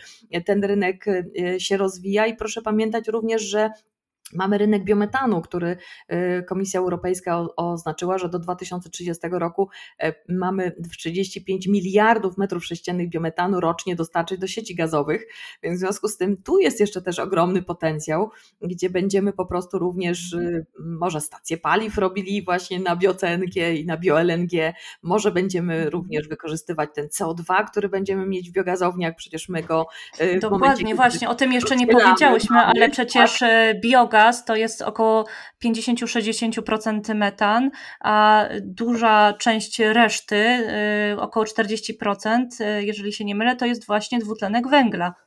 ten 0.44 0.64
rynek 0.64 1.04
e, 1.08 1.60
się 1.60 1.76
rozwija 1.76 2.26
i 2.26 2.36
proszę 2.36 2.62
pamiętać 2.62 3.08
również, 3.08 3.42
że 3.42 3.70
Mamy 4.32 4.58
rynek 4.58 4.84
biometanu, 4.84 5.40
który 5.40 5.76
y, 6.12 6.44
Komisja 6.48 6.80
Europejska 6.80 7.46
oznaczyła, 7.56 8.18
że 8.18 8.28
do 8.28 8.38
2030 8.38 9.22
roku 9.30 9.68
e, 10.02 10.14
mamy 10.28 10.72
35 10.90 11.66
miliardów 11.66 12.38
metrów 12.38 12.64
sześciennych 12.64 13.08
biometanu 13.08 13.60
rocznie 13.60 13.96
dostarczyć 13.96 14.38
do 14.40 14.46
sieci 14.46 14.74
gazowych, 14.74 15.26
więc 15.62 15.76
w 15.76 15.80
związku 15.80 16.08
z 16.08 16.16
tym 16.16 16.42
tu 16.42 16.58
jest 16.58 16.80
jeszcze 16.80 17.02
też 17.02 17.18
ogromny 17.18 17.62
potencjał, 17.62 18.30
gdzie 18.62 18.90
będziemy 18.90 19.32
po 19.32 19.46
prostu 19.46 19.78
również 19.78 20.32
y, 20.32 20.66
może 20.78 21.20
stacje 21.20 21.56
paliw 21.56 21.98
robili 21.98 22.44
właśnie 22.44 22.80
na 22.80 22.96
biocenkie 22.96 23.74
i 23.74 23.86
na 23.86 23.96
bio-LNG, 23.96 24.72
może 25.02 25.30
będziemy 25.30 25.74
mhm. 25.74 25.92
również 25.92 26.28
wykorzystywać 26.28 26.90
ten 26.94 27.06
CO2, 27.06 27.64
który 27.70 27.88
będziemy 27.88 28.26
mieć 28.26 28.50
w 28.50 28.52
biogazowniach, 28.52 29.14
przecież 29.16 29.48
my 29.48 29.62
go 29.62 29.86
y, 30.20 30.38
Dokładnie, 30.38 30.68
momencie, 30.68 30.94
właśnie, 30.94 31.28
o 31.28 31.34
tym 31.34 31.52
jeszcze 31.52 31.76
nie 31.76 31.86
powiedziałyśmy, 31.86 32.58
ale 32.58 32.88
przecież 32.88 33.38
tak? 33.38 33.80
Biogas 34.16 34.26
gaz 34.26 34.44
to 34.44 34.56
jest 34.56 34.82
około 34.82 35.24
50-60% 35.64 37.14
metan, 37.14 37.70
a 38.00 38.44
duża 38.60 39.32
część 39.38 39.78
reszty, 39.78 40.36
y, 41.12 41.20
około 41.20 41.46
40%, 41.46 42.60
y, 42.60 42.84
jeżeli 42.84 43.12
się 43.12 43.24
nie 43.24 43.34
mylę, 43.34 43.56
to 43.56 43.66
jest 43.66 43.86
właśnie 43.86 44.18
dwutlenek 44.18 44.68
węgla. 44.68 45.25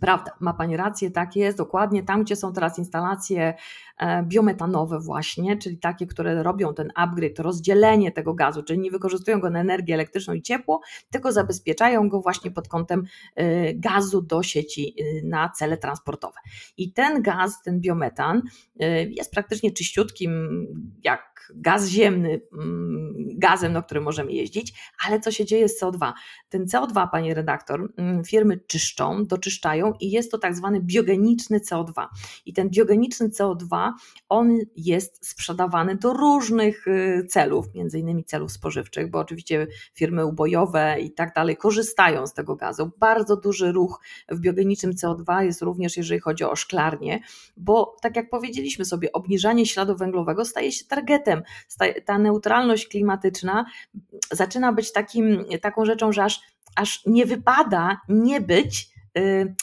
Prawda, 0.00 0.30
ma 0.40 0.54
Pani 0.54 0.76
rację, 0.76 1.10
tak 1.10 1.36
jest, 1.36 1.58
dokładnie. 1.58 2.02
Tam, 2.02 2.22
gdzie 2.24 2.36
są 2.36 2.52
teraz 2.52 2.78
instalacje 2.78 3.54
e, 3.98 4.22
biometanowe, 4.22 5.00
właśnie, 5.00 5.56
czyli 5.56 5.78
takie, 5.78 6.06
które 6.06 6.42
robią 6.42 6.74
ten 6.74 6.92
upgrade, 6.94 7.38
rozdzielenie 7.38 8.12
tego 8.12 8.34
gazu, 8.34 8.62
czyli 8.62 8.78
nie 8.78 8.90
wykorzystują 8.90 9.40
go 9.40 9.50
na 9.50 9.60
energię 9.60 9.94
elektryczną 9.94 10.34
i 10.34 10.42
ciepło, 10.42 10.80
tylko 11.10 11.32
zabezpieczają 11.32 12.08
go 12.08 12.20
właśnie 12.20 12.50
pod 12.50 12.68
kątem 12.68 13.04
e, 13.34 13.74
gazu 13.74 14.22
do 14.22 14.42
sieci 14.42 14.94
e, 14.98 15.26
na 15.26 15.48
cele 15.48 15.76
transportowe. 15.76 16.40
I 16.76 16.92
ten 16.92 17.22
gaz, 17.22 17.62
ten 17.62 17.80
biometan 17.80 18.42
jest 19.08 19.30
praktycznie 19.30 19.72
czyściutkim, 19.72 20.30
jak 21.04 21.35
gaz 21.54 21.88
ziemny 21.88 22.40
mm, 22.52 23.14
gazem, 23.38 23.72
na 23.72 23.82
którym 23.82 24.04
możemy 24.04 24.32
jeździć, 24.32 24.72
ale 25.06 25.20
co 25.20 25.30
się 25.30 25.44
dzieje 25.44 25.68
z 25.68 25.82
CO2? 25.82 26.12
Ten 26.48 26.64
CO2, 26.64 27.08
pani 27.10 27.34
redaktor, 27.34 27.92
mm, 27.96 28.24
firmy 28.24 28.60
czyszczą, 28.66 29.26
doczyszczają 29.26 29.92
i 30.00 30.10
jest 30.10 30.30
to 30.30 30.38
tak 30.38 30.56
zwany 30.56 30.80
biogeniczny 30.80 31.60
CO2. 31.60 32.06
I 32.46 32.52
ten 32.52 32.70
biogeniczny 32.70 33.28
CO2, 33.28 33.92
on 34.28 34.58
jest 34.76 35.26
sprzedawany 35.26 35.96
do 35.96 36.12
różnych 36.12 36.86
y, 36.86 37.26
celów, 37.28 37.74
między 37.74 37.98
innymi 37.98 38.24
celów 38.24 38.52
spożywczych, 38.52 39.10
bo 39.10 39.18
oczywiście 39.18 39.66
firmy 39.94 40.26
ubojowe 40.26 40.96
i 41.00 41.12
tak 41.12 41.34
dalej 41.34 41.56
korzystają 41.56 42.26
z 42.26 42.34
tego 42.34 42.56
gazu. 42.56 42.90
Bardzo 42.98 43.36
duży 43.36 43.72
ruch 43.72 44.00
w 44.28 44.40
biogenicznym 44.40 44.92
CO2 44.92 45.40
jest 45.40 45.62
również, 45.62 45.96
jeżeli 45.96 46.20
chodzi 46.20 46.44
o 46.44 46.56
szklarnię, 46.56 47.20
bo 47.56 47.96
tak 48.02 48.16
jak 48.16 48.30
powiedzieliśmy 48.30 48.84
sobie, 48.84 49.12
obniżanie 49.12 49.66
śladu 49.66 49.96
węglowego 49.96 50.44
staje 50.44 50.72
się 50.72 50.84
targetem 50.84 51.35
ta 52.04 52.18
neutralność 52.18 52.88
klimatyczna 52.88 53.64
zaczyna 54.32 54.72
być 54.72 54.92
takim, 54.92 55.44
taką 55.60 55.84
rzeczą, 55.84 56.12
że 56.12 56.24
aż, 56.24 56.40
aż 56.76 57.02
nie 57.06 57.26
wypada 57.26 58.00
nie 58.08 58.40
być. 58.40 58.88
Yy, 59.14 59.54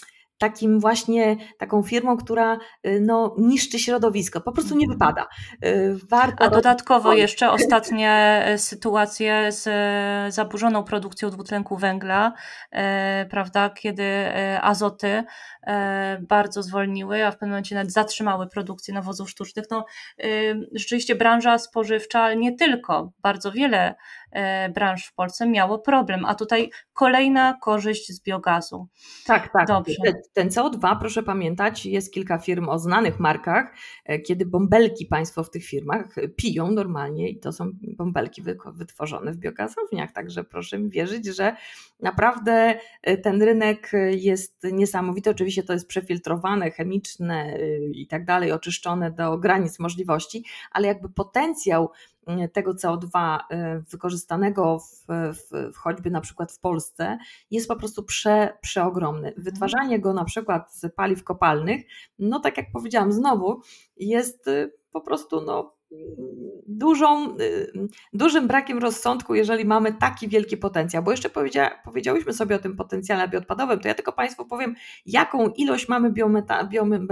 takim 0.43 0.79
właśnie 0.79 1.37
taką 1.57 1.83
firmą, 1.83 2.17
która 2.17 2.57
y, 2.87 2.99
no, 3.01 3.35
niszczy 3.37 3.79
środowisko. 3.79 4.41
Po 4.41 4.51
prostu 4.51 4.77
nie 4.77 4.85
mhm. 4.85 4.99
wypada. 4.99 5.27
Y, 5.65 5.97
warto 6.09 6.45
A 6.45 6.49
dodatkowo 6.49 7.13
jeszcze 7.13 7.51
ostatnie 7.51 8.43
y, 8.53 8.57
sytuacje 8.57 9.51
z 9.51 9.63
zaburzoną 10.33 10.83
produkcją 10.83 11.29
dwutlenku 11.29 11.77
węgla, 11.77 12.33
prawda, 13.29 13.69
kiedy 13.69 14.03
azoty 14.61 15.23
bardzo 16.21 16.63
zwolniły, 16.63 17.25
a 17.25 17.31
w 17.31 17.33
pewnym 17.33 17.49
momencie 17.49 17.75
nawet 17.75 17.91
zatrzymały 17.93 18.47
produkcję 18.47 18.93
nawozów 18.93 19.29
sztucznych. 19.29 19.65
No, 19.71 19.85
rzeczywiście 20.71 21.15
branża 21.15 21.57
spożywcza, 21.57 22.21
ale 22.21 22.35
nie 22.35 22.55
tylko, 22.55 23.11
bardzo 23.21 23.51
wiele 23.51 23.83
E, 23.85 23.95
branż 24.73 25.05
w 25.05 25.13
Polsce 25.13 25.47
miało 25.47 25.79
problem, 25.79 26.25
a 26.25 26.35
tutaj 26.35 26.69
kolejna 26.93 27.57
korzyść 27.61 28.11
z 28.11 28.23
biogazu. 28.23 28.87
Tak, 29.25 29.53
tak. 29.53 29.67
Dobrze. 29.67 29.95
Ten 30.33 30.49
CO2, 30.49 30.99
proszę 30.99 31.23
pamiętać, 31.23 31.85
jest 31.85 32.13
kilka 32.13 32.37
firm 32.37 32.69
o 32.69 32.79
znanych 32.79 33.19
markach, 33.19 33.73
e, 34.05 34.19
kiedy 34.19 34.45
bąbelki 34.45 35.05
państwo 35.05 35.43
w 35.43 35.49
tych 35.49 35.65
firmach 35.65 36.15
piją 36.35 36.71
normalnie 36.71 37.29
i 37.29 37.39
to 37.39 37.51
są 37.51 37.71
bąbelki 37.97 38.43
wytworzone 38.73 39.31
w 39.31 39.37
biogazowniach, 39.37 40.11
także 40.11 40.43
proszę 40.43 40.79
mi 40.79 40.89
wierzyć, 40.89 41.25
że 41.25 41.55
naprawdę 41.99 42.79
e, 43.01 43.17
ten 43.17 43.43
rynek 43.43 43.91
jest 44.09 44.63
niesamowity. 44.71 45.29
Oczywiście 45.29 45.63
to 45.63 45.73
jest 45.73 45.87
przefiltrowane, 45.87 46.71
chemiczne 46.71 47.57
i 47.93 48.07
tak 48.07 48.25
dalej, 48.25 48.51
oczyszczone 48.51 49.11
do 49.11 49.37
granic 49.37 49.79
możliwości, 49.79 50.43
ale 50.71 50.87
jakby 50.87 51.09
potencjał 51.09 51.91
tego 52.53 52.73
CO2 52.73 53.39
y, 53.39 53.83
wykorzystanego 53.89 54.79
w, 54.79 55.05
w, 55.33 55.75
choćby 55.75 56.11
na 56.11 56.21
przykład 56.21 56.51
w 56.51 56.59
Polsce 56.59 57.17
jest 57.51 57.67
po 57.67 57.75
prostu 57.75 58.03
prze, 58.03 58.57
przeogromny. 58.61 59.27
Mhm. 59.27 59.43
Wytwarzanie 59.43 59.99
go 59.99 60.13
na 60.13 60.25
przykład 60.25 60.75
z 60.75 60.95
paliw 60.95 61.23
kopalnych, 61.23 61.81
no 62.19 62.39
tak 62.39 62.57
jak 62.57 62.71
powiedziałam 62.73 63.11
znowu, 63.11 63.61
jest 63.97 64.47
y, 64.47 64.73
po 64.91 65.01
prostu 65.01 65.41
no, 65.41 65.72
dużą, 66.67 67.37
y, 67.39 67.71
dużym 68.13 68.47
brakiem 68.47 68.77
rozsądku, 68.77 69.35
jeżeli 69.35 69.65
mamy 69.65 69.93
taki 69.93 70.27
wielki 70.27 70.57
potencjał. 70.57 71.03
Bo 71.03 71.11
jeszcze 71.11 71.29
powiedzia, 71.29 71.71
powiedziałyśmy 71.85 72.33
sobie 72.33 72.55
o 72.55 72.59
tym 72.59 72.75
potencjale 72.75 73.27
bioodpadowym, 73.27 73.79
to 73.79 73.87
ja 73.87 73.93
tylko 73.93 74.11
Państwu 74.11 74.45
powiem, 74.45 74.75
jaką 75.05 75.47
ilość 75.49 75.89
mamy 75.89 76.11
biometa, 76.11 76.69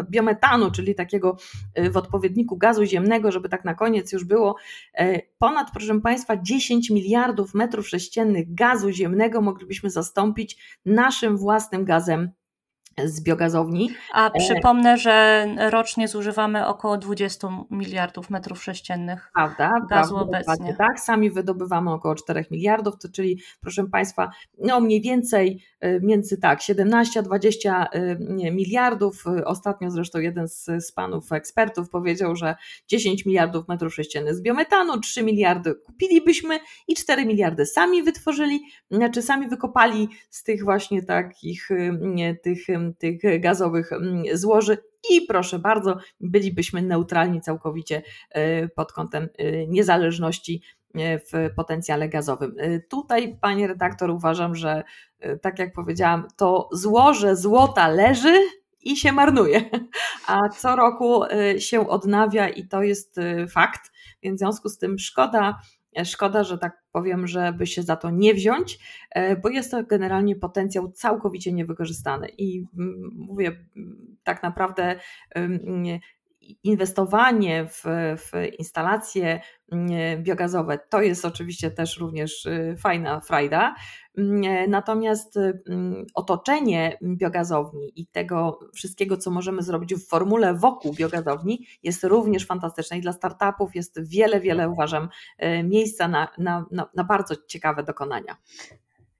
biometanu, 0.09 0.71
czyli 0.71 0.95
takiego 0.95 1.37
y, 1.79 1.91
w 1.91 1.97
odpowiedniku 1.97 2.57
gazu 2.57 2.85
ziemnego, 2.85 3.31
żeby 3.31 3.49
tak 3.49 3.65
na 3.65 3.73
koniec 3.73 4.11
już 4.11 4.23
było. 4.23 4.55
Y, 5.01 5.21
ponad, 5.37 5.71
proszę 5.71 6.01
Państwa, 6.01 6.37
10 6.37 6.89
miliardów 6.89 7.53
metrów 7.53 7.89
sześciennych 7.89 8.53
gazu 8.53 8.91
ziemnego 8.91 9.41
moglibyśmy 9.41 9.89
zastąpić 9.89 10.79
naszym 10.85 11.37
własnym 11.37 11.85
gazem 11.85 12.31
z 13.05 13.21
biogazowni. 13.21 13.89
A 14.13 14.27
e, 14.27 14.39
przypomnę, 14.39 14.97
że 14.97 15.47
rocznie 15.69 16.07
zużywamy 16.07 16.67
około 16.67 16.97
20 16.97 17.47
miliardów 17.69 18.29
metrów 18.29 18.63
sześciennych 18.63 19.31
prawda, 19.33 19.71
gazu 19.89 20.15
prawda, 20.15 20.39
obecnie. 20.39 20.75
Tak, 20.75 20.99
sami 20.99 21.31
wydobywamy 21.31 21.91
około 21.91 22.15
4 22.15 22.45
miliardów, 22.51 22.97
to 22.97 23.09
czyli 23.09 23.41
proszę 23.61 23.83
Państwa, 23.83 24.31
no 24.57 24.79
mniej 24.79 25.01
więcej 25.01 25.63
e, 25.79 25.99
między 25.99 26.37
tak 26.37 26.61
17 26.61 27.19
a 27.19 27.23
20 27.23 27.87
e, 27.91 28.15
miliardów. 28.51 29.23
Ostatnio 29.45 29.91
zresztą 29.91 30.19
jeden 30.19 30.47
z, 30.47 30.65
z 30.79 30.91
panów 30.91 31.31
ekspertów 31.31 31.89
powiedział, 31.89 32.35
że 32.35 32.55
10 32.87 33.25
miliardów 33.25 33.67
metrów 33.67 33.93
sześciennych 33.93 34.35
z 34.35 34.41
biometanu, 34.41 34.99
3 34.99 35.23
miliardy 35.23 35.75
kupilibyśmy 35.75 36.59
i 36.87 36.95
4 36.95 37.25
miliardy 37.25 37.65
sami 37.65 38.03
wytworzyli, 38.03 38.61
znaczy 38.91 39.21
sami 39.21 39.47
wykopali 39.47 40.09
z 40.29 40.43
tych 40.43 40.63
właśnie 40.63 41.03
takich 41.03 41.69
tych 42.43 42.69
tych 42.99 43.41
gazowych 43.41 43.93
mm, 43.93 44.23
złoży 44.33 44.77
i 45.09 45.21
proszę 45.21 45.59
bardzo, 45.59 45.97
bylibyśmy 46.19 46.81
neutralni 46.81 47.41
całkowicie 47.41 48.01
e, 48.29 48.67
pod 48.67 48.91
kątem 48.91 49.29
e, 49.37 49.67
niezależności 49.67 50.61
e, 50.95 51.19
w 51.19 51.55
potencjale 51.55 52.09
gazowym. 52.09 52.55
Tutaj, 52.89 53.37
panie 53.41 53.67
redaktor, 53.67 54.09
uważam, 54.09 54.55
że 54.55 54.83
tak 55.41 55.59
jak 55.59 55.73
powiedziałam, 55.73 56.27
to 56.37 56.69
złoże 56.71 57.35
złota 57.35 57.87
leży 57.87 58.39
i 58.81 58.97
się 58.97 59.11
marnuje, 59.11 59.69
a 60.27 60.49
co 60.49 60.75
roku 60.75 61.23
się 61.59 61.89
odnawia 61.89 62.49
i 62.49 62.67
to 62.67 62.83
jest 62.83 63.19
fakt, 63.49 63.91
więc 64.23 64.37
w 64.37 64.39
związku 64.39 64.69
z 64.69 64.77
tym 64.77 64.99
szkoda 64.99 65.59
Szkoda, 66.05 66.43
że 66.43 66.57
tak 66.57 66.83
powiem, 66.91 67.27
żeby 67.27 67.67
się 67.67 67.83
za 67.83 67.95
to 67.95 68.09
nie 68.09 68.33
wziąć, 68.33 68.79
bo 69.43 69.49
jest 69.49 69.71
to 69.71 69.83
generalnie 69.83 70.35
potencjał 70.35 70.91
całkowicie 70.91 71.53
niewykorzystany. 71.53 72.27
I 72.37 72.65
mm, 72.77 73.09
mówię, 73.15 73.51
tak 74.23 74.43
naprawdę 74.43 74.99
inwestowanie 76.63 77.67
w, 77.67 77.83
w 78.17 78.31
instalacje 78.59 79.41
mm, 79.71 80.23
biogazowe 80.23 80.79
to 80.89 81.01
jest 81.01 81.25
oczywiście 81.25 81.71
też 81.71 81.97
również 81.97 82.45
y, 82.45 82.75
fajna 82.79 83.19
frajda. 83.19 83.75
Mm, 84.17 84.69
natomiast 84.69 85.37
mm, 85.37 86.05
otoczenie 86.15 86.97
biogazowni 87.03 87.91
i 87.95 88.07
tego 88.07 88.59
wszystkiego, 88.75 89.17
co 89.17 89.31
możemy 89.31 89.63
zrobić 89.63 89.95
w 89.95 90.07
formule 90.07 90.53
wokół 90.53 90.93
biogazowni, 90.93 91.67
jest 91.83 92.03
również 92.03 92.45
fantastyczne 92.45 92.97
i 92.97 93.01
dla 93.01 93.13
startupów 93.13 93.75
jest 93.75 94.09
wiele, 94.09 94.39
wiele 94.39 94.69
uważam 94.69 95.09
y, 95.43 95.63
miejsca 95.63 96.07
na, 96.07 96.27
na, 96.37 96.65
na, 96.71 96.89
na 96.95 97.03
bardzo 97.03 97.35
ciekawe 97.47 97.83
dokonania. 97.83 98.37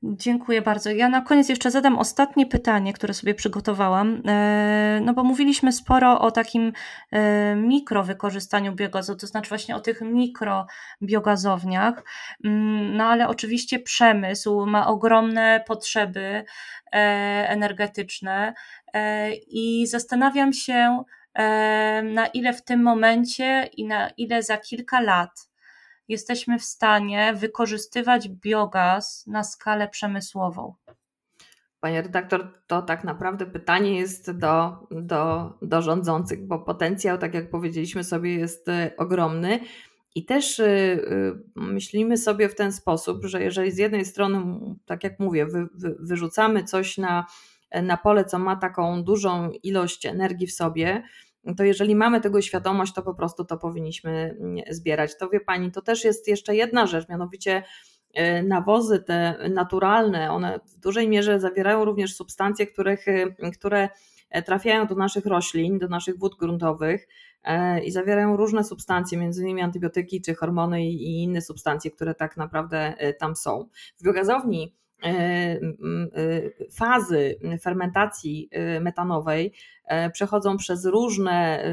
Dziękuję 0.03 0.61
bardzo. 0.61 0.91
Ja 0.91 1.09
na 1.09 1.21
koniec 1.21 1.49
jeszcze 1.49 1.71
zadam 1.71 1.99
ostatnie 1.99 2.45
pytanie, 2.45 2.93
które 2.93 3.13
sobie 3.13 3.33
przygotowałam. 3.33 4.21
E, 4.27 4.99
no 5.03 5.13
bo 5.13 5.23
mówiliśmy 5.23 5.73
sporo 5.73 6.21
o 6.21 6.31
takim 6.31 6.73
e, 7.11 7.55
mikrowykorzystaniu 7.55 8.75
biogazu, 8.75 9.15
to 9.15 9.27
znaczy 9.27 9.49
właśnie 9.49 9.75
o 9.75 9.79
tych 9.79 10.01
mikrobiogazowniach. 10.01 12.03
Mm, 12.43 12.97
no 12.97 13.03
ale 13.03 13.27
oczywiście 13.27 13.79
przemysł 13.79 14.65
ma 14.65 14.87
ogromne 14.87 15.63
potrzeby 15.67 16.43
e, 16.93 16.97
energetyczne 17.49 18.53
i 19.47 19.87
zastanawiam 19.87 20.53
się, 20.53 21.03
na 22.03 22.27
ile 22.33 22.53
w 22.53 22.63
tym 22.63 22.83
momencie 22.83 23.69
i 23.77 23.85
na 23.85 24.09
ile 24.09 24.43
za 24.43 24.57
kilka 24.57 25.01
lat 25.01 25.50
jesteśmy 26.11 26.59
w 26.59 26.63
stanie 26.63 27.33
wykorzystywać 27.33 28.29
biogaz 28.29 29.27
na 29.27 29.43
skalę 29.43 29.87
przemysłową? 29.87 30.75
Panie 31.79 32.01
redaktor, 32.01 32.53
to 32.67 32.81
tak 32.81 33.03
naprawdę 33.03 33.45
pytanie 33.45 33.99
jest 33.99 34.31
do, 34.31 34.87
do, 34.91 35.53
do 35.61 35.81
rządzących, 35.81 36.47
bo 36.47 36.59
potencjał, 36.59 37.17
tak 37.17 37.33
jak 37.33 37.49
powiedzieliśmy 37.49 38.03
sobie, 38.03 38.35
jest 38.35 38.67
y, 38.67 38.91
ogromny. 38.97 39.59
I 40.15 40.25
też 40.25 40.59
y, 40.59 40.63
y, 40.63 41.33
myślimy 41.55 42.17
sobie 42.17 42.49
w 42.49 42.55
ten 42.55 42.71
sposób, 42.71 43.25
że 43.25 43.43
jeżeli 43.43 43.71
z 43.71 43.77
jednej 43.77 44.05
strony, 44.05 44.59
tak 44.85 45.03
jak 45.03 45.19
mówię, 45.19 45.45
wy, 45.45 45.67
wy, 45.73 45.95
wyrzucamy 45.99 46.63
coś 46.63 46.97
na, 46.97 47.25
na 47.83 47.97
pole, 47.97 48.25
co 48.25 48.39
ma 48.39 48.55
taką 48.55 49.03
dużą 49.03 49.51
ilość 49.63 50.05
energii 50.05 50.47
w 50.47 50.53
sobie, 50.53 51.03
to 51.57 51.63
jeżeli 51.63 51.95
mamy 51.95 52.21
tego 52.21 52.41
świadomość, 52.41 52.93
to 52.93 53.01
po 53.01 53.13
prostu 53.13 53.45
to 53.45 53.57
powinniśmy 53.57 54.37
mm, 54.39 54.63
zbierać. 54.69 55.17
To 55.17 55.29
wie 55.29 55.39
Pani, 55.39 55.71
to 55.71 55.81
też 55.81 56.03
jest 56.03 56.27
jeszcze 56.27 56.55
jedna 56.55 56.87
rzecz, 56.87 57.09
mianowicie 57.09 57.63
e, 58.13 58.43
nawozy 58.43 58.99
te 58.99 59.35
naturalne, 59.49 60.31
one 60.31 60.59
w 60.65 60.79
dużej 60.79 61.09
mierze 61.09 61.39
zawierają 61.39 61.85
również 61.85 62.15
substancje, 62.15 62.67
których, 62.67 63.07
e, 63.07 63.51
które 63.51 63.89
e, 64.29 64.41
trafiają 64.41 64.87
do 64.87 64.95
naszych 64.95 65.25
roślin, 65.25 65.79
do 65.79 65.87
naszych 65.87 66.19
wód 66.19 66.35
gruntowych 66.39 67.07
i 67.83 67.91
zawierają 67.91 68.37
różne 68.37 68.63
substancje, 68.63 69.17
między 69.17 69.41
innymi 69.41 69.61
antybiotyki 69.61 70.21
czy 70.21 70.35
hormony 70.35 70.85
i 70.85 71.23
inne 71.23 71.41
substancje, 71.41 71.91
które 71.91 72.15
tak 72.15 72.37
naprawdę 72.37 72.93
tam 73.19 73.35
są. 73.35 73.69
W 73.97 74.03
biogazowni 74.03 74.75
fazy 76.71 77.35
fermentacji 77.61 78.49
metanowej 78.81 79.53
E, 79.80 79.80
przechodzą 80.13 80.57
przez 80.57 80.85
różne 80.85 81.63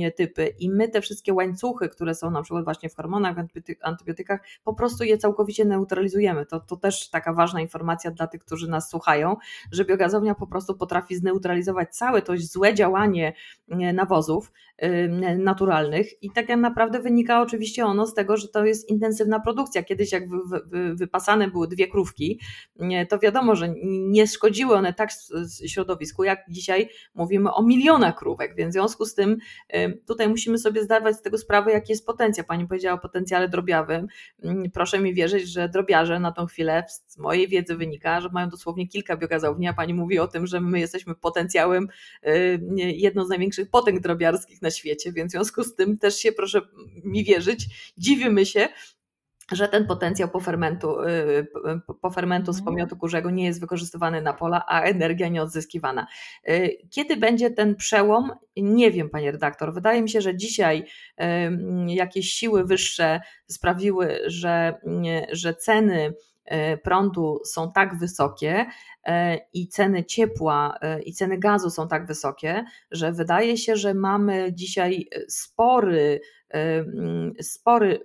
e, 0.00 0.10
typy 0.10 0.54
i 0.58 0.70
my 0.70 0.88
te 0.88 1.00
wszystkie 1.00 1.34
łańcuchy, 1.34 1.88
które 1.88 2.14
są 2.14 2.30
na 2.30 2.42
przykład 2.42 2.64
właśnie 2.64 2.88
w 2.88 2.96
hormonach, 2.96 3.36
w 3.36 3.38
antybiotykach, 3.82 4.40
po 4.64 4.74
prostu 4.74 5.04
je 5.04 5.18
całkowicie 5.18 5.64
neutralizujemy. 5.64 6.46
To, 6.46 6.60
to 6.60 6.76
też 6.76 7.10
taka 7.10 7.32
ważna 7.32 7.60
informacja 7.60 8.10
dla 8.10 8.26
tych, 8.26 8.44
którzy 8.44 8.70
nas 8.70 8.90
słuchają, 8.90 9.36
że 9.72 9.84
biogazownia 9.84 10.34
po 10.34 10.46
prostu 10.46 10.74
potrafi 10.74 11.16
zneutralizować 11.16 11.96
całe 11.96 12.22
to 12.22 12.32
złe 12.36 12.74
działanie 12.74 13.32
e, 13.68 13.92
nawozów 13.92 14.52
naturalnych 15.38 16.22
i 16.22 16.30
tak 16.30 16.48
naprawdę 16.48 17.00
wynika 17.00 17.42
oczywiście 17.42 17.86
ono 17.86 18.06
z 18.06 18.14
tego, 18.14 18.36
że 18.36 18.48
to 18.48 18.64
jest 18.64 18.88
intensywna 18.88 19.40
produkcja. 19.40 19.82
Kiedyś 19.82 20.12
jak 20.12 20.24
wypasane 20.94 21.48
były 21.48 21.68
dwie 21.68 21.88
krówki, 21.88 22.40
to 23.08 23.18
wiadomo, 23.18 23.56
że 23.56 23.74
nie 23.84 24.26
szkodziły 24.26 24.74
one 24.76 24.92
tak 24.92 25.10
środowisku, 25.66 26.24
jak 26.24 26.44
dzisiaj 26.48 26.88
mówimy 27.14 27.52
o 27.52 27.62
milionach 27.68 28.18
krówek, 28.18 28.54
więc 28.56 28.70
w 28.70 28.72
związku 28.72 29.06
z 29.06 29.14
tym 29.14 29.36
tutaj 30.06 30.28
musimy 30.28 30.58
sobie 30.58 30.84
zdawać 30.84 31.16
z 31.16 31.22
tego 31.22 31.38
sprawę, 31.38 31.72
jaki 31.72 31.92
jest 31.92 32.06
potencjał. 32.06 32.46
Pani 32.46 32.66
powiedziała 32.66 32.98
o 32.98 33.02
potencjale 33.02 33.48
drobiowym. 33.48 34.06
Mm, 34.42 34.70
proszę 34.70 35.00
mi 35.00 35.14
wierzyć, 35.14 35.48
że 35.48 35.68
drobiarze 35.68 36.20
na 36.20 36.32
tą 36.32 36.46
chwilę, 36.46 36.84
z 37.06 37.18
mojej 37.18 37.48
wiedzy 37.48 37.76
wynika, 37.76 38.20
że 38.20 38.28
mają 38.28 38.48
dosłownie 38.48 38.88
kilka 38.88 39.16
biogazowni, 39.16 39.68
a 39.68 39.72
Pani 39.72 39.94
mówi 39.94 40.18
o 40.18 40.28
tym, 40.28 40.46
że 40.46 40.60
my 40.60 40.80
jesteśmy 40.80 41.14
potencjałem 41.14 41.88
jedną 42.76 43.24
z 43.24 43.28
największych 43.28 43.70
potęg 43.70 44.00
drobiarskich 44.00 44.62
na 44.62 44.70
świecie, 44.70 45.12
więc 45.12 45.32
w 45.32 45.34
związku 45.34 45.64
z 45.64 45.74
tym 45.74 45.98
też 45.98 46.16
się 46.16 46.32
proszę 46.32 46.60
mi 47.04 47.24
wierzyć, 47.24 47.66
dziwimy 47.98 48.46
się, 48.46 48.68
że 49.52 49.68
ten 49.68 49.86
potencjał 49.86 50.28
pofermentu, 50.28 51.00
y, 51.00 51.46
pofermentu 52.02 52.52
z 52.52 52.58
mhm. 52.58 52.64
pomiotu 52.64 52.96
kurzego 52.96 53.30
nie 53.30 53.44
jest 53.44 53.60
wykorzystywany 53.60 54.22
na 54.22 54.32
pola, 54.32 54.64
a 54.68 54.82
energia 54.82 55.28
nie 55.28 55.42
odzyskiwana. 55.42 56.06
Y, 56.48 56.76
kiedy 56.90 57.16
będzie 57.16 57.50
ten 57.50 57.76
przełom? 57.76 58.30
Nie 58.56 58.90
wiem, 58.90 59.10
panie 59.10 59.32
redaktor. 59.32 59.74
Wydaje 59.74 60.02
mi 60.02 60.10
się, 60.10 60.20
że 60.20 60.36
dzisiaj 60.36 60.84
jakieś 61.86 62.30
siły 62.30 62.64
wyższe 62.64 63.20
sprawiły, 63.46 64.18
że, 64.26 64.80
że 65.32 65.54
ceny 65.54 66.14
y, 66.52 66.78
prądu 66.78 67.40
są 67.44 67.72
tak 67.72 67.98
wysokie 67.98 68.66
i 69.52 69.68
ceny 69.68 70.04
ciepła 70.04 70.78
i 71.04 71.12
ceny 71.12 71.38
gazu 71.38 71.70
są 71.70 71.88
tak 71.88 72.06
wysokie, 72.06 72.64
że 72.90 73.12
wydaje 73.12 73.56
się, 73.56 73.76
że 73.76 73.94
mamy 73.94 74.52
dzisiaj 74.52 75.08
spory, 75.28 76.20
spory 77.40 78.00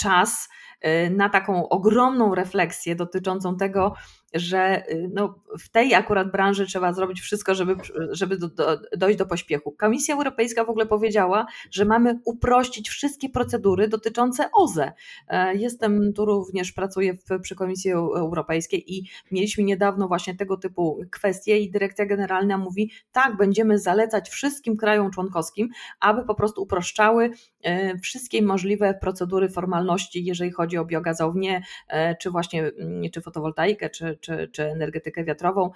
czas 0.00 0.48
y, 0.84 1.10
na 1.10 1.28
taką 1.28 1.68
ogromną 1.68 2.34
refleksję 2.34 2.96
dotyczącą 2.96 3.56
tego, 3.56 3.94
że 4.34 4.90
y, 4.90 5.10
no, 5.12 5.34
w 5.58 5.68
tej 5.68 5.94
akurat 5.94 6.32
branży 6.32 6.66
trzeba 6.66 6.92
zrobić 6.92 7.20
wszystko, 7.20 7.54
żeby, 7.54 7.76
żeby 8.10 8.36
do, 8.36 8.48
do, 8.48 8.80
dojść 8.96 9.18
do 9.18 9.26
pośpiechu. 9.26 9.72
Komisja 9.72 10.14
Europejska 10.14 10.64
w 10.64 10.70
ogóle 10.70 10.86
powiedziała, 10.86 11.46
że 11.70 11.84
mamy 11.84 12.20
uprościć 12.24 12.88
wszystkie 12.88 13.28
procedury 13.28 13.88
dotyczące 13.88 14.50
OZE. 14.52 14.92
E, 15.28 15.54
jestem 15.56 16.12
tu 16.12 16.24
również, 16.24 16.72
pracuję 16.72 17.14
w, 17.14 17.40
przy 17.42 17.54
Komisji 17.54 17.92
Europejskiej 17.92 18.94
i 18.94 19.08
mieliśmy 19.30 19.64
niedawno 19.64 20.08
właśnie 20.08 20.34
tego 20.36 20.56
typu 20.56 21.00
kwestie 21.10 21.58
i 21.58 21.70
Dyrekcja 21.70 22.06
Generalna 22.06 22.58
mówi, 22.58 22.90
tak, 23.12 23.36
będziemy 23.36 23.78
zalecać 23.78 24.28
wszystkim 24.28 24.76
krajom 24.76 25.10
członkowskim, 25.10 25.68
aby 26.00 26.24
po 26.24 26.34
prostu 26.34 26.62
uproszczały 26.62 27.30
e, 27.62 27.98
wszystkie 27.98 28.42
możliwe 28.42 28.94
procedury, 28.94 29.48
formalności, 29.48 30.24
jeżeli 30.24 30.50
chodzi 30.50 30.78
o 30.78 30.84
biogazownię, 30.84 31.62
e, 31.88 32.16
czy 32.16 32.30
właśnie 32.30 32.62
mm, 32.62 33.10
czy 33.10 33.20
fotowoltaikę, 33.20 33.90
czy, 33.90 34.18
czy, 34.20 34.48
czy 34.52 34.64
energetykę 34.64 35.24
wiatrową. 35.24 35.70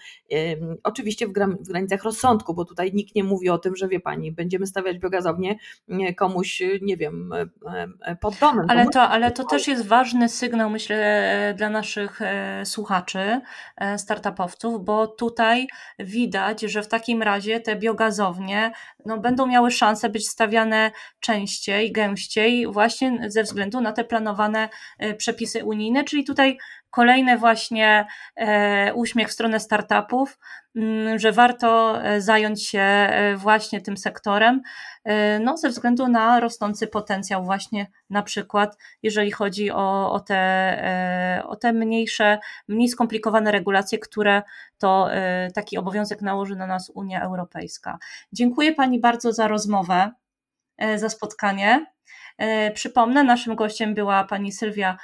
Oczywiście 0.83 1.27
w, 1.27 1.33
granicach 1.33 2.05
rozsądku, 2.05 2.55
bo 2.55 2.65
tutaj 2.65 2.93
nikt 2.95 3.15
nie 3.15 3.25
mówi 3.25 3.51
o 3.51 3.59
tym, 3.59 3.77
że 3.77 3.89
wie 3.89 4.01
pani, 4.01 4.33
będziemy 4.33 4.67
stawiać 4.67 4.99
biogazownię 4.99 5.57
komuś, 6.17 6.63
nie 6.83 6.97
wiem, 6.97 7.33
e, 7.33 7.47
e, 8.03 8.17
pod 8.17 8.35
domem. 8.37 8.67
Ale 8.69 8.87
to, 8.87 9.03
ale 9.03 9.31
to 9.31 9.45
też 9.45 9.69
jest 9.69 9.87
ważny 9.87 10.29
sygnał, 10.29 10.71
myślę, 10.71 10.97
e, 10.97 11.55
dla 11.55 11.71
naszych 11.71 12.21
słuchaczy, 12.65 13.41
startupowców, 13.97 14.85
bo 14.85 15.07
tutaj 15.07 15.67
widać, 15.99 16.61
że 16.61 16.83
w 16.83 16.89
takim 16.89 17.23
razie 17.23 17.61
te 17.61 17.77
biogazownie 17.77 18.73
no, 19.07 19.19
będą 19.19 19.47
miały 19.47 19.71
szansę 19.71 20.09
być 20.09 20.29
stawiane 20.29 20.91
częściej, 21.21 21.93
gęściej, 21.93 22.67
właśnie 22.67 23.31
ze 23.31 23.43
względu 23.43 23.81
na 23.81 23.93
te 23.93 24.05
planowane 24.05 24.69
przepisy 25.17 25.65
unijne, 25.65 26.05
czyli 26.05 26.25
tutaj 26.25 26.59
kolejny 26.95 27.39
właśnie 27.39 28.07
e, 28.37 28.95
uśmiech 28.95 29.29
w 29.29 29.33
stronę 29.33 29.61
startupów, 29.61 30.39
mm, 30.77 31.19
że 31.19 31.33
warto 31.33 32.03
e, 32.05 32.21
zająć 32.21 32.67
się 32.67 32.81
e, 32.81 33.37
właśnie 33.37 33.81
tym 33.81 33.97
sektorem, 33.97 34.63
no, 35.41 35.57
ze 35.57 35.69
względu 35.69 36.09
na 36.09 36.41
rosnący 36.41 36.87
potencjał, 36.87 37.45
właśnie 37.45 37.87
na 38.11 38.23
przykład, 38.23 38.77
jeżeli 39.03 39.31
chodzi 39.31 39.71
o, 39.71 40.13
o, 40.13 40.21
te, 40.21 41.43
o 41.47 41.57
te 41.57 41.73
mniejsze, 41.73 42.39
mniej 42.69 42.89
skomplikowane 42.89 43.53
regulacje, 43.53 43.99
które 43.99 44.43
to 44.79 45.09
taki 45.55 45.79
obowiązek 45.79 46.23
nałoży 46.23 46.57
na 46.57 46.67
nas 46.67 46.91
Unia 46.95 47.23
Europejska. 47.23 47.99
Dziękuję 48.33 48.73
Pani 48.73 49.01
bardzo 49.01 49.33
za 49.33 49.49
rozmowę, 49.49 50.11
za 50.97 51.09
spotkanie. 51.09 51.87
Przypomnę, 52.75 53.25
naszym 53.25 53.55
gościem 53.55 53.95
była 53.95 54.25
pani 54.25 54.53
Sylwia 54.53 54.97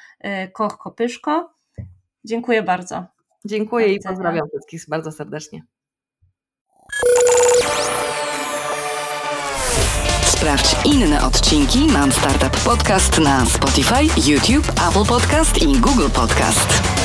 Koch-Kopyszko. 0.53 1.60
Dziękuję 2.25 2.63
bardzo. 2.63 3.05
Dziękuję 3.45 3.95
i 3.95 4.01
pozdrawiam 4.01 4.49
wszystkich 4.49 4.85
bardzo 4.89 5.13
serdecznie. 5.13 5.63
Sprawdź 10.27 10.87
inne 10.87 11.23
odcinki 11.27 11.79
Mam 11.93 12.13
Startup 12.13 12.65
Podcast 12.65 13.19
na 13.19 13.47
Spotify, 13.47 14.31
YouTube, 14.31 14.69
Apple 14.89 15.07
Podcast 15.09 15.63
i 15.63 15.81
Google 15.81 16.11
Podcast. 16.15 17.00